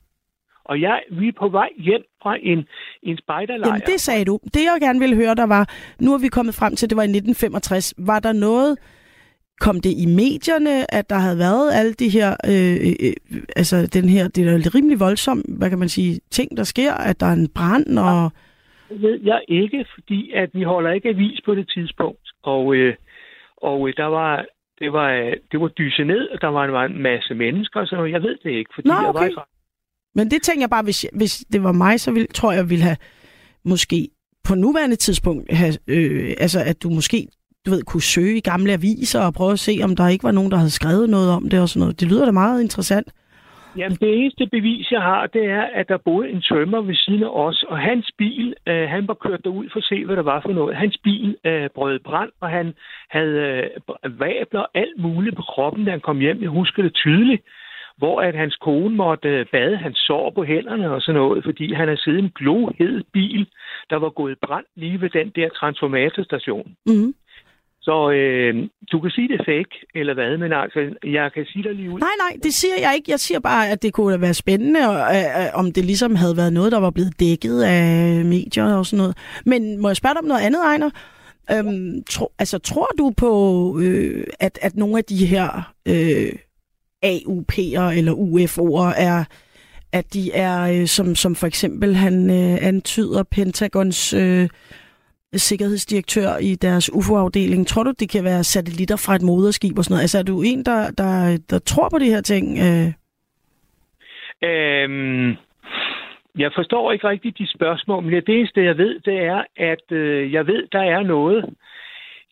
og 0.65 0.81
jeg, 0.81 1.01
vi 1.11 1.27
er 1.27 1.31
på 1.39 1.49
vej 1.49 1.69
hjem 1.77 2.01
fra 2.21 2.37
en, 2.41 2.67
en 3.03 3.17
spejderlejr. 3.17 3.67
Jamen, 3.67 3.81
det 3.85 4.01
sagde 4.01 4.25
du. 4.25 4.39
Det, 4.43 4.63
jeg 4.63 4.77
gerne 4.81 4.99
ville 4.99 5.15
høre, 5.15 5.35
der 5.35 5.47
var, 5.47 5.69
nu 5.99 6.13
er 6.13 6.17
vi 6.17 6.27
kommet 6.27 6.55
frem 6.55 6.75
til, 6.75 6.89
det 6.89 6.95
var 6.95 7.03
i 7.03 7.05
1965. 7.05 7.93
Var 7.97 8.19
der 8.19 8.33
noget, 8.33 8.77
kom 9.59 9.79
det 9.79 9.93
i 10.03 10.05
medierne, 10.05 10.93
at 10.93 11.09
der 11.09 11.15
havde 11.15 11.37
været 11.37 11.73
alle 11.73 11.93
de 11.93 12.09
her, 12.09 12.29
øh, 12.51 12.75
øh, 13.05 13.41
altså 13.55 13.77
den 13.93 14.09
her, 14.09 14.27
det 14.27 14.47
er 14.47 14.51
jo 14.51 14.71
rimelig 14.75 14.99
voldsomt, 14.99 15.45
hvad 15.57 15.69
kan 15.69 15.79
man 15.79 15.89
sige, 15.89 16.19
ting, 16.31 16.57
der 16.57 16.63
sker, 16.63 16.93
at 16.93 17.19
der 17.19 17.25
er 17.25 17.33
en 17.33 17.49
brand, 17.57 17.99
og 17.99 18.31
Det 18.89 19.01
ved 19.01 19.19
jeg 19.23 19.41
ikke, 19.47 19.85
fordi 19.93 20.31
at 20.31 20.49
vi 20.53 20.63
holder 20.63 20.91
ikke 20.91 21.09
avis 21.09 21.41
på 21.45 21.55
det 21.55 21.69
tidspunkt. 21.69 22.25
Og, 22.43 22.75
øh, 22.75 22.95
og 23.57 23.87
øh, 23.87 23.93
der 23.97 24.05
var, 24.05 24.45
det 24.79 24.93
var, 24.93 25.09
øh, 25.11 25.33
det 25.51 25.59
var 25.61 25.67
dyse 25.67 26.03
ned, 26.03 26.29
og 26.29 26.41
der 26.41 26.47
var 26.47 26.85
en, 26.85 27.01
masse 27.01 27.33
mennesker, 27.33 27.95
noget. 27.95 28.11
Jeg 28.11 28.21
ved 28.21 28.37
det 28.43 28.51
ikke, 28.51 28.71
fordi 28.75 28.87
Nå, 28.87 28.93
jeg 28.93 29.03
var 29.03 29.09
okay. 29.09 29.29
i 29.29 29.35
Men 30.15 30.31
det 30.31 30.41
tænker 30.41 30.61
jeg 30.61 30.69
bare, 30.69 30.83
hvis, 30.83 31.05
hvis 31.13 31.43
det 31.53 31.63
var 31.63 31.71
mig, 31.71 31.99
så 31.99 32.11
ville, 32.11 32.27
tror 32.27 32.51
jeg, 32.51 32.57
jeg 32.57 32.69
ville 32.69 32.83
have 32.83 32.97
måske 33.63 34.09
på 34.43 34.55
nuværende 34.55 34.95
tidspunkt, 34.95 35.53
have, 35.53 35.73
øh, 35.87 36.33
altså 36.39 36.59
at 36.65 36.83
du 36.83 36.89
måske 36.89 37.27
du 37.65 37.71
ved, 37.71 37.83
kunne 37.83 38.01
søge 38.01 38.37
i 38.37 38.39
gamle 38.41 38.73
aviser 38.73 39.19
og 39.19 39.33
prøve 39.33 39.51
at 39.51 39.59
se, 39.59 39.79
om 39.83 39.95
der 39.95 40.07
ikke 40.07 40.23
var 40.23 40.31
nogen, 40.31 40.51
der 40.51 40.57
havde 40.57 40.69
skrevet 40.69 41.09
noget 41.09 41.29
om 41.31 41.49
det 41.49 41.61
og 41.61 41.69
sådan 41.69 41.79
noget. 41.79 41.99
Det 41.99 42.07
lyder 42.07 42.25
da 42.25 42.31
meget 42.31 42.61
interessant. 42.61 43.07
Jamen, 43.77 43.97
det 44.01 44.19
eneste 44.19 44.47
bevis, 44.47 44.91
jeg 44.91 45.01
har, 45.01 45.27
det 45.27 45.45
er, 45.45 45.61
at 45.61 45.89
der 45.89 45.97
boede 45.97 46.29
en 46.29 46.41
tømmer 46.41 46.81
ved 46.81 46.95
siden 46.95 47.23
af 47.23 47.29
os, 47.29 47.63
og 47.69 47.77
hans 47.79 48.11
bil, 48.17 48.55
øh, 48.67 48.89
han 48.89 49.07
var 49.07 49.13
kørt 49.13 49.43
derud 49.43 49.69
for 49.71 49.79
at 49.79 49.83
se, 49.83 50.05
hvad 50.05 50.15
der 50.15 50.21
var 50.21 50.41
for 50.41 50.53
noget. 50.53 50.75
Hans 50.75 50.97
bil 51.03 51.37
øh, 51.45 51.69
brød 51.75 51.99
brand, 51.99 52.31
og 52.41 52.49
han 52.49 52.73
havde 53.09 53.37
øh, 54.03 54.19
vabler 54.19 54.59
og 54.59 54.69
alt 54.73 54.97
muligt 54.97 55.35
på 55.35 55.41
kroppen, 55.41 55.85
da 55.85 55.91
han 55.91 55.99
kom 55.99 56.19
hjem. 56.19 56.41
Jeg 56.41 56.49
husker 56.49 56.83
det 56.83 56.93
tydeligt. 56.93 57.43
hvor 57.97 58.21
at 58.21 58.35
hans 58.35 58.55
kone 58.55 58.95
måtte 58.95 59.29
øh, 59.29 59.45
bade 59.51 59.77
hans 59.77 59.97
sår 59.97 60.29
på 60.29 60.43
hænderne 60.43 60.91
og 60.91 61.01
sådan 61.01 61.21
noget, 61.21 61.43
fordi 61.43 61.73
han 61.73 61.87
havde 61.87 62.01
siddet 62.01 62.19
i 62.19 62.23
en 62.23 62.31
glohed 62.35 63.03
bil, 63.13 63.47
der 63.89 63.95
var 63.95 64.09
gået 64.09 64.37
brand 64.47 64.65
lige 64.75 65.01
ved 65.01 65.09
den 65.09 65.29
der 65.35 65.49
transformatorstation. 65.49 66.75
Mm. 66.85 67.13
Så 67.83 68.11
øh, 68.11 68.69
du 68.91 68.99
kan 68.99 69.11
sige 69.11 69.27
det 69.27 69.39
er 69.39 69.43
fake, 69.43 69.75
eller 69.95 70.13
hvad, 70.13 70.37
men 70.37 70.53
altså, 70.53 70.79
jeg 71.03 71.31
kan 71.33 71.45
sige 71.45 71.63
dig 71.63 71.75
lige 71.75 71.91
ud. 71.91 71.99
Nej, 71.99 72.15
nej, 72.19 72.39
det 72.43 72.53
siger 72.53 72.73
jeg 72.79 72.91
ikke. 72.95 73.11
Jeg 73.11 73.19
siger 73.19 73.39
bare, 73.39 73.69
at 73.69 73.81
det 73.83 73.93
kunne 73.93 74.21
være 74.21 74.33
spændende, 74.33 74.79
og, 74.89 75.15
øh, 75.15 75.39
øh, 75.39 75.49
om 75.53 75.71
det 75.71 75.85
ligesom 75.85 76.15
havde 76.15 76.37
været 76.37 76.53
noget, 76.53 76.71
der 76.71 76.79
var 76.79 76.89
blevet 76.89 77.19
dækket 77.19 77.63
af 77.63 78.25
medier 78.25 78.73
og 78.73 78.85
sådan 78.85 78.97
noget. 78.97 79.17
Men 79.45 79.81
må 79.81 79.89
jeg 79.89 79.95
spørge 79.95 80.13
dig 80.13 80.21
om 80.21 80.27
noget 80.27 80.41
andet, 80.41 80.61
Ejner? 80.63 80.89
Øhm, 81.51 82.03
tro, 82.09 82.31
altså, 82.39 82.57
tror 82.59 82.89
du 82.97 83.13
på, 83.17 83.31
øh, 83.83 84.23
at, 84.39 84.59
at 84.61 84.75
nogle 84.75 84.97
af 84.97 85.03
de 85.03 85.25
her 85.25 85.73
øh, 85.87 86.31
AUP'er 87.05 87.97
eller 87.97 88.13
UFO'er 88.13 89.01
er 89.01 89.23
at 89.93 90.13
de 90.13 90.31
er, 90.31 90.61
øh, 90.61 90.87
som, 90.87 91.15
som 91.15 91.35
for 91.35 91.47
eksempel 91.47 91.95
han 91.95 92.29
øh, 92.29 92.67
antyder, 92.67 93.23
Pentagons 93.23 94.13
øh, 94.13 94.49
sikkerhedsdirektør 95.39 96.37
i 96.41 96.55
deres 96.55 96.93
UFO-afdeling. 96.93 97.67
Tror 97.67 97.83
du, 97.83 97.93
det 97.99 98.09
kan 98.09 98.23
være 98.23 98.43
satellitter 98.43 98.95
fra 99.05 99.15
et 99.15 99.21
moderskib 99.21 99.77
og 99.77 99.83
sådan 99.83 99.93
noget? 99.93 100.01
Altså, 100.01 100.19
er 100.19 100.23
du 100.23 100.41
en, 100.41 100.65
der, 100.65 100.91
der, 100.91 101.37
der 101.49 101.59
tror 101.59 101.89
på 101.89 101.99
de 101.99 102.05
her 102.05 102.21
ting? 102.21 102.45
Øh? 102.59 102.87
Øhm, 104.49 105.29
jeg 106.37 106.51
forstår 106.55 106.91
ikke 106.91 107.07
rigtigt 107.07 107.37
de 107.37 107.47
spørgsmål, 107.47 108.03
men 108.03 108.13
det 108.13 108.29
eneste, 108.29 108.63
jeg 108.63 108.77
ved, 108.77 108.99
det 108.99 109.17
er, 109.17 109.43
at 109.57 109.91
øh, 109.91 110.33
jeg 110.33 110.47
ved, 110.47 110.67
der 110.71 110.81
er 110.81 111.03
noget. 111.03 111.45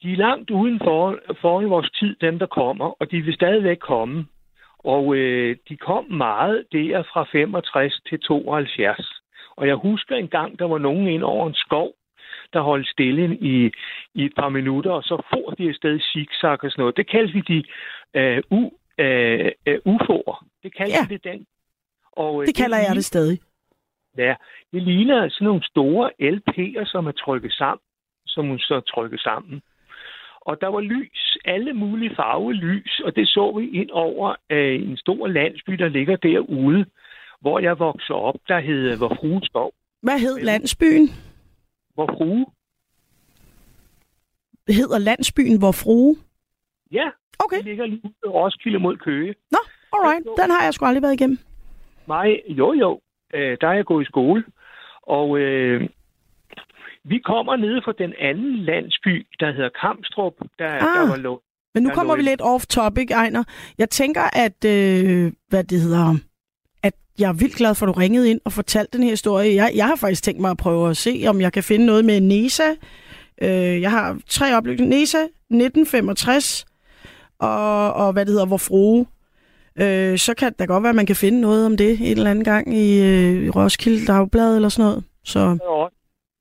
De 0.04 0.12
er 0.12 0.18
langt 0.18 0.50
uden 0.50 0.80
for, 0.84 1.20
foran 1.42 1.70
vores 1.70 1.92
tid, 2.00 2.16
dem 2.22 2.40
der 2.40 2.46
kommer, 2.46 3.02
og 3.02 3.12
de 3.12 3.22
vil 3.22 3.34
stadigvæk 3.34 3.78
komme. 3.78 4.26
Og 4.80 5.16
øh, 5.16 5.58
de 5.70 5.78
kom 5.78 6.06
meget 6.12 6.66
der 6.72 7.04
fra 7.14 7.26
65 7.32 8.02
til 8.10 8.20
72. 8.20 9.22
Og 9.56 9.68
jeg 9.68 9.76
husker 9.76 10.16
en 10.16 10.28
gang, 10.28 10.60
der 10.60 10.68
var 10.68 10.78
nogen 10.78 11.08
ind 11.08 11.24
over 11.24 11.48
en 11.48 11.54
skov, 11.56 11.92
der 12.54 12.62
holdt 12.62 12.88
stille 12.88 13.38
i, 13.38 13.72
i 14.16 14.26
et 14.26 14.34
par 14.36 14.50
minutter, 14.50 14.92
og 14.92 15.04
så 15.04 15.22
får 15.34 15.54
de 15.58 15.70
afsted 15.70 16.00
zigzag 16.00 16.64
og 16.64 16.72
sådan 16.72 16.82
noget. 16.82 16.98
Det 16.98 17.10
kalder 17.10 17.34
vi 17.34 17.42
de 17.52 17.64
øh, 18.20 18.44
u, 18.52 18.72
øh, 18.98 19.52
øh, 19.68 19.80
UFO'er. 19.94 20.46
Det 20.64 20.76
kalder 20.78 20.96
ja. 20.96 21.08
vi 21.08 21.14
det 21.16 21.24
den. 21.24 21.46
Og, 22.12 22.42
øh, 22.42 22.48
det 22.48 22.56
kalder 22.56 22.78
det 22.78 22.88
jeg 22.88 22.96
det 22.96 23.06
stadig. 23.06 23.40
Ja, 24.18 24.36
det 24.74 24.82
ligner 24.82 25.30
sådan 25.30 25.46
nogle 25.46 25.64
store 25.64 26.12
LP'er, 26.22 26.86
som 26.86 27.08
er 27.08 27.12
trykket 27.12 27.54
sammen, 27.54 27.84
som 28.28 28.48
hun 28.48 28.60
så 28.60 28.80
trykket 28.80 29.20
sammen. 29.20 29.62
Og 30.42 30.62
der 30.62 30.68
var 30.68 30.80
lys, 30.80 31.38
alle 31.46 31.74
mulige 31.74 32.16
farvelys, 32.16 33.02
og 33.06 33.16
det 33.16 33.28
så 33.28 33.52
vi 33.60 33.70
ind 33.82 33.90
over 33.92 34.36
øh, 34.50 34.82
en 34.90 34.98
stor 34.98 35.28
landsby, 35.28 35.74
der 35.74 35.88
ligger 35.88 36.16
derude, 36.16 36.86
hvor 37.42 37.60
jeg 37.60 37.80
voksede 37.80 38.18
op, 38.18 38.36
der 38.48 38.60
hed 38.60 38.98
Vor 38.98 39.16
Frue 39.20 39.42
Skov. 39.44 39.74
Hvad 40.02 40.20
hed 40.20 40.40
landsbyen? 40.40 41.10
Vor 41.96 42.08
Frue. 42.18 42.46
Hedder 44.68 44.98
landsbyen 44.98 45.62
Vor 45.62 45.72
Frue? 45.72 46.16
Ja, 46.92 47.10
okay. 47.40 47.58
det 47.58 47.66
ligger 47.66 47.86
lige 47.86 48.02
ude 48.06 48.34
Roskilde 48.34 48.80
mod 48.80 48.98
Køge. 48.98 49.36
Nå, 49.52 49.58
alright. 49.94 50.26
Den 50.38 50.52
har 50.52 50.64
jeg 50.64 50.74
sgu 50.74 50.86
aldrig 50.86 51.02
været 51.02 51.14
igennem. 51.14 51.38
Nej, 52.08 52.42
jo 52.48 52.74
jo. 52.74 53.00
Øh, 53.34 53.58
der 53.62 53.68
er 53.68 53.74
jeg 53.74 53.86
gået 53.86 54.04
i 54.04 54.06
skole. 54.06 54.44
Og 55.02 55.40
øh, 55.40 55.90
vi 57.04 57.20
kommer 57.20 57.56
ned 57.56 57.82
fra 57.86 57.94
den 57.98 58.14
anden 58.20 58.56
landsby, 58.56 59.28
der 59.40 59.52
hedder 59.52 59.70
Kamstrup, 59.82 60.34
der, 60.60 60.68
ah, 60.68 60.82
der 60.82 61.10
var 61.10 61.18
lå. 61.18 61.42
Men 61.74 61.84
nu 61.84 61.90
kommer 61.90 62.16
vi 62.16 62.22
lidt 62.22 62.42
off 62.42 62.66
topic, 62.66 63.12
Ejner. 63.12 63.44
Jeg 63.78 63.90
tænker, 63.90 64.22
at, 64.46 64.66
øh, 64.66 65.32
hvad 65.50 65.64
det 65.64 65.82
hedder, 65.82 66.16
jeg 67.20 67.30
er 67.30 67.34
vildt 67.34 67.56
glad 67.56 67.76
for, 67.76 67.86
at 67.86 67.96
du 67.96 68.00
ringede 68.00 68.30
ind 68.30 68.42
og 68.46 68.52
fortalte 68.52 68.98
den 68.98 69.04
her 69.04 69.10
historie. 69.10 69.56
Jeg, 69.56 69.72
jeg 69.76 69.88
har 69.88 69.96
faktisk 69.96 70.24
tænkt 70.24 70.42
mig 70.42 70.52
at 70.52 70.58
prøve 70.58 70.90
at 70.90 70.98
se, 70.98 71.24
om 71.28 71.42
jeg 71.42 71.54
kan 71.54 71.64
finde 71.64 71.86
noget 71.86 72.06
med 72.06 72.22
NESA. 72.22 72.70
Øh, 73.42 73.82
jeg 73.82 73.92
har 73.92 74.20
tre 74.28 74.58
oplysninger. 74.58 74.98
NESA 74.98 75.18
1965, 75.18 76.66
og, 77.40 77.94
og 77.94 78.14
hvad 78.14 78.26
det 78.26 78.32
hedder, 78.32 78.46
hvor 78.46 78.58
frue. 78.58 79.06
Øh, 79.82 80.18
så 80.18 80.34
kan 80.38 80.54
det 80.60 80.68
godt 80.68 80.84
være, 80.84 80.90
at 80.90 80.96
man 80.96 81.06
kan 81.06 81.16
finde 81.16 81.42
noget 81.42 81.66
om 81.66 81.78
det 81.78 81.92
en 82.02 82.18
eller 82.18 82.32
anden 82.32 82.44
gang 82.44 82.78
i, 82.78 83.02
øh, 83.10 83.44
i 83.46 83.50
Roskilde 83.50 84.06
Dagblad 84.06 84.56
eller 84.56 84.70
sådan 84.70 84.90
noget. 84.90 85.04
Så... 85.24 85.58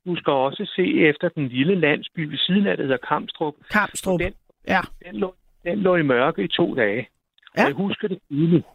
Du 0.07 0.17
skal 0.17 0.33
også 0.33 0.73
se 0.77 1.09
efter 1.09 1.29
den 1.29 1.49
lille 1.49 1.81
landsby 1.81 2.21
ved 2.21 2.39
siden 2.39 2.67
af, 2.67 2.77
det 2.77 2.87
hedder 2.87 3.07
Kamstrup. 3.09 3.55
Kamstrup, 3.71 4.21
den, 4.21 4.33
ja. 4.69 4.81
Den 5.07 5.17
lå, 5.17 5.35
den 5.65 5.79
lå 5.79 5.97
i 5.97 6.03
mørke 6.03 6.43
i 6.43 6.49
to 6.49 6.75
dage. 6.75 7.09
Ja. 7.57 7.63
Og 7.63 7.69
jeg 7.69 7.75
husker 7.75 8.09
det 8.09 8.19
tydeligt. 8.31 8.67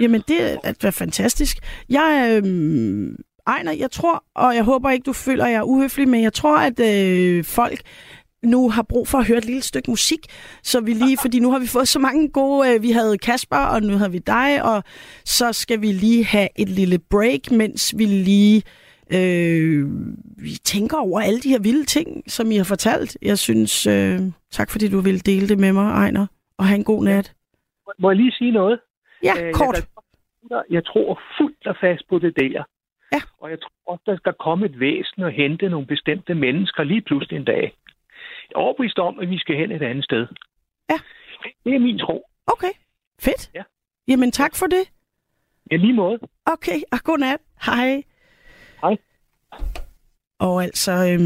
Jamen, 0.00 0.22
det 0.28 0.58
at 0.64 0.76
være 0.82 0.92
fantastisk. 0.92 1.58
Jeg, 1.88 2.42
øh, 2.44 3.12
Ejner, 3.46 3.72
jeg 3.72 3.90
tror, 3.90 4.24
og 4.34 4.54
jeg 4.54 4.64
håber 4.64 4.90
ikke, 4.90 5.04
du 5.04 5.12
føler, 5.12 5.44
at 5.44 5.50
jeg 5.50 5.58
er 5.58 5.62
uhøflig, 5.62 6.08
men 6.08 6.22
jeg 6.22 6.32
tror, 6.32 6.58
at 6.58 6.80
øh, 6.80 7.44
folk 7.44 7.80
nu 8.42 8.70
har 8.70 8.82
brug 8.82 9.08
for 9.08 9.18
at 9.18 9.26
høre 9.26 9.38
et 9.38 9.44
lille 9.44 9.62
stykke 9.62 9.90
musik, 9.90 10.26
så 10.62 10.80
vi 10.80 10.92
lige, 10.92 11.18
fordi 11.22 11.40
nu 11.40 11.50
har 11.50 11.58
vi 11.58 11.66
fået 11.66 11.88
så 11.88 11.98
mange 11.98 12.28
gode, 12.28 12.74
øh, 12.74 12.82
vi 12.82 12.90
havde 12.90 13.18
Kasper, 13.18 13.56
og 13.56 13.82
nu 13.82 13.96
har 13.96 14.08
vi 14.08 14.18
dig, 14.18 14.64
og 14.64 14.82
så 15.24 15.52
skal 15.52 15.80
vi 15.80 15.92
lige 15.92 16.24
have 16.24 16.48
et 16.56 16.68
lille 16.68 16.98
break, 16.98 17.50
mens 17.50 17.94
vi 17.98 18.04
lige 18.04 18.62
øh, 19.12 19.86
vi 20.38 20.50
tænker 20.64 20.96
over 20.96 21.20
alle 21.20 21.40
de 21.40 21.48
her 21.48 21.58
vilde 21.58 21.84
ting, 21.84 22.30
som 22.30 22.50
I 22.50 22.56
har 22.56 22.64
fortalt. 22.64 23.16
Jeg 23.22 23.38
synes, 23.38 23.86
øh, 23.86 24.20
tak 24.50 24.70
fordi 24.70 24.88
du 24.88 25.00
ville 25.00 25.20
dele 25.20 25.48
det 25.48 25.58
med 25.58 25.72
mig, 25.72 25.90
Ejner, 25.90 26.26
og 26.58 26.64
have 26.64 26.76
en 26.76 26.84
god 26.84 27.04
nat. 27.04 27.32
Må 27.98 28.10
jeg 28.10 28.16
lige 28.16 28.32
sige 28.32 28.52
noget? 28.52 28.80
Ja, 29.24 29.34
øh, 29.42 29.54
kort. 29.54 29.88
Jeg, 30.50 30.62
jeg 30.70 30.84
tror 30.86 31.20
fuldt 31.38 31.66
og 31.66 31.76
fast 31.80 32.08
på 32.08 32.18
det 32.18 32.36
der. 32.36 32.64
Ja. 33.12 33.20
Og 33.38 33.50
jeg 33.50 33.58
tror 33.60 33.92
også, 33.92 34.02
der 34.06 34.16
skal 34.16 34.32
komme 34.46 34.66
et 34.66 34.80
væsen 34.80 35.22
og 35.22 35.30
hente 35.30 35.68
nogle 35.68 35.86
bestemte 35.86 36.34
mennesker 36.34 36.82
lige 36.82 37.02
pludselig 37.02 37.36
en 37.36 37.44
dag. 37.44 37.62
Jeg 38.48 38.54
er 38.54 38.58
overbevist 38.58 38.98
om, 38.98 39.18
at 39.18 39.30
vi 39.30 39.38
skal 39.38 39.56
hen 39.56 39.72
et 39.72 39.82
andet 39.82 40.04
sted. 40.04 40.26
Ja. 40.90 40.98
Det 41.64 41.74
er 41.74 41.78
min 41.78 41.98
tro. 41.98 42.26
Okay, 42.46 42.72
fedt. 43.20 43.50
Ja. 43.54 43.62
Jamen 44.08 44.32
tak 44.32 44.56
for 44.56 44.66
det. 44.66 44.84
Ja, 45.70 45.76
lige 45.76 45.92
måde. 45.92 46.18
Okay, 46.46 46.78
og 46.92 46.98
godnat. 47.04 47.40
Hej. 47.66 48.02
Hej. 48.80 48.96
Og 50.38 50.62
altså, 50.62 50.92
øhm, 50.92 51.22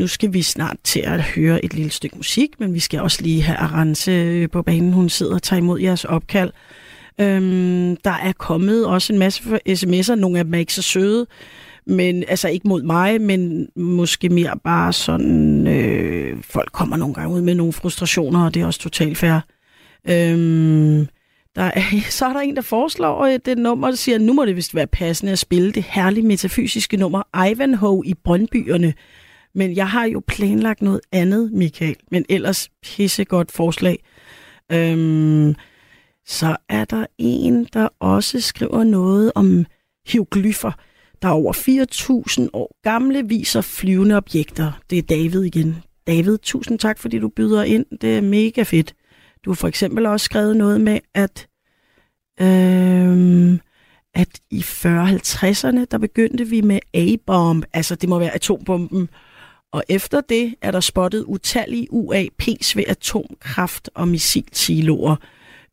nu 0.00 0.06
skal 0.06 0.32
vi 0.32 0.42
snart 0.42 0.76
til 0.84 1.00
at 1.00 1.22
høre 1.22 1.64
et 1.64 1.74
lille 1.74 1.90
stykke 1.90 2.16
musik, 2.16 2.60
men 2.60 2.74
vi 2.74 2.80
skal 2.80 3.00
også 3.00 3.22
lige 3.22 3.42
have 3.42 3.58
Arance 3.58 4.48
på 4.48 4.62
banen. 4.62 4.92
Hun 4.92 5.08
sidder 5.08 5.34
og 5.34 5.42
tager 5.42 5.60
imod 5.60 5.80
jeres 5.80 6.04
opkald. 6.04 6.52
Øhm, 7.20 7.96
der 7.96 8.10
er 8.10 8.32
kommet 8.32 8.86
også 8.86 9.12
en 9.12 9.18
masse 9.18 9.42
sms'er. 9.68 10.14
Nogle 10.14 10.38
af 10.38 10.44
dem 10.44 10.54
er 10.54 10.58
ikke 10.58 10.74
så 10.74 10.82
søde, 10.82 11.26
men 11.86 12.24
altså 12.28 12.48
ikke 12.48 12.68
mod 12.68 12.82
mig, 12.82 13.20
men 13.20 13.68
måske 13.76 14.28
mere 14.28 14.58
bare 14.64 14.92
sådan, 14.92 15.66
øh, 15.66 16.42
folk 16.42 16.72
kommer 16.72 16.96
nogle 16.96 17.14
gange 17.14 17.34
ud 17.34 17.40
med 17.40 17.54
nogle 17.54 17.72
frustrationer, 17.72 18.44
og 18.44 18.54
det 18.54 18.62
er 18.62 18.66
også 18.66 18.80
totalt 18.80 19.18
fair. 19.18 19.40
Øhm, 20.08 21.06
der 21.56 21.62
er, 21.62 21.80
så 22.10 22.26
er 22.26 22.32
der 22.32 22.40
en, 22.40 22.56
der 22.56 22.62
foreslår 22.62 23.24
øh, 23.24 23.38
det 23.44 23.58
nummer, 23.58 23.88
der 23.88 23.96
siger, 23.96 24.14
at 24.14 24.22
nu 24.22 24.32
må 24.32 24.44
det 24.44 24.56
vist 24.56 24.74
være 24.74 24.86
passende 24.86 25.32
at 25.32 25.38
spille 25.38 25.72
det 25.72 25.82
herlige 25.82 26.26
metafysiske 26.26 26.96
nummer 26.96 27.46
Ivanhoe 27.50 28.06
i 28.06 28.14
Brøndbyerne. 28.24 28.94
Men 29.54 29.76
jeg 29.76 29.88
har 29.88 30.04
jo 30.04 30.22
planlagt 30.26 30.82
noget 30.82 31.00
andet, 31.12 31.52
Michael. 31.52 31.96
Men 32.10 32.24
ellers 32.28 32.68
pissegodt 32.82 33.52
forslag. 33.52 33.98
Øhm, 34.72 35.54
så 36.26 36.56
er 36.68 36.84
der 36.84 37.06
en, 37.18 37.64
der 37.64 37.88
også 38.00 38.40
skriver 38.40 38.84
noget 38.84 39.32
om 39.34 39.66
hieroglyffer, 40.06 40.72
der 41.22 41.28
er 41.28 41.32
over 41.32 41.52
4.000 42.42 42.48
år 42.52 42.76
gamle, 42.82 43.28
viser 43.28 43.60
flyvende 43.60 44.16
objekter. 44.16 44.72
Det 44.90 44.98
er 44.98 45.02
David 45.02 45.42
igen. 45.42 45.76
David, 46.06 46.38
tusind 46.38 46.78
tak, 46.78 46.98
fordi 46.98 47.18
du 47.18 47.28
byder 47.28 47.62
ind. 47.62 47.86
Det 48.00 48.16
er 48.16 48.20
mega 48.20 48.62
fedt. 48.62 48.94
Du 49.44 49.50
har 49.50 49.54
for 49.54 49.68
eksempel 49.68 50.06
også 50.06 50.24
skrevet 50.24 50.56
noget 50.56 50.80
med, 50.80 50.98
at, 51.14 51.48
øh, 52.40 53.58
at 54.14 54.40
i 54.50 54.60
40-50'erne, 54.60 55.84
der 55.90 55.98
begyndte 56.00 56.44
vi 56.44 56.60
med 56.60 56.78
A-bomb, 56.94 57.64
altså 57.72 57.94
det 57.94 58.08
må 58.08 58.18
være 58.18 58.34
atombomben, 58.34 59.08
og 59.72 59.84
efter 59.88 60.20
det 60.20 60.54
er 60.62 60.70
der 60.70 60.80
spottet 60.80 61.24
utallige 61.24 61.88
UAP's 61.92 62.72
ved 62.76 62.84
atomkraft 62.88 63.90
og 63.94 64.08
missilsiloer. 64.08 65.16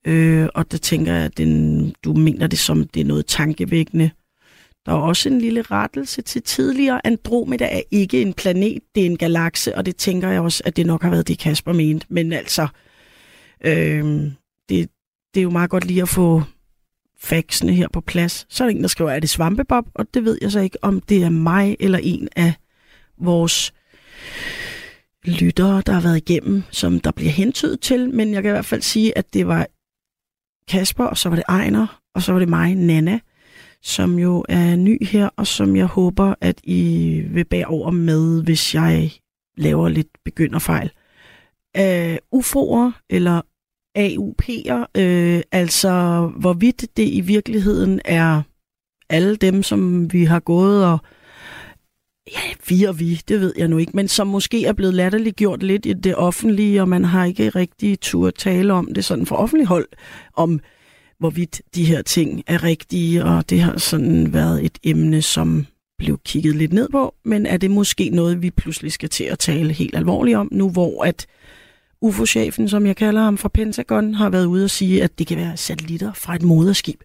Øh, 0.06 0.48
og 0.56 0.72
der 0.72 0.78
tænker 0.78 1.14
jeg, 1.14 1.26
at 1.26 1.38
den, 1.38 1.96
du 2.04 2.14
mener 2.14 2.48
det 2.48 2.60
som, 2.60 2.88
det 2.88 3.00
er 3.00 3.06
noget 3.06 3.26
tankevækkende. 3.26 4.12
Der 4.86 4.94
er 4.94 4.98
også 4.98 5.30
en 5.30 5.42
lille 5.42 5.62
rettelse 5.62 6.22
til 6.22 6.42
tidligere. 6.42 7.08
Andromeda 7.08 7.66
er 7.66 7.82
ikke 7.92 8.22
en 8.22 8.34
planet, 8.34 8.82
det 8.96 9.02
er 9.02 9.06
en 9.06 9.18
galakse, 9.18 9.76
og 9.76 9.86
det 9.86 9.96
tænker 9.96 10.30
jeg 10.30 10.42
også, 10.42 10.64
at 10.66 10.78
det 10.78 10.86
nok 10.86 11.02
har 11.02 11.10
været 11.10 11.28
det, 11.28 11.40
Kasper 11.40 11.74
mente. 11.74 12.06
Men 12.10 12.34
altså, 12.34 12.68
øh, 13.66 14.06
det, 14.70 14.90
det 15.34 15.40
er 15.40 15.42
jo 15.42 15.50
meget 15.50 15.70
godt 15.70 15.86
lige 15.86 16.02
at 16.02 16.10
få 16.10 16.44
faxene 17.20 17.74
her 17.74 17.88
på 17.94 18.02
plads. 18.02 18.46
Så 18.50 18.64
er 18.64 18.68
der 18.68 18.76
en, 18.76 18.82
der 18.82 18.88
skriver, 18.88 19.12
er 19.12 19.20
det 19.20 19.30
Svampebob? 19.30 19.86
Og 19.94 20.06
det 20.14 20.26
ved 20.26 20.38
jeg 20.42 20.52
så 20.52 20.60
ikke, 20.60 20.78
om 20.82 21.02
det 21.02 21.24
er 21.24 21.30
mig 21.30 21.76
eller 21.80 22.00
en 22.04 22.28
af 22.36 22.54
vores 23.18 23.74
lyttere, 25.26 25.82
der 25.86 25.94
har 25.94 26.02
været 26.02 26.18
igennem, 26.18 26.64
som 26.72 27.00
der 27.00 27.12
bliver 27.12 27.32
hentydet 27.32 27.80
til. 27.80 28.10
Men 28.10 28.34
jeg 28.34 28.44
kan 28.44 28.50
i 28.50 28.52
hvert 28.52 28.66
fald 28.66 28.82
sige, 28.82 29.18
at 29.18 29.34
det 29.34 29.48
var 29.48 29.68
Kasper, 30.68 31.04
og 31.04 31.18
så 31.18 31.30
var 31.30 31.36
det 31.36 31.46
Ejner, 31.50 32.02
og 32.16 32.22
så 32.22 32.32
var 32.32 32.40
det 32.40 32.50
mig, 32.50 32.76
Nana, 32.76 33.20
som 33.82 34.20
jo 34.20 34.46
er 34.50 34.76
ny 34.76 35.06
her, 35.06 35.30
og 35.38 35.48
som 35.48 35.76
jeg 35.76 35.86
håber, 35.86 36.36
at 36.42 36.60
I 36.64 37.22
vil 37.30 37.46
bære 37.46 37.66
over 37.66 37.92
med, 37.92 38.44
hvis 38.44 38.76
jeg 38.76 39.12
laver 39.58 39.90
lidt 39.90 40.08
begynderfejl. 40.26 40.92
Øh, 41.78 42.18
uh, 42.32 42.40
UFO'er, 42.40 42.92
eller 43.10 43.42
AUP'er, 43.98 45.02
øh, 45.02 45.42
altså 45.52 46.28
hvorvidt 46.40 46.98
det 46.98 47.08
i 47.08 47.22
virkeligheden 47.22 48.02
er 48.06 48.42
alle 49.10 49.36
dem, 49.36 49.64
som 49.64 50.14
vi 50.14 50.24
har 50.24 50.40
gået 50.40 50.86
og 50.86 51.00
ja, 52.32 52.54
vi 52.68 52.84
og 52.84 53.00
vi, 53.00 53.22
det 53.28 53.42
ved 53.42 53.54
jeg 53.58 53.68
nu 53.68 53.78
ikke, 53.78 53.92
men 53.96 54.08
som 54.08 54.28
måske 54.28 54.66
er 54.66 54.74
blevet 54.74 54.94
latterliggjort 54.94 55.64
lidt 55.64 55.86
i 55.86 55.94
det 55.94 56.16
offentlige, 56.16 56.82
og 56.82 56.90
man 56.90 57.06
har 57.06 57.26
ikke 57.26 57.50
rigtig 57.50 58.00
tur 58.00 58.30
tale 58.30 58.74
om 58.74 58.94
det 58.94 59.06
sådan 59.06 59.26
for 59.26 59.36
offentlig 59.36 59.68
hold, 59.68 59.88
om 60.34 60.60
hvorvidt 61.20 61.62
de 61.76 61.86
her 61.86 62.02
ting 62.02 62.44
er 62.48 62.64
rigtige, 62.64 63.24
og 63.26 63.50
det 63.50 63.62
har 63.62 63.78
sådan 63.78 64.34
været 64.34 64.66
et 64.66 64.78
emne, 64.84 65.22
som 65.22 65.66
blev 65.98 66.20
kigget 66.26 66.56
lidt 66.56 66.74
ned 66.74 66.90
på, 66.90 67.16
men 67.26 67.46
er 67.46 67.58
det 67.58 67.72
måske 67.72 68.10
noget, 68.10 68.42
vi 68.42 68.52
pludselig 68.52 68.92
skal 68.92 69.10
til 69.10 69.24
at 69.24 69.40
tale 69.40 69.74
helt 69.74 69.96
alvorligt 69.96 70.38
om 70.38 70.50
nu, 70.52 70.70
hvor 70.70 71.04
at 71.04 71.28
UFO-chefen, 72.02 72.70
som 72.70 72.86
jeg 72.86 72.96
kalder 72.96 73.22
ham 73.22 73.38
fra 73.38 73.50
Pentagon, 73.50 74.14
har 74.14 74.30
været 74.30 74.46
ude 74.46 74.64
og 74.64 74.70
sige, 74.70 75.04
at 75.04 75.20
det 75.20 75.28
kan 75.28 75.38
være 75.38 75.58
satellitter 75.58 76.14
fra 76.14 76.36
et 76.36 76.42
moderskib. 76.42 77.02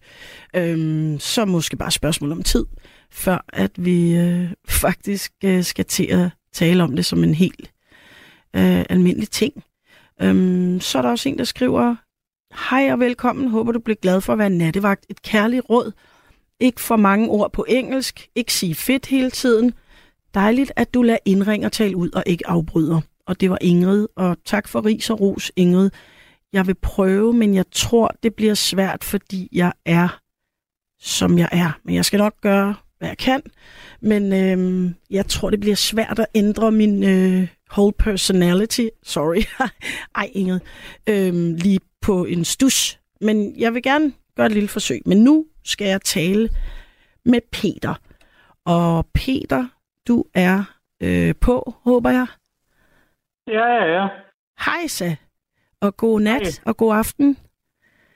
Øhm, 0.55 1.19
så 1.19 1.45
måske 1.45 1.77
bare 1.77 1.91
spørgsmål 1.91 2.31
om 2.31 2.43
tid, 2.43 2.65
før 3.11 3.45
at 3.53 3.71
vi 3.77 4.15
øh, 4.15 4.47
faktisk 4.67 5.33
øh, 5.43 5.63
skal 5.63 5.85
til 5.85 6.05
at 6.05 6.29
tale 6.53 6.83
om 6.83 6.95
det 6.95 7.05
som 7.05 7.23
en 7.23 7.33
helt 7.33 7.71
øh, 8.55 8.85
almindelig 8.89 9.29
ting. 9.29 9.63
Øhm, 10.21 10.79
så 10.79 10.97
er 10.97 11.01
der 11.01 11.09
også 11.09 11.29
en, 11.29 11.37
der 11.37 11.43
skriver, 11.43 11.95
Hej 12.69 12.91
og 12.91 12.99
velkommen, 12.99 13.47
håber 13.47 13.71
du 13.71 13.79
bliver 13.79 13.97
glad 14.01 14.21
for 14.21 14.33
at 14.33 14.39
være 14.39 14.49
nattevagt. 14.49 15.05
Et 15.09 15.21
kærligt 15.21 15.65
råd. 15.69 15.91
Ikke 16.59 16.81
for 16.81 16.95
mange 16.95 17.29
ord 17.29 17.51
på 17.53 17.65
engelsk. 17.69 18.27
Ikke 18.35 18.53
sige 18.53 18.75
fedt 18.75 19.05
hele 19.05 19.31
tiden. 19.31 19.73
Dejligt, 20.33 20.71
at 20.75 20.93
du 20.93 21.01
lader 21.01 21.19
indring 21.25 21.65
og 21.65 21.71
tale 21.71 21.97
ud 21.97 22.09
og 22.09 22.23
ikke 22.25 22.47
afbryder 22.47 23.01
og 23.27 23.41
det 23.41 23.49
var 23.49 23.57
Ingrid. 23.61 24.07
Og 24.15 24.37
tak 24.45 24.67
for 24.67 24.85
ris 24.85 25.09
og 25.09 25.21
ros, 25.21 25.51
Ingrid. 25.55 25.89
Jeg 26.53 26.67
vil 26.67 26.75
prøve, 26.75 27.33
men 27.33 27.55
jeg 27.55 27.65
tror, 27.71 28.15
det 28.23 28.35
bliver 28.35 28.53
svært, 28.53 29.03
fordi 29.03 29.49
jeg 29.51 29.73
er, 29.85 30.19
som 30.99 31.37
jeg 31.37 31.49
er. 31.51 31.79
Men 31.83 31.95
jeg 31.95 32.05
skal 32.05 32.17
nok 32.17 32.41
gøre, 32.41 32.75
hvad 32.97 33.07
jeg 33.07 33.17
kan. 33.17 33.41
Men 34.01 34.33
øhm, 34.33 34.95
jeg 35.09 35.25
tror, 35.25 35.49
det 35.49 35.59
bliver 35.59 35.75
svært 35.75 36.19
at 36.19 36.25
ændre 36.35 36.71
min 36.71 37.03
øh, 37.03 37.47
whole 37.71 37.93
personality. 37.99 38.87
Sorry. 39.03 39.43
Ej, 40.15 40.29
Ingrid. 40.33 40.59
Øhm, 41.09 41.53
lige 41.53 41.79
på 42.01 42.25
en 42.25 42.45
stus. 42.45 42.99
Men 43.21 43.59
jeg 43.59 43.73
vil 43.73 43.83
gerne 43.83 44.13
gøre 44.35 44.45
et 44.45 44.51
lille 44.51 44.69
forsøg. 44.69 45.01
Men 45.05 45.23
nu 45.23 45.45
skal 45.63 45.87
jeg 45.87 46.01
tale 46.01 46.49
med 47.25 47.39
Peter. 47.51 47.93
Og 48.65 49.05
Peter, 49.13 49.67
du 50.07 50.25
er 50.33 50.63
øh, 51.01 51.35
på, 51.41 51.73
håber 51.83 52.09
jeg. 52.09 52.27
Ja, 53.47 53.65
ja, 53.65 53.85
ja. 53.85 54.07
Hej 54.65 54.87
så, 54.87 55.15
og 55.81 55.97
god 55.97 56.19
nat 56.19 56.41
Hej. 56.41 56.63
og 56.65 56.77
god 56.77 56.95
aften. 56.95 57.37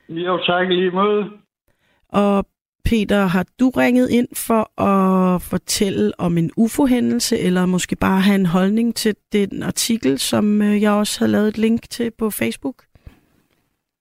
Jo, 0.10 0.38
tak 0.46 0.68
lige 0.68 0.92
måde. 0.92 1.32
Og 2.10 2.46
Peter, 2.86 3.26
har 3.26 3.46
du 3.60 3.70
ringet 3.70 4.10
ind 4.10 4.28
for 4.48 4.82
at 4.82 5.42
fortælle 5.42 6.12
om 6.18 6.38
en 6.38 6.52
UFO-hændelse, 6.58 7.40
eller 7.40 7.66
måske 7.66 7.96
bare 7.96 8.22
have 8.22 8.36
en 8.36 8.46
holdning 8.46 8.96
til 8.96 9.16
den 9.34 9.64
artikel, 9.64 10.20
som 10.20 10.62
øh, 10.62 10.82
jeg 10.82 10.92
også 10.92 11.20
har 11.20 11.28
lavet 11.28 11.48
et 11.48 11.58
link 11.58 11.82
til 11.90 12.12
på 12.20 12.30
Facebook? 12.30 12.84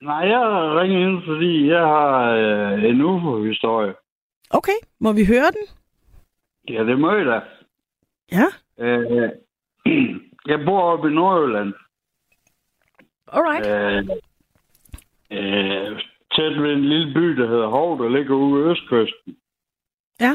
Nej, 0.02 0.28
jeg 0.28 0.38
har 0.38 0.80
ringet 0.80 1.00
ind, 1.08 1.22
fordi 1.26 1.68
jeg 1.68 1.80
har 1.80 2.30
øh, 2.30 2.84
en 2.84 3.00
UFO-historie. 3.02 3.94
Okay, 4.50 4.78
må 5.00 5.12
vi 5.12 5.24
høre 5.24 5.50
den? 5.56 5.66
Ja, 6.74 6.84
det 6.84 6.98
må 6.98 7.14
jeg 7.14 7.26
da. 7.26 7.40
Ja. 8.32 8.46
Øh, 8.84 9.30
Jeg 10.46 10.64
bor 10.64 10.82
oppe 10.82 11.08
i 11.10 11.14
Nordjylland. 11.14 11.74
Alright. 13.32 13.66
Øh, 13.66 13.98
øh, 15.30 16.02
tæt 16.34 16.62
ved 16.62 16.72
en 16.72 16.84
lille 16.84 17.14
by, 17.14 17.26
der 17.40 17.48
hedder 17.48 17.66
Hov, 17.66 17.98
der 17.98 18.08
ligger 18.08 18.34
ude 18.34 18.60
i 18.60 18.70
Østkysten. 18.70 19.36
Ja. 20.20 20.32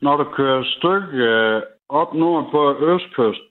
Når 0.00 0.16
du 0.16 0.24
kører 0.24 0.60
et 0.60 0.66
stykke 0.66 1.16
øh, 1.16 1.62
op 1.88 2.14
nord 2.14 2.50
på 2.50 2.86
Østkysten, 2.86 3.46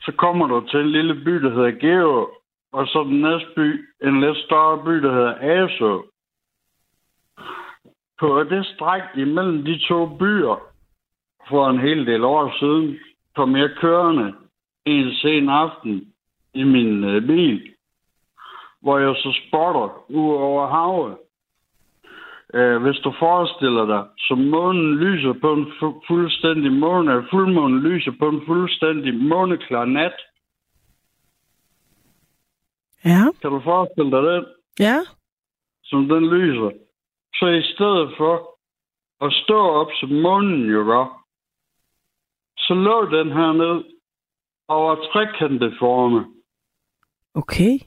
så 0.00 0.12
kommer 0.18 0.46
du 0.46 0.66
til 0.66 0.80
en 0.80 0.90
lille 0.90 1.14
by, 1.14 1.34
der 1.34 1.50
hedder 1.54 1.70
Geo, 1.70 2.30
og 2.72 2.86
så 2.86 3.04
den 3.04 3.20
næste 3.20 3.48
by, 3.56 3.88
en 4.06 4.20
lidt 4.20 4.36
større 4.36 4.84
by, 4.84 4.90
der 4.90 5.12
hedder 5.12 5.34
Aso. 5.40 6.04
På 8.20 8.44
det 8.44 8.66
stræk 8.66 9.02
imellem 9.16 9.64
de 9.64 9.78
to 9.88 10.06
byer, 10.06 10.72
for 11.48 11.70
en 11.70 11.80
hel 11.80 12.06
del 12.06 12.24
år 12.24 12.58
siden, 12.58 12.98
kom 13.36 13.56
jeg 13.56 13.70
kørende 13.80 14.34
en 14.84 15.12
sen 15.14 15.48
aften 15.48 16.12
i 16.54 16.64
min 16.64 17.04
øh, 17.04 17.26
bil, 17.26 17.74
hvor 18.80 18.98
jeg 18.98 19.14
så 19.16 19.40
spotter 19.48 20.10
ud 20.10 20.34
over 20.34 20.66
havet. 20.68 21.16
Øh, 22.54 22.82
hvis 22.82 22.96
du 23.04 23.12
forestiller 23.18 23.86
dig, 23.86 24.04
som 24.18 24.38
månen 24.38 24.94
lyser 24.96 25.32
på 25.40 25.52
en 25.52 25.66
fu- 25.66 26.00
fuldstændig 26.08 26.72
måne, 26.72 27.26
fuldmånen 27.30 27.80
lyser 27.82 28.12
på 28.18 28.28
en 28.28 28.42
fuldstændig 28.46 29.14
måneklar 29.14 29.84
nat. 29.84 30.14
Ja. 33.04 33.22
Kan 33.42 33.50
du 33.50 33.60
forestille 33.60 34.10
dig 34.10 34.22
den, 34.22 34.44
Ja. 34.78 34.96
som 35.84 36.08
den 36.08 36.30
lyser? 36.30 36.70
Så 37.34 37.46
i 37.46 37.62
stedet 37.62 38.14
for 38.16 38.34
at 39.26 39.32
stå 39.44 39.58
op, 39.58 39.88
som 40.00 40.08
månen 40.08 40.70
jo 40.70 40.82
gør, 40.84 41.25
så 42.66 42.74
lå 42.74 43.04
den 43.18 43.32
her 43.32 43.52
ned 43.52 43.84
over 44.68 44.94
trekantet 45.12 45.72
forme. 45.78 46.24
Okay. 47.34 47.78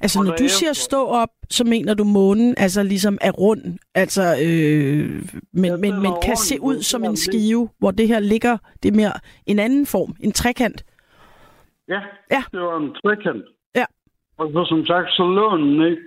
Altså, 0.00 0.22
når 0.22 0.36
du 0.36 0.44
er- 0.44 0.48
siger 0.48 0.72
stå 0.72 1.06
op, 1.06 1.28
så 1.50 1.64
mener 1.64 1.94
du 1.94 2.04
månen 2.04 2.54
altså 2.58 2.82
ligesom 2.82 3.18
er 3.20 3.30
rund, 3.30 3.78
altså, 3.94 4.22
øh, 4.22 5.22
men, 5.52 5.64
Ja, 5.64 5.76
men, 5.76 6.02
men 6.02 6.12
kan 6.22 6.36
se 6.36 6.60
ud 6.60 6.82
som 6.82 7.04
en 7.04 7.16
skive, 7.16 7.68
hvor 7.78 7.90
det 7.90 8.08
her 8.08 8.20
ligger, 8.20 8.58
det 8.82 8.88
er 8.92 8.96
mere 8.96 9.12
en 9.46 9.58
anden 9.58 9.86
form, 9.86 10.16
en 10.20 10.32
trekant. 10.32 10.84
Ja, 11.88 12.00
Ja. 12.30 12.42
det 12.52 12.60
var 12.60 12.76
en 12.76 12.94
trekant. 12.94 13.44
Ja. 13.74 13.84
Og 14.38 14.50
så 14.52 14.64
som 14.68 14.86
sagt, 14.86 15.12
så 15.12 15.22
lå 15.26 15.56
den 15.56 15.86
ikke. 15.90 16.02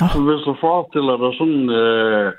Nå. 0.00 0.06
Så 0.12 0.18
hvis 0.22 0.44
du 0.46 0.56
forestiller 0.60 1.16
dig 1.16 1.32
sådan 1.38 1.68
øh, 1.82 2.32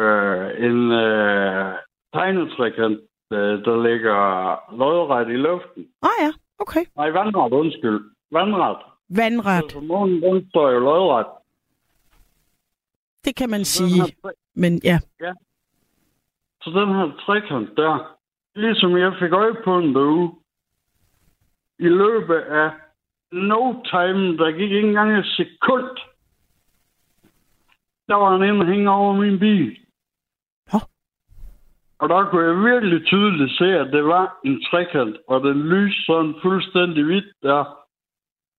øh, 0.00 0.64
en 0.70 0.92
øh, 0.92 1.74
tegnetrekant, 2.14 3.00
øh, 3.32 3.64
der 3.64 3.82
ligger 3.88 4.18
lodret 4.76 5.28
i 5.28 5.36
luften. 5.36 5.88
Ah 6.02 6.08
ja, 6.20 6.30
okay. 6.58 6.84
Nej, 6.96 7.10
vandret, 7.10 7.52
undskyld. 7.52 8.00
Vandret. 8.30 8.76
Vandret, 9.08 9.62
Altså, 9.62 9.80
månen, 9.80 10.22
den 10.22 10.48
står 10.50 10.70
jo 10.70 10.78
lodret. 10.78 11.26
det 13.24 13.36
kan 13.36 13.50
man 13.50 13.58
Den 13.60 13.64
sige, 13.64 14.02
tre- 14.22 14.32
men 14.54 14.80
ja. 14.84 14.98
så 16.62 16.70
den 16.70 16.88
her 16.94 17.16
trekant 17.26 17.76
der, 17.76 18.16
ligesom 18.54 18.96
jeg 18.98 19.12
fik 19.20 19.32
øje 19.32 19.54
på 19.64 19.80
den 19.80 19.94
derude, 19.94 20.32
i 21.78 21.88
løbet 21.88 22.34
af 22.34 22.70
no 23.32 23.72
time, 23.82 24.36
der 24.36 24.50
gik 24.52 24.60
ikke 24.72 24.88
engang 24.88 25.18
et 25.18 25.26
sekund, 25.26 25.96
der 28.08 28.14
var 28.14 28.36
han 28.38 28.48
inde 28.48 28.66
hænge 28.66 28.90
over 28.90 29.12
min 29.14 29.38
bil. 29.38 29.78
Og 32.00 32.08
der 32.08 32.24
kunne 32.24 32.46
jeg 32.46 32.64
virkelig 32.72 33.06
tydeligt 33.06 33.58
se, 33.58 33.64
at 33.64 33.92
det 33.92 34.04
var 34.04 34.38
en 34.44 34.62
trekant, 34.70 35.16
og 35.28 35.40
den 35.40 35.68
lyste 35.68 36.02
sådan 36.02 36.34
fuldstændig 36.42 37.04
hvidt 37.04 37.32
der. 37.42 37.64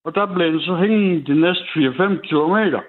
Og 0.03 0.15
der 0.15 0.25
blev 0.25 0.51
den 0.51 0.61
så 0.61 0.75
hængende 0.75 1.33
de 1.33 1.41
næste 1.41 1.63
4-5 1.63 2.27
kilometer. 2.27 2.81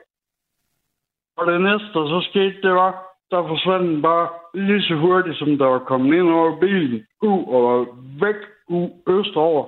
Og 1.37 1.47
det 1.53 1.61
næste, 1.61 1.87
der 1.95 2.09
så 2.09 2.27
skete, 2.31 2.63
det 2.63 2.71
var, 2.71 3.11
der 3.31 3.49
forsvandt 3.49 3.89
den 3.91 4.03
bare 4.03 4.29
lige 4.55 4.83
så 4.83 4.95
hurtigt, 4.95 5.39
som 5.39 5.59
der 5.59 5.67
var 5.67 5.79
kommet 5.79 6.19
ind 6.19 6.31
over 6.31 6.61
bilen, 6.61 7.07
U 7.23 7.55
og 7.55 7.79
var 7.79 7.87
væk 8.21 8.37
ud 8.69 8.89
østover. 9.09 9.67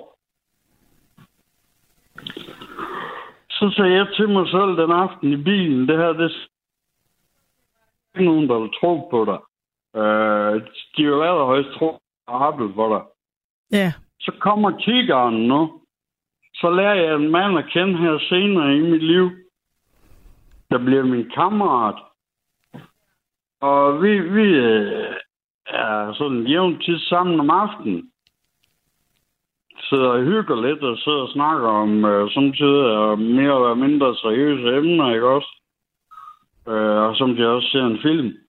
Så 3.50 3.72
sagde 3.76 3.94
jeg 3.94 4.06
til 4.16 4.28
mig 4.28 4.48
selv 4.48 4.76
den 4.82 4.90
aften 4.90 5.32
i 5.32 5.36
bilen, 5.36 5.88
det 5.88 5.96
her, 5.96 6.12
det 6.12 6.32
er 8.14 8.20
nogen, 8.20 8.48
der 8.48 8.58
vil 8.58 8.70
tro 8.80 9.08
på 9.10 9.24
dig. 9.24 9.38
Øh, 9.96 10.62
de 10.96 11.02
vil 11.04 11.22
allerhøjst 11.30 11.68
tro, 11.78 11.98
jeg 12.28 12.70
for 12.74 12.88
dig. 12.94 13.02
Ja, 13.78 13.92
Så 14.20 14.32
kommer 14.40 14.80
kiggeren 14.80 15.48
nu. 15.48 15.80
Så 16.54 16.70
lærer 16.70 16.94
jeg 16.94 17.14
en 17.14 17.30
mand 17.30 17.58
at 17.58 17.70
kende 17.72 17.98
her 17.98 18.18
senere 18.18 18.76
i 18.76 18.80
mit 18.80 19.02
liv. 19.02 19.30
Der 20.70 20.78
bliver 20.78 21.04
min 21.04 21.30
kammerat. 21.34 21.98
Og 23.60 24.02
vi, 24.02 24.20
vi 24.20 24.42
øh, 24.42 25.14
er 25.66 26.12
sådan 26.14 26.46
jævnt 26.46 26.84
tid 26.84 26.98
sammen 26.98 27.40
om 27.40 27.50
aftenen. 27.50 28.10
sidder 29.80 30.08
og 30.08 30.22
hygger 30.22 30.62
lidt 30.66 30.82
og 30.82 30.98
sidder 30.98 31.18
og 31.18 31.28
snakker 31.28 31.68
om 31.68 32.04
øh, 32.04 32.30
samtidig 32.30 33.18
mere 33.18 33.54
eller 33.58 33.74
mindre 33.74 34.16
seriøse 34.16 34.76
emner, 34.76 35.14
ikke 35.14 35.28
også? 35.28 35.50
Øh, 36.68 36.96
og 37.06 37.16
som 37.16 37.36
jeg 37.38 37.46
også 37.46 37.68
ser 37.68 37.86
en 37.86 37.98
film. 38.02 38.41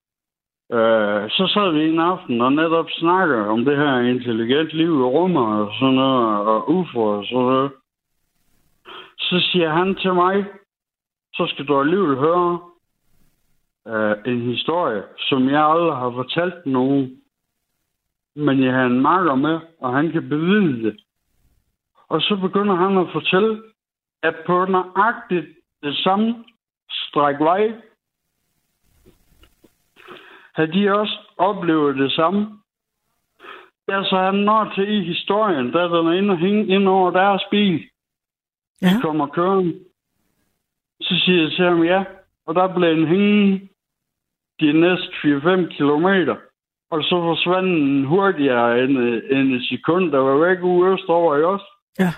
Øh, 0.77 1.29
så 1.29 1.43
sad 1.53 1.71
vi 1.73 1.89
en 1.89 1.99
aften 1.99 2.41
og 2.41 2.53
netop 2.53 2.89
snakkede 2.89 3.47
om 3.47 3.65
det 3.65 3.77
her 3.77 3.99
intelligent 3.99 4.73
liv 4.73 4.99
i 4.99 5.03
rummet 5.15 5.45
og 5.45 5.71
sådan 5.79 5.95
noget, 5.95 6.47
og 6.47 6.69
UFO 6.69 7.01
og 7.01 7.25
sådan 7.25 7.45
noget. 7.45 7.71
Så 9.17 9.39
siger 9.51 9.69
han 9.69 9.95
til 9.95 10.13
mig, 10.13 10.45
så 11.33 11.45
skal 11.47 11.65
du 11.65 11.79
alligevel 11.79 12.15
høre 12.15 12.59
øh, 13.87 14.15
en 14.25 14.41
historie, 14.41 15.03
som 15.17 15.49
jeg 15.49 15.65
aldrig 15.65 15.95
har 15.95 16.11
fortalt 16.11 16.65
nogen. 16.65 17.21
Men 18.35 18.63
jeg 18.63 18.73
har 18.73 18.85
en 18.85 19.01
marker 19.01 19.35
med, 19.35 19.59
og 19.79 19.93
han 19.93 20.11
kan 20.11 20.29
bevide 20.29 20.83
det. 20.83 20.99
Og 22.09 22.21
så 22.21 22.35
begynder 22.35 22.75
han 22.75 22.97
at 22.97 23.07
fortælle, 23.13 23.63
at 24.23 24.35
på 24.45 24.65
nøjagtigt 24.65 25.47
det 25.83 25.95
samme 25.97 26.45
stræk 26.89 27.39
vej, 27.39 27.73
havde 30.55 30.73
de 30.73 30.99
også 30.99 31.17
oplevet 31.37 31.97
det 31.97 32.11
samme. 32.11 32.59
Ja, 33.89 34.03
så 34.03 34.17
han 34.17 34.35
når 34.35 34.71
til 34.75 34.89
i 34.89 35.03
historien, 35.03 35.73
der 35.73 35.87
den 35.87 36.07
er 36.07 36.11
inde 36.11 36.67
ind 36.75 36.87
over 36.87 37.11
deres 37.11 37.43
bil. 37.51 37.83
Ja. 38.81 38.87
De 38.87 39.01
kommer 39.01 39.27
kørende. 39.27 39.79
Så 41.01 41.21
siger 41.25 41.41
jeg 41.41 41.51
til 41.51 41.65
ham, 41.65 41.83
ja. 41.83 42.03
Og 42.45 42.55
der 42.55 42.75
blev 42.75 42.91
en 42.91 43.07
hænge 43.07 43.69
de 44.59 44.73
næste 44.73 45.07
4-5 45.23 45.77
kilometer. 45.77 46.35
Og 46.91 47.03
så 47.03 47.15
forsvandt 47.29 47.69
den 47.69 48.05
hurtigere 48.05 48.83
end, 48.83 48.97
end 49.31 49.53
et 49.53 49.63
sekund, 49.69 50.11
der 50.11 50.17
var 50.17 50.37
væk 50.47 50.63
ude 50.63 50.93
østover 50.93 51.37
i 51.37 51.43
os. 51.43 51.61
Ja. 51.99 52.13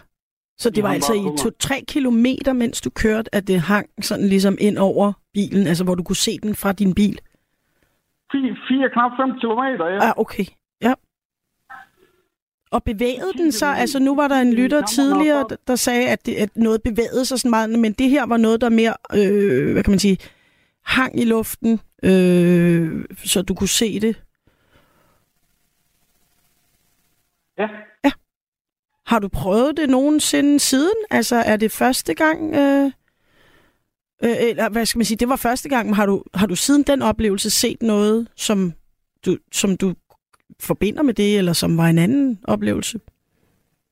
Så 0.58 0.70
det 0.70 0.84
var 0.84 0.90
altså 0.90 1.14
i 1.14 1.18
kommer. 1.18 1.38
to-tre 1.38 1.76
kilometer, 1.88 2.54
mens 2.54 2.82
du 2.82 2.90
kørte, 2.90 3.36
at 3.36 3.48
det 3.48 3.60
hang 3.60 3.88
sådan 4.02 4.28
ligesom 4.28 4.58
ind 4.60 4.78
over 4.78 5.14
bilen, 5.34 5.68
altså 5.68 5.84
hvor 5.84 5.96
du 5.96 6.04
kunne 6.04 6.16
se 6.16 6.32
den 6.44 6.56
fra 6.56 6.72
din 6.74 6.96
bil? 6.96 7.20
4, 8.68 8.90
knap 8.94 9.12
5 9.20 9.40
kilometer, 9.40 9.86
ja. 9.88 10.00
Ah, 10.10 10.14
okay. 10.18 10.46
Ja. 10.82 10.94
Og 12.72 12.84
bevægede 12.84 13.34
den 13.38 13.52
sig? 13.52 13.78
Altså 13.78 14.00
nu 14.00 14.16
var 14.16 14.28
der 14.28 14.36
en 14.42 14.54
lytter 14.54 14.82
tidligere, 14.86 15.46
der- 15.68 15.76
sagde, 15.76 16.10
at, 16.10 16.26
det, 16.26 16.36
at 16.36 16.50
noget 16.58 16.84
bevægede 16.84 17.26
sig 17.26 17.40
sådan 17.40 17.50
meget, 17.50 17.70
men 17.80 17.94
det 17.94 18.10
her 18.10 18.26
var 18.26 18.38
noget, 18.38 18.62
der 18.62 18.70
mere, 18.70 18.94
øh, 19.16 19.72
hvad 19.74 19.84
kan 19.84 19.92
man 19.92 20.00
sige, 20.00 20.18
hang 20.86 21.20
i 21.22 21.26
luften, 21.26 21.80
øh, 22.04 23.06
så 23.26 23.42
du 23.42 23.54
kunne 23.56 23.68
se 23.70 24.00
det. 24.00 24.22
Ja. 27.58 27.68
Har 29.06 29.20
du 29.20 29.28
prøvet 29.28 29.78
det 29.78 29.90
nogensinde 29.90 30.60
siden? 30.60 30.96
Altså 31.12 31.36
er 31.36 31.58
det 31.58 31.72
første 31.72 32.14
gang, 32.14 32.56
øh, 32.56 32.92
øh, 34.24 34.30
eller 34.50 34.70
hvad 34.70 34.86
skal 34.86 35.00
man 35.00 35.06
sige, 35.06 35.18
det 35.18 35.30
var 35.30 35.36
første 35.36 35.70
gang, 35.70 35.86
men 35.88 35.94
har 35.96 36.06
du, 36.06 36.24
har 36.34 36.48
du 36.48 36.56
siden 36.56 36.84
den 36.84 37.02
oplevelse 37.02 37.50
set 37.50 37.82
noget, 37.82 38.28
som 38.36 38.74
du, 39.26 39.38
som 39.52 39.78
du 39.78 39.94
forbinder 40.62 41.04
med 41.04 41.14
det, 41.14 41.38
eller 41.38 41.54
som 41.54 41.78
var 41.78 41.86
en 41.88 41.98
anden 41.98 42.40
oplevelse? 42.48 43.00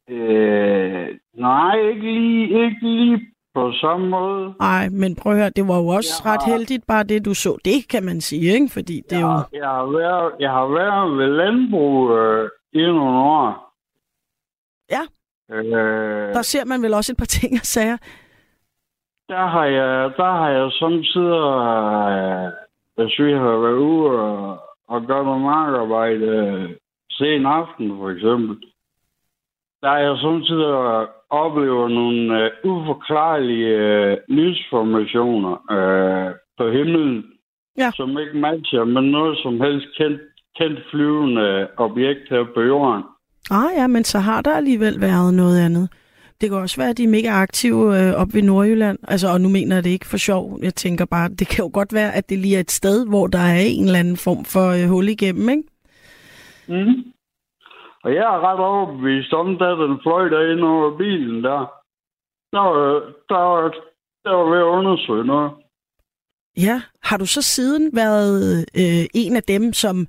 Øh, 0.09 1.07
nej, 1.37 1.75
ikke 1.89 2.01
lige, 2.01 2.65
ikke 2.65 2.77
lige 2.81 3.19
på 3.55 3.71
samme 3.81 4.09
måde. 4.09 4.53
Nej, 4.59 4.89
men 4.89 5.15
prøv 5.15 5.31
at 5.33 5.37
høre, 5.39 5.49
det 5.49 5.67
var 5.67 5.77
jo 5.77 5.87
også 5.87 6.09
Jeg 6.23 6.31
har- 6.31 6.37
ret 6.37 6.53
heldigt, 6.53 6.85
bare 6.87 7.03
det 7.03 7.25
du 7.25 7.33
så. 7.33 7.57
Det 7.65 7.87
kan 7.89 8.03
man 8.03 8.21
sige, 8.21 8.53
ikke? 8.53 8.69
Fordi 8.69 9.01
det 9.09 9.17
er 9.17 9.21
jo... 9.21 9.27
Jeg, 9.27 9.45
jeg, 9.53 9.69
har 9.69 9.85
været, 9.85 10.31
jeg 10.39 10.49
har 10.51 10.67
været 10.67 11.17
ved 11.17 11.27
landbrug 11.37 12.11
øh, 12.11 12.49
i 12.73 12.77
nogle 12.81 13.19
år. 13.19 13.73
Ja. 14.91 15.01
Øh, 15.55 16.33
Der 16.35 16.41
ser 16.41 16.65
man 16.65 16.81
vel 16.81 16.93
også 16.93 17.11
et 17.11 17.17
par 17.17 17.25
ting 17.25 17.53
og 17.53 17.65
sager. 17.65 17.97
Der 19.29 19.45
har 19.47 19.65
jeg, 19.65 20.11
der 20.17 20.31
har 20.31 20.49
jeg 20.49 20.71
samtidig, 20.71 21.43
øh, 22.13 22.51
hvis 22.95 23.19
vi 23.25 23.31
har 23.31 23.57
været 23.65 23.77
ude 23.91 24.09
og, 24.19 24.59
og 24.87 25.01
gøre 25.07 25.23
noget 25.25 25.41
markarbejde, 25.41 26.25
øh, 26.25 26.69
sen 27.11 27.45
aften 27.45 27.97
for 27.97 28.09
eksempel, 28.09 28.57
der 29.81 29.89
har 29.89 29.97
jeg 29.99 30.17
samtidig 30.17 30.67
oplevet 31.29 31.91
nogle 31.91 32.43
øh, 32.45 32.51
uforklarlige 32.63 33.67
øh, 33.67 34.17
lysformationer 34.27 35.53
øh, 35.71 36.33
på 36.57 36.71
himlen, 36.71 37.25
Ja. 37.77 37.91
som 37.95 38.19
ikke 38.19 38.37
matcher 38.37 38.83
med 38.83 39.01
noget 39.01 39.37
som 39.43 39.61
helst 39.61 39.87
kendt, 39.97 40.21
kendt 40.57 40.79
flyvende 40.91 41.67
objekt 41.77 42.29
her 42.29 42.43
på 42.55 42.61
jorden. 42.61 43.03
Ah 43.51 43.69
ja, 43.77 43.87
men 43.87 44.03
så 44.03 44.19
har 44.19 44.41
der 44.41 44.55
alligevel 44.55 45.01
været 45.01 45.33
noget 45.33 45.59
andet. 45.65 45.89
Det 46.43 46.51
kan 46.51 46.59
også 46.59 46.77
være, 46.77 46.89
at 46.89 46.97
de 46.97 47.03
er 47.03 47.17
mega 47.17 47.29
aktive 47.29 47.81
øh, 47.99 48.13
op 48.21 48.33
ved 48.33 48.41
Nordjylland. 48.41 48.97
Altså, 49.07 49.27
og 49.33 49.41
nu 49.41 49.49
mener 49.49 49.75
jeg 49.75 49.83
det 49.83 49.89
ikke 49.89 50.05
for 50.05 50.17
sjov. 50.17 50.59
Jeg 50.61 50.75
tænker 50.75 51.05
bare, 51.05 51.29
det 51.29 51.47
kan 51.47 51.65
jo 51.65 51.71
godt 51.73 51.93
være, 51.93 52.11
at 52.15 52.29
det 52.29 52.37
lige 52.39 52.55
er 52.55 52.59
et 52.59 52.71
sted, 52.71 53.07
hvor 53.07 53.27
der 53.27 53.39
er 53.39 53.59
en 53.59 53.85
eller 53.85 53.99
anden 53.99 54.17
form 54.17 54.45
for 54.45 54.67
øh, 54.77 54.89
hul 54.89 55.07
igennem, 55.09 55.49
ikke? 55.49 55.63
Mm. 56.67 56.95
Og 58.03 58.09
jeg 58.15 58.25
er 58.35 58.39
ret 58.47 58.59
overbevist 58.59 59.33
om, 59.33 59.57
da 59.57 59.65
den 59.65 59.99
fløj 60.03 60.23
derinde 60.29 60.63
over 60.63 60.97
bilen 60.97 61.43
der. 61.43 61.61
Der 62.53 62.59
var, 62.59 62.83
der 63.29 63.41
var, 63.49 63.61
der 64.23 64.31
var 64.37 64.49
ved 64.51 64.59
at 64.59 64.73
undersøge 64.77 65.25
noget. 65.25 65.51
Ja. 66.57 66.81
Har 67.03 67.17
du 67.17 67.25
så 67.25 67.41
siden 67.41 67.89
været 67.93 68.65
øh, 68.81 69.05
en 69.13 69.35
af 69.35 69.43
dem, 69.43 69.73
som 69.73 70.07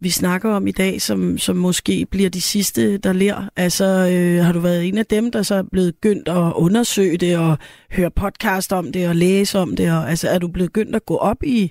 vi 0.00 0.08
snakker 0.08 0.50
om 0.50 0.66
i 0.66 0.70
dag, 0.70 1.00
som, 1.00 1.38
som 1.38 1.56
måske 1.56 2.06
bliver 2.10 2.30
de 2.30 2.40
sidste, 2.40 2.98
der 2.98 3.12
lærer? 3.12 3.48
Altså, 3.56 3.84
øh, 3.84 4.44
har 4.44 4.52
du 4.52 4.60
været 4.60 4.88
en 4.88 4.98
af 4.98 5.06
dem, 5.06 5.30
der 5.30 5.42
så 5.42 5.54
er 5.54 5.62
blevet 5.72 6.00
gyndt 6.00 6.28
at 6.28 6.52
undersøge 6.56 7.16
det, 7.16 7.38
og 7.38 7.58
høre 7.96 8.10
podcast 8.10 8.72
om 8.72 8.92
det, 8.92 9.08
og 9.08 9.16
læse 9.16 9.58
om 9.58 9.76
det? 9.76 9.92
Og, 9.92 10.10
altså, 10.10 10.28
er 10.28 10.38
du 10.38 10.48
blevet 10.48 10.72
gyndt 10.72 10.96
at 10.96 11.06
gå 11.06 11.16
op 11.16 11.42
i 11.42 11.70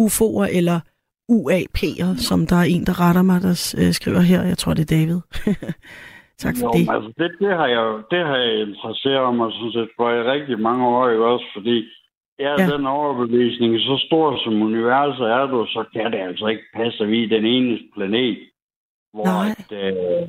UFO'er, 0.00 0.48
eller 0.58 0.80
UAP'er, 1.32 2.08
som 2.28 2.46
der 2.46 2.56
er 2.56 2.68
en, 2.74 2.86
der 2.86 3.00
retter 3.00 3.22
mig, 3.22 3.42
der 3.42 3.74
øh, 3.80 3.92
skriver 3.92 4.20
her. 4.20 4.42
Jeg 4.42 4.58
tror, 4.58 4.74
det 4.74 4.82
er 4.82 4.96
David. 4.96 5.20
tak 6.42 6.54
for 6.60 6.66
Jo, 6.66 6.72
det. 6.76 6.84
altså, 6.94 7.10
det, 7.18 7.30
det, 7.42 7.52
har 7.60 7.68
jeg, 7.76 7.84
det 8.12 8.20
har 8.28 8.36
jeg 8.36 8.52
interesseret 8.68 9.36
mig 9.38 9.48
sådan 9.52 9.72
set 9.72 9.90
for 9.96 10.06
i 10.10 10.20
rigtig 10.34 10.56
mange 10.68 10.82
år, 10.86 11.10
ikke 11.10 11.24
også? 11.34 11.46
Fordi 11.56 11.76
jeg 12.38 12.50
er 12.54 12.62
Ja. 12.62 12.66
den 12.76 12.86
overbevisning, 12.86 13.78
så 13.80 14.02
stor 14.06 14.26
som 14.44 14.62
universet 14.62 15.26
er 15.26 15.46
du, 15.46 15.66
så 15.66 15.84
kan 15.92 16.12
det 16.12 16.18
altså 16.28 16.46
ikke 16.46 16.62
passe, 16.76 17.04
at 17.04 17.10
vi 17.10 17.24
er 17.24 17.28
den 17.28 17.44
eneste 17.46 17.86
planet, 17.96 18.38
hvor 19.14 19.24
Nej. 19.24 19.48
at, 19.58 19.72
øh, 19.72 20.28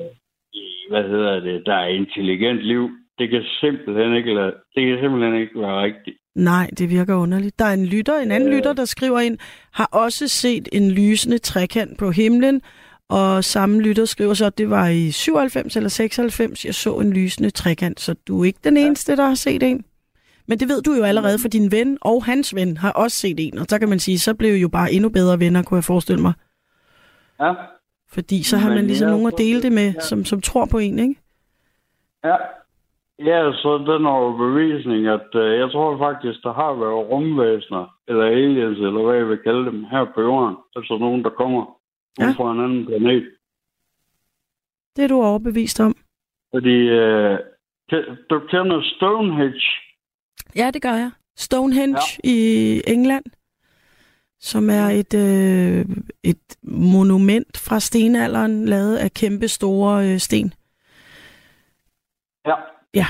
hvad 0.90 1.04
hedder 1.12 1.40
det, 1.40 1.62
der 1.66 1.74
er 1.74 1.88
intelligent 1.88 2.58
liv. 2.62 2.90
Det 3.18 3.30
kan 3.30 3.42
simpelthen 3.60 4.14
ikke, 4.16 4.34
lade, 4.34 4.54
det 4.74 4.86
kan 4.86 4.98
simpelthen 5.02 5.34
ikke 5.40 5.60
være 5.60 5.82
rigtigt. 5.82 6.16
Nej, 6.36 6.70
det 6.78 6.90
virker 6.90 7.14
underligt. 7.16 7.58
Der 7.58 7.64
er 7.64 7.72
en 7.74 7.86
lytter, 7.86 8.18
en 8.18 8.30
anden 8.30 8.48
Øh. 8.48 8.56
lytter, 8.56 8.72
der 8.72 8.84
skriver 8.84 9.20
ind, 9.20 9.38
har 9.72 9.88
også 9.92 10.28
set 10.28 10.68
en 10.72 10.90
lysende 10.90 11.38
trekant 11.38 11.98
på 11.98 12.10
himlen, 12.10 12.62
og 13.10 13.44
samme 13.44 13.82
lytter 13.82 14.04
skriver 14.04 14.34
så, 14.34 14.46
at 14.46 14.58
det 14.58 14.70
var 14.70 14.88
i 14.88 15.10
97 15.10 15.76
eller 15.76 15.88
96, 15.88 16.64
jeg 16.64 16.74
så 16.74 16.94
en 16.94 17.12
lysende 17.12 17.50
trekant, 17.50 18.00
så 18.00 18.14
du 18.28 18.40
er 18.40 18.44
ikke 18.44 18.58
den 18.64 18.76
eneste, 18.76 19.16
der 19.16 19.26
har 19.26 19.34
set 19.34 19.62
en. 19.62 19.84
Men 20.48 20.58
det 20.58 20.68
ved 20.68 20.82
du 20.82 20.92
jo 20.92 21.02
allerede, 21.04 21.38
for 21.42 21.48
din 21.48 21.72
ven 21.72 21.98
og 22.00 22.24
hans 22.24 22.54
ven 22.54 22.76
har 22.76 22.92
også 22.92 23.16
set 23.16 23.36
en, 23.38 23.58
og 23.58 23.66
så 23.68 23.78
kan 23.78 23.88
man 23.88 23.98
sige, 23.98 24.18
så 24.18 24.34
blev 24.34 24.54
I 24.56 24.60
jo 24.60 24.68
bare 24.68 24.92
endnu 24.92 25.08
bedre 25.08 25.40
venner, 25.40 25.62
kunne 25.62 25.76
jeg 25.76 25.84
forestille 25.84 26.22
mig. 26.22 26.32
Ja, 27.40 27.52
Fordi 28.08 28.42
så 28.42 28.56
har 28.56 28.68
Men 28.68 28.76
man 28.78 28.86
ligesom 28.86 29.10
nogen 29.10 29.26
at 29.26 29.38
dele 29.38 29.62
det 29.62 29.72
med, 29.72 29.92
ja. 29.94 30.00
som, 30.00 30.24
som 30.24 30.40
tror 30.40 30.66
på 30.70 30.78
en, 30.78 30.98
ikke? 30.98 31.14
ja. 32.24 32.36
Ja, 33.20 33.52
så 33.52 33.78
den 33.78 34.06
overbevisning, 34.06 35.06
at 35.06 35.28
øh, 35.34 35.58
jeg 35.58 35.70
tror 35.70 35.98
faktisk, 35.98 36.42
der 36.42 36.52
har 36.52 36.72
været 36.74 37.08
rumvæsener, 37.10 37.96
eller 38.08 38.24
aliens, 38.24 38.78
eller 38.78 39.02
hvad 39.06 39.16
jeg 39.16 39.28
vil 39.28 39.38
kalde 39.38 39.64
dem, 39.64 39.84
her 39.84 40.04
på 40.14 40.20
jorden. 40.20 40.56
Altså 40.76 40.96
nogen, 41.00 41.24
der 41.24 41.30
kommer 41.30 41.78
Ja. 42.20 42.30
fra 42.36 42.52
en 42.52 42.60
anden 42.60 42.86
planet. 42.86 43.24
Det 44.96 45.04
er 45.04 45.08
du 45.08 45.22
overbevist 45.22 45.80
om. 45.80 45.94
Fordi 46.54 46.76
øh, 46.88 47.38
du 48.30 48.40
kender 48.50 48.80
Stonehenge. 48.96 49.62
Ja, 50.56 50.70
det 50.70 50.82
gør 50.82 50.94
jeg. 50.94 51.10
Stonehenge 51.36 51.98
ja. 52.24 52.30
i 52.30 52.82
England, 52.86 53.24
som 54.40 54.70
er 54.70 54.88
et, 54.88 55.14
øh, 55.14 55.86
et 56.24 56.56
monument 56.62 57.58
fra 57.68 57.80
stenalderen, 57.80 58.64
lavet 58.64 58.96
af 58.96 59.10
kæmpe 59.10 59.48
store 59.48 60.12
øh, 60.12 60.18
sten. 60.18 60.52
Ja. 62.46 62.54
Ja. 62.94 63.06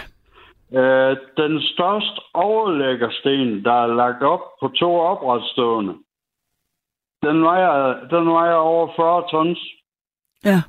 Øh, 0.79 1.17
den 1.37 1.63
største 1.63 2.21
overlæggersten, 2.35 3.65
der 3.65 3.83
er 3.83 3.87
lagt 3.87 4.23
op 4.23 4.41
på 4.61 4.69
to 4.69 4.95
opretstående, 4.95 5.95
den 7.23 7.43
vejer, 7.43 8.09
den 8.09 8.29
vejer 8.29 8.55
over 8.55 8.93
40 8.97 9.31
tons. 9.31 9.59
Ja. 10.45 10.61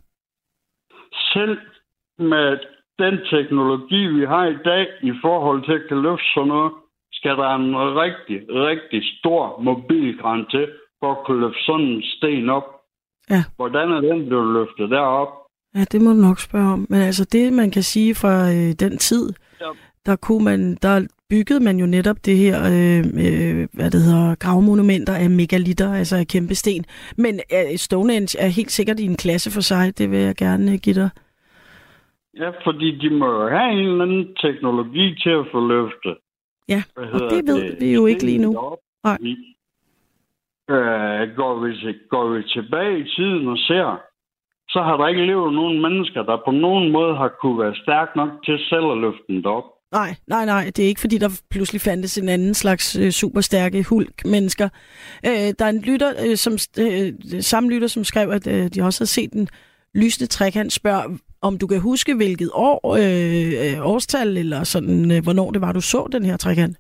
Selv 1.34 1.58
med 2.18 2.60
den 3.04 3.16
teknologi, 3.34 4.02
vi 4.18 4.24
har 4.34 4.46
i 4.46 4.58
dag 4.72 4.86
i 5.12 5.14
forhold 5.22 5.60
til 5.66 5.74
at 5.80 5.88
kan 5.88 6.02
løfte 6.02 6.26
sådan 6.34 6.48
noget, 6.48 6.72
skal 7.12 7.36
der 7.42 7.50
en 7.56 7.76
rigtig, 8.04 8.38
rigtig 8.68 9.02
stor 9.20 9.62
mobilgræn 9.68 10.46
til 10.54 10.66
for 11.00 11.12
at 11.12 11.18
kunne 11.26 11.42
løfte 11.42 11.64
sådan 11.68 11.86
en 11.86 12.04
sten 12.04 12.50
op. 12.50 12.68
Ja. 13.30 13.44
Hvordan 13.56 13.92
er 13.92 14.02
den 14.02 14.26
blevet 14.28 14.54
løftet 14.54 14.90
derop? 14.90 15.28
Ja, 15.76 15.84
det 15.92 16.02
må 16.02 16.10
du 16.10 16.22
nok 16.30 16.40
spørge 16.40 16.74
om. 16.74 16.86
Men 16.90 17.02
altså 17.02 17.26
det, 17.26 17.54
man 17.54 17.72
kan 17.72 17.84
sige 17.84 18.16
fra 18.16 18.34
øh, 18.52 18.72
den 18.80 18.98
tid, 18.98 19.34
Ja. 19.62 19.66
der 20.06 20.16
kunne 20.16 20.44
man, 20.46 20.76
der 20.76 21.08
byggede 21.30 21.60
man 21.60 21.78
jo 21.80 21.86
netop 21.86 22.26
det 22.26 22.38
her, 22.38 22.58
øh, 22.64 23.00
øh, 23.00 23.68
hvad 23.74 23.92
det 23.92 24.02
hedder, 24.02 24.36
gravmonumenter 24.36 25.14
af 25.16 25.30
megalitter, 25.30 25.94
altså 25.94 26.16
af 26.18 26.28
kæmpe 26.28 26.56
sten. 26.56 26.86
Men 27.18 27.40
øh, 27.54 27.78
Stonehenge 27.78 28.40
er 28.40 28.48
helt 28.48 28.72
sikkert 28.72 29.00
i 29.00 29.06
en 29.06 29.18
klasse 29.18 29.52
for 29.52 29.62
sig, 29.62 29.98
det 29.98 30.12
vil 30.12 30.20
jeg 30.20 30.36
gerne 30.36 30.72
øh, 30.72 30.78
give 30.84 30.96
dig. 30.96 31.10
Ja, 32.38 32.50
fordi 32.66 32.98
de 32.98 33.10
må 33.10 33.50
have 33.50 33.72
en 33.72 33.78
eller 33.80 34.04
anden 34.04 34.36
teknologi 34.36 35.16
til 35.24 35.30
at 35.30 35.46
få 35.52 35.68
løftet. 35.68 36.18
Ja, 36.68 36.84
og 36.96 37.20
det 37.32 37.48
ved 37.48 37.76
vi 37.80 37.94
jo 37.94 38.06
ikke 38.06 38.26
lige 38.26 38.38
nu. 38.38 38.58
Op. 38.58 38.78
Nej. 39.04 39.18
Øh, 40.70 41.36
går, 41.36 41.54
vi, 41.66 41.76
til- 41.78 42.00
går 42.10 42.30
vi 42.30 42.44
tilbage 42.44 43.00
i 43.00 43.04
tiden 43.16 43.48
og 43.48 43.58
ser, 43.58 44.02
så 44.70 44.82
har 44.82 44.98
der 44.98 45.08
ikke 45.08 45.26
levet 45.26 45.54
nogen 45.54 45.82
mennesker, 45.82 46.24
der 46.24 46.38
på 46.46 46.52
nogen 46.52 46.92
måde 46.92 47.16
har 47.16 47.32
kunne 47.42 47.60
være 47.60 47.76
stærk 47.84 48.16
nok 48.16 48.30
til 48.46 48.60
selv 48.70 48.86
at 48.92 48.98
løfte 48.98 49.24
den 49.28 49.46
op. 49.46 49.64
Nej, 49.92 50.16
nej, 50.28 50.46
nej, 50.46 50.64
det 50.76 50.80
er 50.84 50.88
ikke 50.88 51.02
fordi, 51.02 51.18
der 51.18 51.42
pludselig 51.52 51.82
fandtes 51.82 52.18
en 52.18 52.30
anden 52.30 52.54
slags 52.54 52.96
øh, 52.96 53.12
superstærke 53.12 53.84
hulk-mennesker. 53.90 54.70
Øh, 55.26 55.54
der 55.60 55.66
er 55.66 55.70
en 55.70 55.82
lytter, 55.82 56.12
øh, 56.28 56.36
som, 56.38 56.54
øh, 56.80 57.14
samme 57.42 57.70
lytter, 57.70 57.88
som 57.88 58.04
skrev, 58.04 58.30
at 58.30 58.48
øh, 58.48 58.68
de 58.76 58.82
også 58.82 59.02
har 59.02 59.06
set 59.06 59.34
den 59.34 59.48
lysende 59.96 60.28
trekant, 60.30 60.74
spørger, 60.74 61.18
om 61.42 61.58
du 61.58 61.68
kan 61.68 61.80
huske, 61.82 62.16
hvilket 62.16 62.50
år, 62.54 62.80
øh, 62.96 63.88
årstal, 63.94 64.38
eller 64.38 64.64
sådan, 64.64 65.12
øh, 65.12 65.24
hvornår 65.24 65.52
det 65.52 65.62
var, 65.62 65.72
du 65.72 65.82
så 65.82 66.08
den 66.12 66.26
her 66.26 66.38
trekant. 66.38 66.78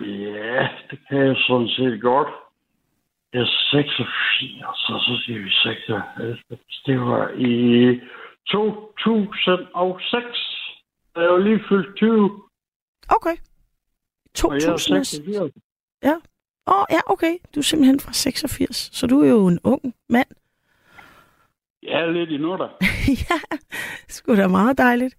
Ja, 0.00 0.68
det 0.90 0.98
kan 1.08 1.18
jeg 1.26 1.36
sådan 1.36 1.68
set 1.68 2.00
godt. 2.02 2.28
Jeg 3.32 3.40
er 3.42 3.46
86, 3.70 4.88
og 4.88 5.00
så 5.00 5.22
siger 5.26 5.38
vi 5.42 5.50
96. 5.50 6.38
Det 6.86 7.00
var 7.00 7.28
i 7.28 7.54
2006. 8.50 10.24
Da 11.14 11.20
jeg 11.20 11.30
var 11.30 11.38
lige 11.38 11.60
fyldt 11.68 11.96
20, 11.96 12.42
Okay. 13.08 13.36
og 14.44 14.52
jeg 14.52 14.68
er 14.68 14.76
2000. 14.76 15.04
86. 15.04 15.50
Åh, 16.68 16.74
oh, 16.80 16.84
ja, 16.90 17.00
okay. 17.06 17.34
Du 17.54 17.60
er 17.60 17.64
simpelthen 17.64 18.00
fra 18.00 18.12
86, 18.12 18.90
så 18.92 19.06
du 19.06 19.20
er 19.20 19.28
jo 19.28 19.46
en 19.46 19.58
ung 19.64 19.94
mand. 20.08 20.28
Jeg 21.86 22.00
er 22.00 22.10
lidt 22.10 22.30
endnu 22.30 22.52
der. 22.56 22.68
ja, 23.28 23.38
sgu 24.08 24.36
da 24.36 24.48
meget 24.48 24.78
dejligt. 24.78 25.14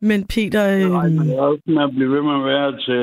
Men 0.00 0.26
Peter, 0.26 0.88
Nej, 0.88 1.06
øh, 1.06 1.12
men 1.12 1.28
jeg 1.28 1.36
er 1.36 1.42
også 1.42 1.62
med 1.66 1.82
at 1.82 1.90
blive 1.90 2.10
ved 2.14 2.22
med 2.22 2.34
at 2.40 2.44
være 2.44 2.70
til, 2.86 3.02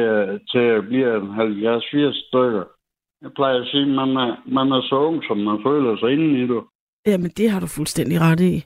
til 0.51 0.65
at 0.77 0.83
blive 0.87 1.17
en 1.17 1.27
70-80 1.27 2.27
stykker. 2.27 2.63
Jeg 3.21 3.31
plejer 3.35 3.61
at 3.61 3.67
sige, 3.71 3.81
at 3.81 3.95
man 4.01 4.09
er, 4.09 4.31
man 4.47 4.71
er 4.71 4.81
så 4.81 4.95
ung, 4.95 5.23
som 5.27 5.37
man 5.37 5.57
føler 5.67 5.97
sig 5.97 6.09
inde 6.13 6.39
i 6.43 6.47
det. 6.47 6.63
Jamen, 7.07 7.31
det 7.37 7.49
har 7.51 7.59
du 7.59 7.67
fuldstændig 7.67 8.21
ret 8.21 8.39
i. 8.39 8.63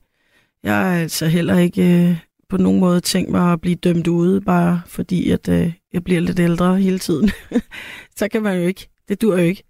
Jeg 0.64 0.76
har 0.76 1.02
altså 1.02 1.26
heller 1.28 1.58
ikke 1.58 1.82
øh, 1.82 2.18
på 2.50 2.58
nogen 2.58 2.80
måde 2.80 3.00
tænkt 3.00 3.32
mig 3.32 3.54
at 3.54 3.62
blive 3.62 3.76
dømt 3.76 4.08
ude, 4.08 4.42
bare 4.42 4.82
fordi 4.86 5.32
at 5.32 5.50
øh, 5.50 5.74
jeg 5.94 6.04
bliver 6.04 6.22
lidt 6.22 6.40
ældre 6.40 6.78
hele 6.78 7.00
tiden. 7.00 7.30
Så 8.20 8.28
kan 8.32 8.44
man 8.44 8.62
jo 8.62 8.68
ikke. 8.68 8.90
Det 9.08 9.22
dur 9.22 9.38
jo 9.38 9.44
ikke. 9.44 9.64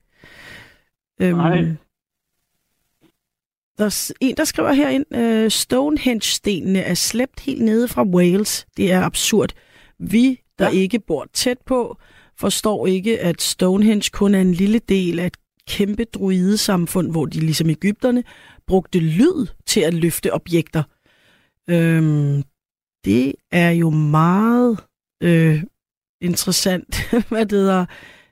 Øhm, 1.21 1.37
Nej. 1.37 1.65
Der 3.79 3.85
er 3.85 4.11
en, 4.21 4.35
der 4.37 4.43
skriver 4.43 4.73
herind, 4.73 5.15
øh, 5.15 5.51
Stonehenge-stenene 5.51 6.79
er 6.79 6.93
slæbt 6.93 7.39
helt 7.39 7.61
nede 7.61 7.87
fra 7.87 8.03
Wales. 8.03 8.67
Det 8.77 8.91
er 8.91 9.01
absurd. 9.01 9.49
Vi, 9.99 10.41
der. 10.59 10.65
Ja. 10.65 10.71
ikke 10.71 10.99
bor 10.99 11.27
tæt 11.33 11.57
på, 11.65 11.97
forstår 12.37 12.87
ikke, 12.87 13.19
at 13.19 13.41
Stonehenge 13.41 14.09
kun 14.13 14.35
er 14.35 14.41
en 14.41 14.53
lille 14.53 14.79
del 14.79 15.19
af 15.19 15.25
et 15.25 15.37
kæmpe 15.67 16.03
druidesamfund, 16.03 17.11
hvor 17.11 17.25
de 17.25 17.39
ligesom 17.39 17.69
Ægypterne 17.69 18.23
brugte 18.67 18.99
lyd 18.99 19.47
til 19.65 19.79
at 19.79 19.93
løfte 19.93 20.33
objekter. 20.33 20.83
Øhm, 21.69 22.43
det 23.05 23.33
er 23.51 23.69
jo 23.69 23.89
meget 23.89 24.79
øh, 25.23 25.63
interessant, 26.21 27.09
hvad 27.29 27.45
det 27.45 27.59
hedder. 27.59 27.85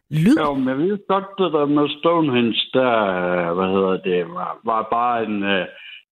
Lyd? 0.10 0.38
Jo, 0.40 0.54
men 0.54 0.68
jeg 0.68 0.78
ved 0.78 1.08
godt, 1.08 1.30
det 1.38 1.54
der 1.54 1.66
med 1.66 1.90
Stonehenge, 2.00 2.62
der, 2.74 2.94
øh, 3.22 3.56
hvad 3.58 3.70
hedder 3.76 3.98
det, 4.10 4.34
var, 4.38 4.60
var 4.66 4.88
bare 4.92 5.26
en 5.26 5.44
uh, 5.44 5.66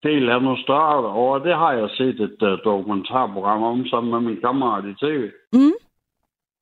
del 0.03 0.29
af 0.29 0.41
noget 0.41 0.63
større 0.65 1.13
over. 1.21 1.39
Det 1.39 1.55
har 1.55 1.71
jeg 1.73 1.89
set 1.97 2.19
et 2.19 2.41
uh, 2.41 2.57
dokumentarprogram 2.63 3.63
om 3.63 3.85
sammen 3.85 4.11
med 4.11 4.21
min 4.29 4.41
kammerat 4.41 4.85
i 4.85 4.93
tv. 5.05 5.21
Mm. 5.53 5.75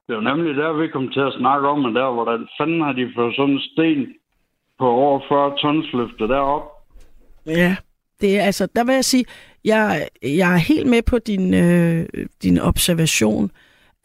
Det 0.08 0.16
var 0.16 0.22
nemlig 0.22 0.56
der, 0.56 0.74
vi 0.74 0.88
kom 0.88 1.10
til 1.10 1.20
at 1.20 1.34
snakke 1.40 1.68
om, 1.68 1.94
der, 1.94 2.12
hvordan 2.12 2.48
fanden 2.58 2.82
har 2.82 2.94
de 2.94 3.12
fået 3.16 3.36
sådan 3.36 3.54
en 3.54 3.60
sten 3.60 4.14
på 4.80 4.88
over 4.90 5.20
40 5.28 5.58
tons 5.58 5.94
løftet 5.94 6.30
derop? 6.30 6.66
Ja, 7.46 7.76
det 8.22 8.40
er 8.40 8.44
altså, 8.44 8.68
der 8.76 8.84
vil 8.84 8.94
jeg 8.94 9.06
sige, 9.06 9.26
jeg, 9.66 10.08
jeg 10.24 10.54
er 10.54 10.58
helt 10.58 10.90
med 10.90 11.02
på 11.02 11.20
din, 11.20 11.54
øh, 11.54 12.06
din 12.44 12.60
observation 12.60 13.52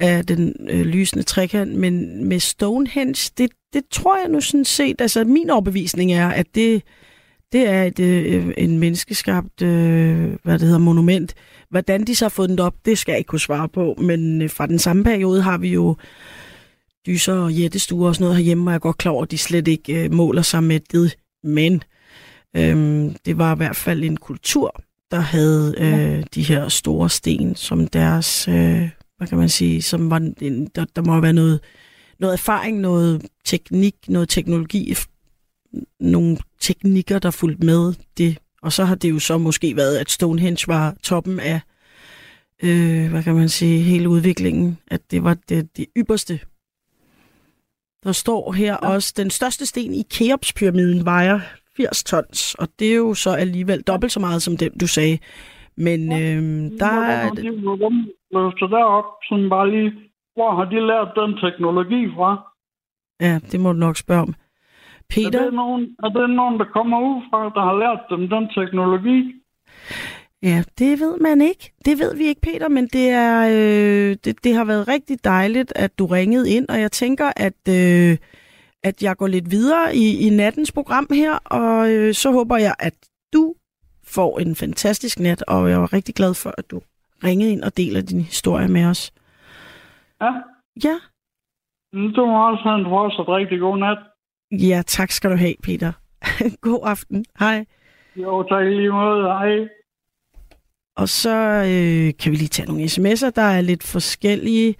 af 0.00 0.26
den 0.26 0.54
øh, 0.70 0.80
lysende 0.80 1.22
trekant, 1.22 1.74
men 1.74 2.24
med 2.24 2.40
Stonehenge, 2.40 3.32
det, 3.38 3.50
det 3.72 3.82
tror 3.90 4.18
jeg 4.18 4.28
nu 4.28 4.40
sådan 4.40 4.64
set, 4.64 5.00
altså 5.00 5.24
min 5.24 5.50
overbevisning 5.50 6.12
er, 6.12 6.28
at 6.28 6.46
det, 6.54 6.82
det 7.52 7.68
er 7.68 7.84
et, 7.84 8.00
øh, 8.00 8.54
en 8.56 8.78
menneskeskabt, 8.78 9.62
øh, 9.62 10.32
hvad 10.42 10.58
det 10.58 10.60
hedder, 10.60 10.78
monument. 10.78 11.34
Hvordan 11.70 12.04
de 12.04 12.14
så 12.14 12.24
har 12.24 12.30
fået 12.30 12.48
den 12.48 12.58
op, 12.58 12.74
det 12.84 12.98
skal 12.98 13.12
jeg 13.12 13.18
ikke 13.18 13.28
kunne 13.28 13.40
svare 13.40 13.68
på, 13.68 13.94
men 13.98 14.42
øh, 14.42 14.50
fra 14.50 14.66
den 14.66 14.78
samme 14.78 15.04
periode 15.04 15.42
har 15.42 15.58
vi 15.58 15.68
jo 15.68 15.96
dyser 17.06 17.34
og 17.34 17.52
jættestuer 17.52 18.08
og 18.08 18.14
sådan 18.14 18.24
noget 18.24 18.36
herhjemme, 18.36 18.70
og 18.70 18.72
jeg 18.72 18.74
er 18.74 18.80
godt 18.80 18.98
klar 18.98 19.12
over, 19.12 19.22
at 19.22 19.30
de 19.30 19.38
slet 19.38 19.68
ikke 19.68 20.04
øh, 20.04 20.12
måler 20.12 20.42
sig 20.42 20.62
med 20.62 20.80
det, 20.92 21.16
men 21.44 21.82
Øhm, 22.56 23.16
det 23.26 23.38
var 23.38 23.54
i 23.54 23.56
hvert 23.56 23.76
fald 23.76 24.04
en 24.04 24.16
kultur, 24.16 24.82
der 25.10 25.20
havde 25.20 25.74
øh, 25.78 26.24
de 26.34 26.42
her 26.42 26.68
store 26.68 27.10
sten 27.10 27.54
som 27.54 27.86
deres, 27.86 28.48
øh, 28.48 28.88
hvad 29.18 29.28
kan 29.28 29.38
man 29.38 29.48
sige, 29.48 29.82
som 29.82 30.10
var 30.10 30.16
en, 30.40 30.66
der, 30.66 30.84
der 30.96 31.02
må 31.02 31.20
være 31.20 31.32
noget, 31.32 31.60
noget 32.18 32.32
erfaring, 32.32 32.80
noget 32.80 33.26
teknik, 33.44 33.94
noget 34.08 34.28
teknologi, 34.28 34.94
nogle 36.00 36.36
teknikker, 36.60 37.18
der 37.18 37.30
fulgte 37.30 37.66
med 37.66 37.94
det. 38.18 38.38
Og 38.62 38.72
så 38.72 38.84
har 38.84 38.94
det 38.94 39.10
jo 39.10 39.18
så 39.18 39.38
måske 39.38 39.76
været, 39.76 39.96
at 39.96 40.10
Stonehenge 40.10 40.64
var 40.68 40.96
toppen 41.02 41.40
af, 41.40 41.60
øh, 42.62 43.10
hvad 43.10 43.22
kan 43.22 43.34
man 43.34 43.48
sige, 43.48 43.82
hele 43.82 44.08
udviklingen, 44.08 44.78
at 44.90 45.10
det 45.10 45.24
var 45.24 45.36
det, 45.48 45.76
det 45.76 45.86
ypperste. 45.96 46.40
Der 48.04 48.12
står 48.12 48.52
her 48.52 48.72
ja. 48.82 48.88
også, 48.88 49.14
den 49.16 49.30
største 49.30 49.66
sten 49.66 49.94
i 49.94 50.02
Keops-pyramiden 50.10 51.04
vejer 51.04 51.40
80 51.76 52.04
tons, 52.04 52.54
og 52.54 52.68
det 52.78 52.90
er 52.90 52.96
jo 52.96 53.14
så 53.14 53.30
alligevel 53.30 53.82
dobbelt 53.82 54.12
så 54.12 54.20
meget 54.20 54.42
som 54.42 54.56
den, 54.56 54.78
du 54.78 54.86
sagde. 54.86 55.18
Men 55.76 56.12
øhm, 56.12 56.78
der 56.78 56.86
er... 56.86 57.30
De 58.30 58.38
løftet 58.38 58.70
derop, 58.70 59.04
sådan 59.28 59.48
bare 59.48 59.70
lige, 59.70 59.92
hvor 60.34 60.50
har 60.56 60.64
de 60.64 60.86
lært 60.86 61.10
den 61.20 61.32
teknologi 61.44 62.02
fra? 62.16 62.30
Ja, 63.20 63.38
det 63.52 63.60
må 63.60 63.72
du 63.72 63.78
nok 63.78 63.96
spørge 63.96 64.22
om. 64.22 64.28
Er 64.28 65.14
Peter? 65.14 65.44
det, 65.44 65.54
nogen, 65.54 65.96
er 66.04 66.08
det 66.08 66.30
nogen, 66.30 66.58
der 66.58 66.64
kommer 66.64 66.98
ud 67.00 67.22
fra, 67.30 67.38
der 67.56 67.62
har 67.68 67.76
lært 67.84 68.02
dem 68.10 68.28
den 68.28 68.48
teknologi? 68.58 69.18
Ja, 70.42 70.62
det 70.78 71.00
ved 71.00 71.18
man 71.20 71.40
ikke. 71.40 71.72
Det 71.84 71.98
ved 71.98 72.16
vi 72.16 72.24
ikke, 72.24 72.40
Peter, 72.40 72.68
men 72.68 72.86
det, 72.86 73.08
er, 73.10 73.40
øh, 73.48 74.16
det, 74.24 74.44
det 74.44 74.54
har 74.54 74.64
været 74.64 74.88
rigtig 74.88 75.24
dejligt, 75.24 75.72
at 75.76 75.98
du 75.98 76.06
ringede 76.06 76.50
ind, 76.50 76.68
og 76.68 76.80
jeg 76.80 76.92
tænker, 76.92 77.32
at, 77.36 77.68
øh, 77.68 78.16
at 78.82 79.02
jeg 79.02 79.16
går 79.16 79.26
lidt 79.26 79.50
videre 79.50 79.96
i, 79.96 80.26
i 80.26 80.30
nattens 80.30 80.72
program 80.72 81.06
her, 81.10 81.32
og 81.32 81.90
øh, 81.92 82.14
så 82.14 82.30
håber 82.30 82.56
jeg, 82.56 82.74
at 82.78 82.94
du 83.32 83.54
får 84.04 84.38
en 84.38 84.54
fantastisk 84.56 85.20
nat, 85.20 85.42
og 85.42 85.70
jeg 85.70 85.80
var 85.80 85.92
rigtig 85.92 86.14
glad 86.14 86.34
for, 86.34 86.54
at 86.58 86.70
du 86.70 86.80
ringede 87.24 87.52
ind 87.52 87.62
og 87.62 87.76
deler 87.76 88.00
din 88.02 88.20
historie 88.20 88.68
med 88.68 88.84
os. 88.84 89.12
Ja, 90.20 90.32
Ja, 90.84 90.94
du 91.92 92.26
må 92.26 92.50
også 92.50 92.62
have 92.62 92.78
en 92.78 92.84
fortsat 92.84 93.28
rigtig 93.28 93.60
god 93.60 93.78
nat. 93.78 93.98
ja 94.68 94.82
tak 94.86 95.10
skal 95.10 95.30
du 95.30 95.36
have, 95.36 95.54
Peter. 95.62 95.92
God 96.60 96.80
aften. 96.84 97.24
Hej. 97.38 97.64
Jo, 98.16 98.42
tak 98.48 98.66
i 98.66 98.70
lige 98.70 98.90
måde. 98.92 99.22
Hej. 99.22 99.68
Og 100.96 101.08
så 101.08 101.36
øh, 101.38 102.12
kan 102.22 102.32
vi 102.32 102.36
lige 102.36 102.48
tage 102.48 102.66
nogle 102.68 102.84
sms'er, 102.84 103.30
der 103.30 103.42
er 103.42 103.60
lidt 103.60 103.82
forskellige. 103.82 104.74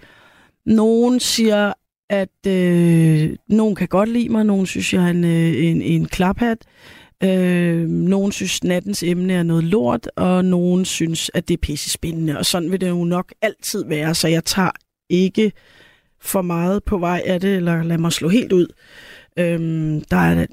Nogen 0.65 1.19
siger, 1.19 1.73
at 2.09 2.47
øh, 2.47 3.37
nogen 3.47 3.75
kan 3.75 3.87
godt 3.87 4.09
lide 4.09 4.29
mig, 4.29 4.45
nogen 4.45 4.65
synes, 4.65 4.93
jeg 4.93 5.03
er 5.05 5.09
en, 5.09 5.23
øh, 5.23 5.65
en, 5.69 5.81
en 5.81 6.05
klaphat. 6.05 6.57
Øh, 6.67 6.98
Øh, 7.23 7.87
nogen 7.87 8.31
synes, 8.31 8.63
nattens 8.63 9.03
emne 9.03 9.33
er 9.33 9.43
noget 9.43 9.63
lort, 9.63 10.09
og 10.15 10.45
nogen 10.45 10.85
synes, 10.85 11.31
at 11.33 11.47
det 11.47 11.53
er 11.53 11.57
pisse 11.61 11.89
spændende. 11.89 12.37
Og 12.37 12.45
sådan 12.45 12.71
vil 12.71 12.81
det 12.81 12.89
jo 12.89 13.03
nok 13.03 13.33
altid 13.41 13.85
være, 13.85 14.15
så 14.15 14.27
jeg 14.27 14.45
tager 14.45 14.71
ikke 15.09 15.51
for 16.21 16.41
meget 16.41 16.83
på 16.83 16.97
vej 16.97 17.21
af 17.25 17.39
det, 17.39 17.55
eller 17.55 17.83
lad 17.83 17.97
mig 17.97 18.13
slå 18.13 18.29
helt 18.29 18.51
ud. 18.51 18.67
Øh, 19.37 19.59
der 20.11 20.17
er 20.17 20.45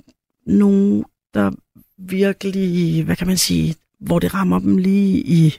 nogen, 0.47 1.05
der 1.35 1.51
virkelig, 1.99 3.05
hvad 3.05 3.17
kan 3.17 3.27
man 3.27 3.39
sige, 3.39 3.75
hvor 4.01 4.19
det 4.19 4.35
rammer 4.35 4.59
dem 4.59 4.77
lige 4.77 5.19
i, 5.19 5.55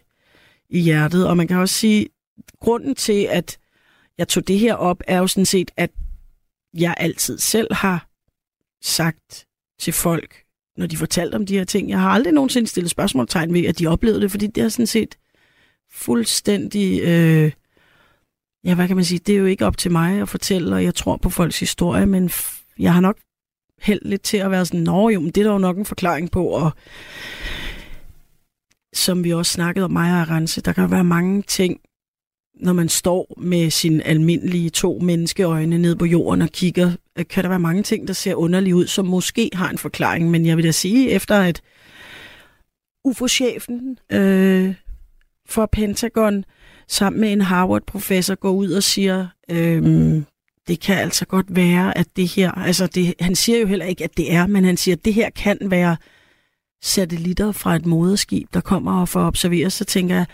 i 0.70 0.80
hjertet. 0.80 1.28
Og 1.28 1.38
man 1.38 1.48
kan 1.48 1.58
også 1.58 1.76
sige, 1.76 2.08
grunden 2.60 2.96
til, 2.96 3.28
at 3.30 3.58
jeg 4.18 4.28
tog 4.28 4.48
det 4.48 4.60
her 4.60 4.74
op, 4.74 5.02
er 5.08 5.18
jo 5.18 5.28
sådan 5.28 5.46
set, 5.46 5.72
at 5.78 5.92
jeg 6.74 6.96
altid 6.98 7.38
selv 7.38 7.74
har 7.74 8.08
sagt 8.82 9.46
til 9.80 9.94
folk, 9.94 10.47
når 10.78 10.88
de 10.88 10.98
fortalte 10.98 11.36
om 11.36 11.46
de 11.46 11.58
her 11.58 11.64
ting. 11.64 11.90
Jeg 11.90 12.00
har 12.00 12.10
aldrig 12.10 12.34
nogensinde 12.34 12.68
stillet 12.68 12.92
spørgsmålstegn 12.92 13.54
ved, 13.54 13.66
at 13.66 13.80
de 13.80 13.88
oplevede 13.88 14.22
det, 14.22 14.32
fordi 14.32 14.48
det 14.48 14.64
er 14.64 14.70
sådan 14.70 14.88
set 14.88 15.18
fuldstændig... 15.92 17.02
Øh, 17.02 17.52
ja, 18.64 18.76
hvad 18.76 18.88
kan 18.88 18.96
man 18.96 19.06
sige? 19.06 19.20
Det 19.20 19.36
er 19.36 19.40
jo 19.40 19.46
ikke 19.46 19.66
op 19.66 19.78
til 19.78 19.92
mig 19.92 20.22
at 20.22 20.30
fortælle, 20.30 20.76
og 20.76 20.84
jeg 20.84 20.96
tror 20.96 21.18
på 21.18 21.30
folks 21.30 21.60
historie, 21.60 22.06
men 22.06 22.32
jeg 22.80 22.94
har 22.94 23.02
nok 23.02 23.18
held 23.82 24.02
lidt 24.06 24.22
til 24.22 24.38
at 24.38 24.52
være 24.52 24.66
sådan, 24.66 24.80
nå 24.80 25.10
jo, 25.10 25.20
men 25.20 25.32
det 25.32 25.38
er 25.38 25.44
der 25.44 25.52
jo 25.52 25.58
nok 25.58 25.78
en 25.78 25.86
forklaring 25.86 26.32
på, 26.32 26.48
og 26.48 26.72
som 28.94 29.24
vi 29.24 29.34
også 29.34 29.52
snakkede 29.52 29.86
om 29.86 29.92
mig 29.92 30.22
og 30.22 30.30
Rense, 30.30 30.62
der 30.62 30.74
kan 30.74 30.92
være 30.92 31.04
mange 31.04 31.42
ting, 31.42 31.80
når 32.60 32.74
man 32.74 32.90
står 32.90 33.34
med 33.38 33.70
sine 33.70 34.08
almindelige 34.08 34.70
to 34.70 35.00
menneskeøjne 35.02 35.78
ned 35.78 35.96
på 35.96 36.06
jorden 36.06 36.42
og 36.42 36.50
kigger, 36.50 36.92
øh, 37.18 37.26
kan 37.30 37.44
der 37.44 37.50
være 37.50 37.60
mange 37.60 37.84
ting, 37.84 38.08
der 38.08 38.14
ser 38.14 38.36
underlige 38.36 38.76
ud, 38.76 38.88
som 38.88 39.06
måske 39.06 39.50
har 39.54 39.70
en 39.70 39.78
forklaring. 39.78 40.32
Men 40.32 40.46
jeg 40.46 40.58
vil 40.58 40.66
da 40.66 40.72
sige, 40.72 41.10
efter 41.10 41.36
at 41.36 41.62
UFO-chefen 43.06 43.98
øh, 44.12 44.74
for 45.50 45.66
Pentagon 45.72 46.46
sammen 46.88 47.22
med 47.22 47.32
en 47.32 47.42
Harvard-professor 47.42 48.36
går 48.36 48.52
ud 48.52 48.72
og 48.72 48.84
siger, 48.84 49.28
øh, 49.52 49.84
det 50.68 50.80
kan 50.80 50.98
altså 50.98 51.26
godt 51.26 51.56
være, 51.56 51.98
at 51.98 52.08
det 52.16 52.28
her, 52.28 52.52
altså 52.52 52.88
det, 52.88 53.14
han 53.20 53.36
siger 53.36 53.60
jo 53.60 53.68
heller 53.68 53.86
ikke, 53.86 54.04
at 54.04 54.18
det 54.18 54.34
er, 54.34 54.48
men 54.48 54.64
han 54.66 54.78
siger, 54.78 54.96
at 54.96 55.06
det 55.06 55.14
her 55.14 55.30
kan 55.30 55.58
være 55.62 55.98
satellitter 56.82 57.52
fra 57.52 57.76
et 57.76 57.86
moderskib, 57.86 58.54
der 58.54 58.62
kommer 58.62 59.02
og 59.02 59.10
får 59.10 59.22
observeret, 59.22 59.74
så 59.74 59.86
tænker 59.86 60.16
jeg, 60.16 60.26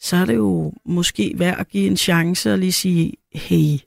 så 0.00 0.16
er 0.16 0.24
det 0.24 0.34
jo 0.34 0.72
måske 0.84 1.34
værd 1.36 1.60
at 1.60 1.68
give 1.68 1.86
en 1.86 1.96
chance 1.96 2.52
og 2.52 2.58
lige 2.58 2.72
sige, 2.72 3.12
hey, 3.32 3.78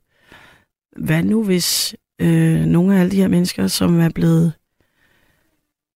hvad 0.98 1.24
nu 1.24 1.44
hvis 1.44 1.96
øh, 2.22 2.66
nogle 2.66 2.96
af 2.96 3.00
alle 3.00 3.12
de 3.12 3.16
her 3.16 3.28
mennesker, 3.28 3.68
som 3.68 4.00
er 4.00 4.10
blevet 4.10 4.54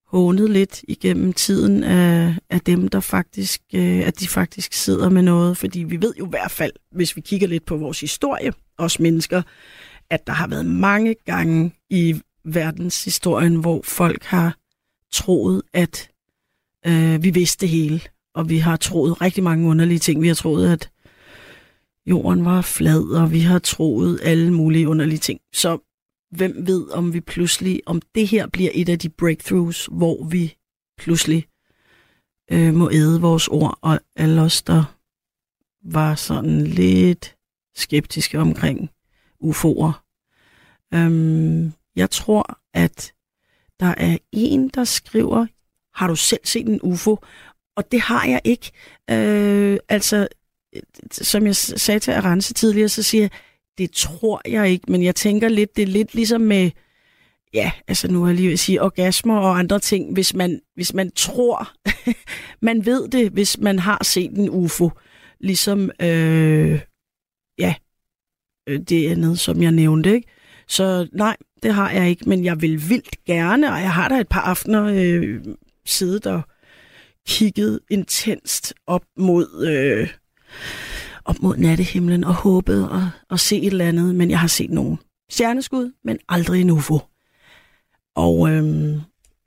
hånet 0.08 0.50
lidt 0.50 0.84
igennem 0.88 1.34
tiden 1.34 1.84
af, 1.84 2.36
af 2.50 2.62
dem, 2.62 2.88
der 2.88 3.00
faktisk, 3.00 3.62
øh, 3.74 4.08
at 4.08 4.20
de 4.20 4.28
faktisk 4.28 4.74
sidder 4.74 5.10
med 5.10 5.22
noget, 5.22 5.58
fordi 5.58 5.80
vi 5.80 6.02
ved 6.02 6.14
jo 6.20 6.26
i 6.26 6.30
hvert 6.30 6.52
fald, 6.52 6.72
hvis 6.92 7.16
vi 7.16 7.22
kigger 7.22 7.48
lidt 7.48 7.66
på 7.66 7.78
vores 7.78 8.00
historie, 8.00 8.54
os 8.78 9.00
mennesker, 9.00 9.42
at 10.10 10.28
der 10.28 10.34
har 10.34 10.48
været 10.48 10.66
mange 10.66 11.16
gange 11.26 11.72
i 11.90 12.22
verdenshistorien, 12.46 13.56
hvor 13.56 13.82
folk 13.84 14.24
har 14.24 14.58
troet, 15.12 15.62
at 15.74 16.10
øh, 16.88 17.24
vi 17.24 17.30
vidste 17.30 17.62
det 17.62 17.70
hele 17.70 18.02
og 18.36 18.50
vi 18.50 18.58
har 18.58 18.78
troet 18.78 19.22
rigtig 19.22 19.44
mange 19.44 19.70
underlige 19.70 20.00
ting. 20.00 20.22
Vi 20.22 20.28
har 20.28 20.36
troet, 20.36 20.72
at 20.72 20.92
jorden 22.06 22.46
var 22.46 22.62
flad, 22.62 23.04
og 23.04 23.32
vi 23.32 23.40
har 23.40 23.60
troet 23.60 24.20
alle 24.24 24.54
mulige 24.54 24.88
underlige 24.88 25.20
ting. 25.20 25.40
Så 25.54 25.78
hvem 26.32 26.68
ved, 26.68 26.92
om 26.92 27.14
vi 27.14 27.22
pludselig, 27.22 27.82
om 27.86 28.02
det 28.16 28.28
her 28.28 28.48
bliver 28.48 28.72
et 28.74 28.90
af 28.90 29.00
de 29.00 29.10
breakthroughs, 29.10 29.86
hvor 29.92 30.24
vi 30.24 30.56
pludselig 30.98 31.46
øh, 32.52 32.74
må 32.74 32.92
æde 32.92 33.22
vores 33.22 33.48
ord, 33.48 33.80
og 33.82 34.00
alle 34.16 34.42
os, 34.42 34.62
der 34.62 34.84
var 35.86 36.16
sådan 36.16 36.68
lidt 36.68 37.36
skeptiske 37.76 38.40
omkring 38.40 38.90
UFO'er. 39.44 39.92
Øhm, 40.94 41.74
jeg 41.96 42.10
tror, 42.10 42.60
at 42.74 43.14
der 43.80 43.94
er 43.98 44.18
en, 44.32 44.70
der 44.70 44.84
skriver, 44.84 45.46
har 45.94 46.08
du 46.08 46.16
selv 46.16 46.42
set 46.44 46.68
en 46.68 46.80
UFO? 46.84 47.18
Og 47.76 47.92
det 47.92 48.02
har 48.02 48.26
jeg 48.26 48.42
ikke. 48.44 48.72
Øh, 49.10 49.78
altså, 49.90 50.28
som 51.12 51.46
jeg 51.46 51.56
sagde 51.56 52.00
til 52.00 52.12
Arance 52.12 52.54
tidligere, 52.54 52.90
så 52.90 53.04
siger 53.04 53.24
jeg, 53.24 53.30
det 53.78 53.92
tror 53.92 54.42
jeg 54.50 54.70
ikke, 54.70 54.92
men 54.92 55.04
jeg 55.04 55.16
tænker 55.16 55.50
lidt, 55.50 55.76
det 55.76 55.82
er 55.82 55.88
lidt 55.88 56.16
ligesom 56.16 56.42
med, 56.42 56.72
ja, 57.54 57.72
altså 57.88 58.08
nu 58.08 58.22
har 58.22 58.28
jeg 58.28 58.36
lige 58.36 58.54
at 58.54 58.60
sige 58.60 58.82
orgasmer 58.82 59.38
og 59.38 59.60
andre 59.60 59.80
ting, 59.80 60.14
hvis 60.14 60.34
man, 60.34 60.62
hvis 60.76 60.94
man 60.94 61.12
tror, 61.12 61.72
man 62.68 62.86
ved 62.86 63.08
det, 63.08 63.32
hvis 63.32 63.60
man 63.60 63.80
har 63.80 64.04
set 64.04 64.32
en 64.32 64.50
UFO, 64.50 64.90
ligesom, 65.40 65.92
øh, 66.02 66.80
ja, 67.58 67.76
øh, 68.70 68.80
det 68.80 69.12
andet, 69.12 69.40
som 69.40 69.64
jeg 69.64 69.72
nævnte, 69.72 70.14
ikke? 70.14 70.28
Så 70.68 71.08
nej, 71.14 71.38
det 71.64 71.74
har 71.74 71.92
jeg 71.92 72.10
ikke, 72.10 72.30
men 72.30 72.46
jeg 72.46 72.62
vil 72.62 72.90
vildt 72.90 73.26
gerne, 73.26 73.74
og 73.74 73.82
jeg 73.82 73.94
har 73.94 74.10
da 74.10 74.20
et 74.20 74.28
par 74.28 74.42
aftener 74.42 74.86
øh, 74.86 75.46
siddet 75.86 76.28
og 76.28 76.42
kigget 77.28 77.80
intenst 77.90 78.74
op 78.88 79.04
mod, 79.18 79.66
øh, 79.68 80.10
op 81.26 81.42
mod 81.42 81.58
nattehimlen 81.58 82.24
og 82.24 82.34
håbet 82.34 82.90
at, 82.92 83.22
at 83.32 83.40
se 83.40 83.58
et 83.58 83.68
eller 83.68 83.86
andet, 83.86 84.16
men 84.16 84.30
jeg 84.30 84.40
har 84.40 84.48
set 84.48 84.70
nogle 84.70 84.98
stjerneskud, 85.30 85.92
men 86.04 86.18
aldrig 86.30 86.62
en 86.62 86.70
UFO. 86.70 87.00
Og 88.16 88.50
øh, 88.50 88.96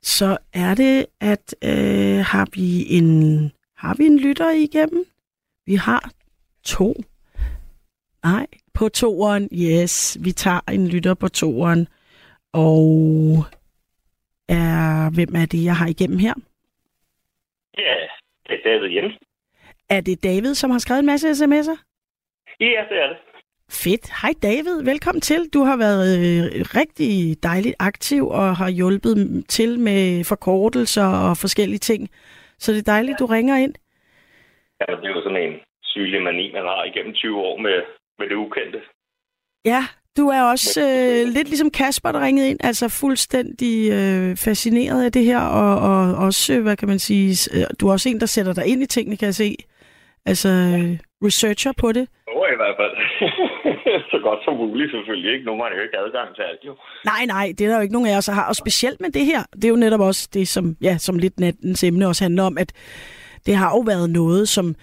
så 0.03 0.37
er 0.53 0.75
det, 0.75 1.05
at 1.21 1.55
øh, 1.63 2.25
har 2.25 2.47
vi 2.53 2.85
en 2.89 3.51
har 3.77 3.93
vi 3.93 4.05
en 4.05 4.19
lytter 4.19 4.51
igennem? 4.51 5.05
Vi 5.65 5.75
har 5.75 6.11
to. 6.63 6.93
Nej, 8.23 8.47
på 8.73 8.89
toeren. 8.89 9.49
Yes, 9.53 10.17
vi 10.19 10.31
tager 10.31 10.59
en 10.71 10.87
lytter 10.87 11.13
på 11.13 11.27
toeren. 11.27 11.87
Og 12.53 13.45
er, 14.47 15.09
hvem 15.09 15.35
er 15.35 15.45
det, 15.45 15.63
jeg 15.63 15.75
har 15.75 15.87
igennem 15.87 16.17
her? 16.17 16.33
Ja, 17.77 17.95
det 18.47 18.53
er 18.55 18.63
David 18.69 18.89
Jensen. 18.95 19.19
Er 19.89 20.01
det 20.01 20.23
David, 20.23 20.53
som 20.55 20.69
har 20.69 20.79
skrevet 20.79 20.99
en 20.99 21.05
masse 21.05 21.27
sms'er? 21.31 21.77
Ja, 22.59 22.83
det 22.89 22.97
er 23.03 23.07
det. 23.07 23.17
Fedt. 23.71 24.05
Hej 24.21 24.33
David, 24.43 24.83
velkommen 24.83 25.21
til. 25.21 25.49
Du 25.53 25.59
har 25.63 25.77
været 25.77 26.09
øh, 26.19 26.45
rigtig 26.79 27.43
dejligt 27.43 27.75
aktiv 27.79 28.27
og 28.27 28.55
har 28.55 28.69
hjulpet 28.69 29.45
til 29.49 29.79
med 29.79 30.23
forkortelser 30.23 31.07
og 31.29 31.37
forskellige 31.37 31.79
ting. 31.79 32.09
Så 32.57 32.71
det 32.71 32.79
er 32.79 32.91
dejligt, 32.93 33.19
du 33.19 33.25
ringer 33.25 33.55
ind. 33.57 33.73
Ja, 34.81 34.95
det 34.95 35.05
er 35.05 35.15
jo 35.15 35.21
sådan 35.23 35.43
en 35.47 35.59
sygelig 35.83 36.21
mani, 36.21 36.51
man 36.51 36.61
har 36.63 36.83
igennem 36.83 37.13
20 37.13 37.37
år 37.37 37.57
med, 37.57 37.77
med 38.19 38.29
det 38.29 38.35
ukendte. 38.35 38.81
Ja, 39.65 39.81
du 40.17 40.27
er 40.27 40.41
også 40.43 40.81
øh, 40.81 41.33
lidt 41.33 41.47
ligesom 41.47 41.71
Kasper, 41.71 42.11
der 42.11 42.21
ringede 42.21 42.49
ind, 42.49 42.59
altså 42.63 42.99
fuldstændig 43.01 43.91
øh, 43.91 44.37
fascineret 44.37 45.05
af 45.05 45.11
det 45.11 45.23
her, 45.23 45.39
og, 45.39 45.73
og 45.89 46.15
også, 46.25 46.59
hvad 46.59 46.75
kan 46.77 46.87
man 46.87 46.99
sige, 46.99 47.29
øh, 47.53 47.65
du 47.79 47.87
er 47.87 47.91
også 47.91 48.09
en, 48.09 48.19
der 48.19 48.25
sætter 48.25 48.53
dig 48.53 48.65
ind 48.65 48.83
i 48.83 48.85
tingene, 48.85 49.17
kan 49.17 49.25
jeg 49.25 49.35
se. 49.35 49.55
Altså 50.25 50.49
øh, 50.49 50.97
researcher 51.25 51.71
på 51.77 51.91
det. 51.91 52.07
Jo, 52.31 52.43
i 52.55 52.57
hvert 52.61 52.75
fald. 52.79 52.93
så 54.11 54.17
godt 54.23 54.39
som 54.45 54.53
muligt 54.55 54.91
selvfølgelig, 54.91 55.33
ikke? 55.33 55.45
Nogle 55.45 55.63
har 55.63 55.69
jo 55.69 55.83
ikke 55.83 55.97
adgang 55.97 56.35
til 56.35 56.41
alt, 56.41 56.61
jo. 56.65 56.73
Nej, 57.05 57.25
nej, 57.25 57.53
det 57.57 57.61
er 57.65 57.69
der 57.69 57.75
jo 57.75 57.81
ikke 57.81 57.93
nogen 57.93 58.09
af 58.09 58.17
os, 58.17 58.25
der 58.25 58.33
har. 58.33 58.47
Og 58.47 58.55
specielt 58.55 59.01
med 59.01 59.09
det 59.09 59.25
her, 59.25 59.43
det 59.55 59.65
er 59.65 59.69
jo 59.69 59.75
netop 59.75 59.99
også 59.99 60.29
det, 60.33 60.47
som, 60.47 60.75
ja, 60.81 60.97
som 60.97 61.19
lidt 61.19 61.39
nattens 61.39 61.83
emne 61.83 62.07
også 62.07 62.23
handler 62.23 62.43
om, 62.43 62.57
at 62.57 62.73
det 63.45 63.55
har 63.55 63.69
jo 63.69 63.79
været 63.79 64.09
noget, 64.09 64.49
som 64.49 64.75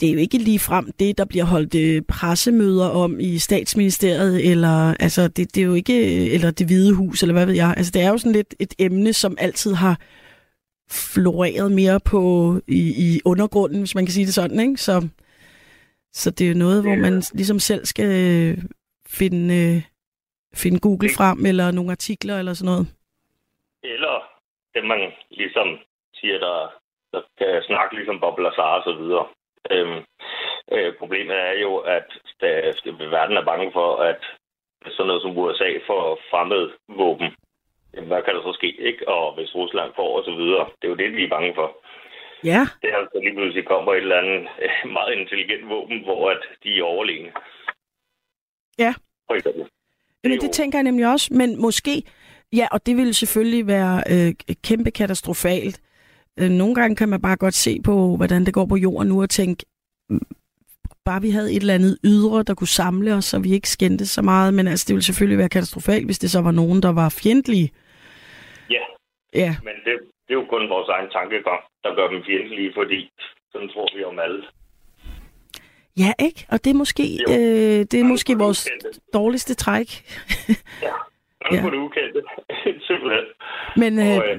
det 0.00 0.08
er 0.08 0.12
jo 0.12 0.18
ikke 0.18 0.38
lige 0.38 0.58
frem 0.58 0.92
det, 0.98 1.18
der 1.18 1.24
bliver 1.24 1.44
holdt 1.44 1.74
øh, 1.74 2.02
pressemøder 2.08 2.88
om 2.88 3.20
i 3.20 3.38
statsministeriet, 3.38 4.50
eller 4.50 4.94
altså, 5.00 5.22
det, 5.28 5.54
det 5.54 5.60
er 5.60 5.66
jo 5.66 5.74
ikke, 5.74 6.30
eller 6.34 6.50
det 6.50 6.66
hvide 6.66 6.94
hus, 6.94 7.22
eller 7.22 7.32
hvad 7.32 7.46
ved 7.46 7.54
jeg. 7.54 7.74
Altså, 7.76 7.92
det 7.94 8.02
er 8.02 8.08
jo 8.10 8.18
sådan 8.18 8.32
lidt 8.32 8.54
et 8.60 8.74
emne, 8.78 9.12
som 9.12 9.36
altid 9.38 9.74
har 9.74 9.96
floreret 11.14 11.72
mere 11.72 12.00
på 12.10 12.22
i, 12.68 12.82
i 13.06 13.20
undergrunden, 13.24 13.78
hvis 13.78 13.94
man 13.94 14.04
kan 14.06 14.12
sige 14.12 14.26
det 14.26 14.34
sådan, 14.34 14.60
ikke? 14.60 14.76
Så, 14.76 15.08
så 16.12 16.30
det 16.30 16.44
er 16.44 16.48
jo 16.52 16.58
noget, 16.58 16.82
hvor 16.82 16.94
man 16.94 17.22
ligesom 17.34 17.58
selv 17.58 17.84
skal 17.84 18.10
øh, 18.24 18.58
finde, 19.18 19.54
øh, 19.60 19.82
finde 20.54 20.80
Google 20.80 21.10
frem, 21.16 21.46
eller 21.46 21.70
nogle 21.70 21.90
artikler, 21.90 22.38
eller 22.38 22.54
sådan 22.54 22.70
noget. 22.72 22.86
Eller 23.82 24.14
det, 24.74 24.84
man 24.84 25.00
ligesom 25.30 25.68
siger, 26.14 26.38
der, 26.38 26.56
der 27.12 27.20
kan 27.38 27.62
snakke 27.66 27.96
ligesom 27.96 28.20
Bob 28.20 28.38
Lazar 28.38 28.72
og 28.78 28.82
så 28.84 28.94
videre. 29.02 29.26
Øhm, 29.70 30.00
øh, 30.72 30.94
problemet 30.98 31.36
er 31.36 31.54
jo, 31.60 31.76
at 31.76 32.08
der, 32.40 33.08
verden 33.10 33.36
er 33.36 33.44
bange 33.44 33.72
for, 33.72 33.96
at 33.96 34.20
sådan 34.90 35.06
noget 35.06 35.22
som 35.22 35.38
USA 35.38 35.70
får 35.86 36.18
fremmed 36.30 36.70
våben. 36.88 37.30
Jamen, 37.94 38.08
hvad 38.08 38.22
kan 38.22 38.34
der 38.34 38.42
så 38.42 38.52
ske, 38.52 38.70
ikke? 38.90 39.08
Og 39.08 39.34
hvis 39.34 39.54
Rusland 39.54 39.92
får 39.96 40.18
og 40.18 40.24
så 40.24 40.34
videre. 40.40 40.64
Det 40.78 40.84
er 40.84 40.92
jo 40.94 41.02
det, 41.02 41.16
vi 41.16 41.24
er 41.24 41.34
bange 41.36 41.54
for. 41.54 41.68
Ja. 42.44 42.62
Det 42.82 42.88
er 42.92 42.96
altså 42.96 43.18
lige 43.22 43.34
pludselig 43.34 43.66
kommer 43.66 43.92
et 43.92 43.98
eller 43.98 44.18
andet 44.18 44.48
øh, 44.62 44.92
meget 44.92 45.12
intelligent 45.18 45.68
våben, 45.68 46.04
hvor 46.04 46.30
at 46.30 46.42
de 46.64 46.78
er 46.78 46.82
overlegne. 46.82 47.32
Ja. 48.78 48.94
For 49.26 49.34
eksempel. 49.34 49.64
Jamen, 50.24 50.40
det 50.40 50.50
tænker 50.50 50.78
jeg 50.78 50.82
nemlig 50.82 51.06
også, 51.12 51.34
men 51.34 51.60
måske, 51.60 52.02
ja, 52.52 52.66
og 52.72 52.86
det 52.86 52.96
ville 52.96 53.14
selvfølgelig 53.14 53.66
være 53.66 54.02
øh, 54.12 54.34
kæmpe 54.64 54.90
katastrofalt, 54.90 55.80
nogle 56.38 56.74
gange 56.74 56.96
kan 56.96 57.08
man 57.08 57.22
bare 57.22 57.36
godt 57.36 57.54
se 57.54 57.80
på, 57.84 58.16
hvordan 58.16 58.46
det 58.46 58.54
går 58.54 58.66
på 58.66 58.76
jorden 58.76 59.08
nu, 59.08 59.22
og 59.22 59.30
tænke, 59.30 59.64
bare 61.04 61.22
vi 61.22 61.30
havde 61.30 61.52
et 61.52 61.60
eller 61.60 61.74
andet 61.74 61.98
ydre, 62.04 62.42
der 62.42 62.54
kunne 62.54 62.76
samle 62.82 63.14
os, 63.14 63.24
så 63.24 63.38
vi 63.38 63.52
ikke 63.52 63.68
skændte 63.68 64.06
så 64.06 64.22
meget. 64.22 64.54
Men 64.54 64.66
altså, 64.68 64.84
det 64.88 64.94
ville 64.94 65.04
selvfølgelig 65.04 65.38
være 65.38 65.48
katastrofalt, 65.48 66.04
hvis 66.04 66.18
det 66.18 66.30
så 66.30 66.40
var 66.40 66.50
nogen, 66.50 66.82
der 66.82 66.92
var 66.92 67.08
fjendtlige. 67.22 67.70
Ja. 68.70 68.84
Ja. 69.34 69.56
Men 69.62 69.74
det, 69.84 69.94
det 70.26 70.34
er 70.34 70.38
jo 70.42 70.46
kun 70.50 70.68
vores 70.68 70.88
egen 70.88 71.10
tankegang, 71.10 71.60
der 71.84 71.94
gør 71.94 72.08
dem 72.08 72.22
fjendtlige, 72.26 72.72
fordi 72.74 73.10
sådan 73.52 73.68
tror 73.68 73.96
vi 73.96 74.04
om 74.04 74.18
alle. 74.18 74.42
Ja, 75.98 76.12
ikke? 76.18 76.46
Og 76.48 76.64
det 76.64 76.70
er 76.70 76.74
måske, 76.74 77.02
øh, 77.28 77.80
det 77.90 77.94
er 77.94 78.04
måske 78.04 78.38
vores 78.38 78.68
dårligste 79.14 79.54
træk. 79.54 79.88
ja. 80.82 80.94
Flugt 81.46 81.56
ja. 81.56 81.62
på 81.62 81.70
det 81.70 81.76
ukendte. 81.76 82.22
Simpelthen. 82.88 83.24
Men 83.76 83.98
øh, 83.98 84.16
Og, 84.16 84.28
øh, 84.28 84.38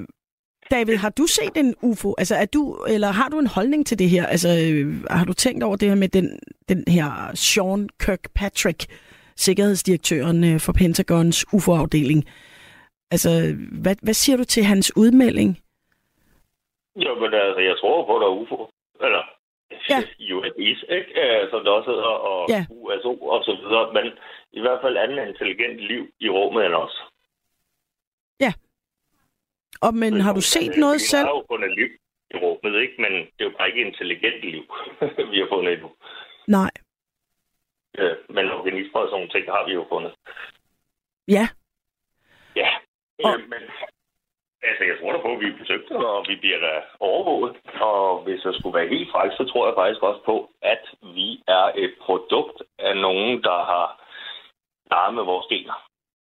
David, 0.71 0.95
har 0.95 1.09
du 1.09 1.25
set 1.27 1.57
en 1.57 1.75
UFO? 1.81 2.13
Altså, 2.17 2.35
er 2.35 2.45
du, 2.45 2.75
eller 2.89 3.07
har 3.07 3.29
du 3.29 3.39
en 3.39 3.47
holdning 3.47 3.85
til 3.87 3.99
det 3.99 4.09
her? 4.09 4.25
Altså, 4.25 4.49
øh, 4.49 5.03
har 5.09 5.25
du 5.25 5.33
tænkt 5.33 5.63
over 5.63 5.75
det 5.75 5.89
her 5.89 5.95
med 5.95 6.07
den, 6.07 6.39
den 6.69 6.83
her 6.87 7.31
Sean 7.33 7.89
Kirkpatrick, 7.99 8.85
sikkerhedsdirektøren 9.35 10.43
øh, 10.43 10.59
for 10.59 10.73
Pentagons 10.73 11.45
UFO-afdeling? 11.53 12.25
Altså, 13.11 13.29
hvad, 13.81 13.95
hvad 14.01 14.13
siger 14.13 14.37
du 14.37 14.43
til 14.43 14.63
hans 14.63 14.97
udmelding? 14.97 15.59
Jo, 16.95 17.15
men 17.21 17.33
altså, 17.33 17.61
jeg 17.69 17.75
tror 17.79 18.05
på, 18.05 18.15
at 18.15 18.21
der 18.21 18.27
er 18.27 18.37
UFO. 18.41 18.69
Eller 19.05 19.23
Ja. 19.89 19.99
UFO's, 20.35 20.79
ikke? 20.97 21.09
Øh, 21.23 21.49
som 21.51 21.59
det 21.63 21.71
også 21.77 21.89
hedder, 21.91 22.13
og 22.31 22.49
Ja. 22.49 22.65
USO 22.69 23.13
og 23.33 23.43
så 23.47 23.51
videre. 23.61 23.93
Men 23.93 24.05
i 24.59 24.61
hvert 24.61 24.79
fald 24.83 24.97
anden 24.97 25.27
intelligent 25.27 25.77
liv 25.91 26.03
i 26.19 26.29
rummet 26.29 26.65
end 26.65 26.73
os. 26.73 26.95
Og, 29.85 29.93
men 30.01 30.13
har 30.25 30.33
du 30.33 30.41
set 30.41 30.73
noget 30.83 30.95
vi 30.95 30.99
selv? 31.13 31.25
har 31.27 31.35
jo 31.37 31.45
fundet 31.51 31.71
liv 31.79 31.89
i 32.33 32.35
rummet, 32.43 32.81
ikke? 32.81 32.95
Men 33.03 33.11
det 33.13 33.39
er 33.41 33.49
jo 33.49 33.55
bare 33.57 33.69
ikke 33.69 33.81
intelligent 33.89 34.41
liv, 34.41 34.63
vi 35.31 35.37
har 35.41 35.47
fundet 35.53 35.73
endnu. 35.73 35.89
Nej. 36.47 36.71
Øh, 37.97 38.15
Men 38.29 38.51
organismer 38.51 38.99
og 39.01 39.07
sådan 39.07 39.15
nogle 39.17 39.29
ting 39.29 39.45
har 39.55 39.65
vi 39.67 39.73
jo 39.73 39.85
fundet. 39.93 40.13
Ja. 41.27 41.45
Ja. 42.55 42.69
Og- 43.23 43.31
Og... 43.31 43.39
Men, 43.51 43.61
altså, 44.69 44.83
jeg 44.89 44.95
tror 44.99 45.11
da 45.11 45.17
på, 45.21 45.31
at 45.33 45.39
vi 45.39 45.47
er 45.47 45.57
besøgt, 45.57 45.91
og 45.91 46.25
vi 46.29 46.35
bliver 46.35 46.59
da 46.59 46.73
overvåget. 46.99 47.55
Og 47.81 48.23
hvis 48.23 48.45
jeg 48.45 48.53
skulle 48.53 48.77
være 48.79 48.87
helt 48.95 49.11
fræk, 49.11 49.31
så 49.37 49.43
tror 49.51 49.65
jeg 49.67 49.75
faktisk 49.77 50.01
også 50.03 50.21
på, 50.25 50.35
at 50.61 50.83
vi 51.17 51.43
er 51.47 51.65
et 51.75 51.93
produkt 52.05 52.57
af 52.79 52.97
nogen, 52.97 53.43
der 53.43 53.59
har 53.71 55.09
med 55.11 55.23
vores 55.23 55.47
gener. 55.49 55.77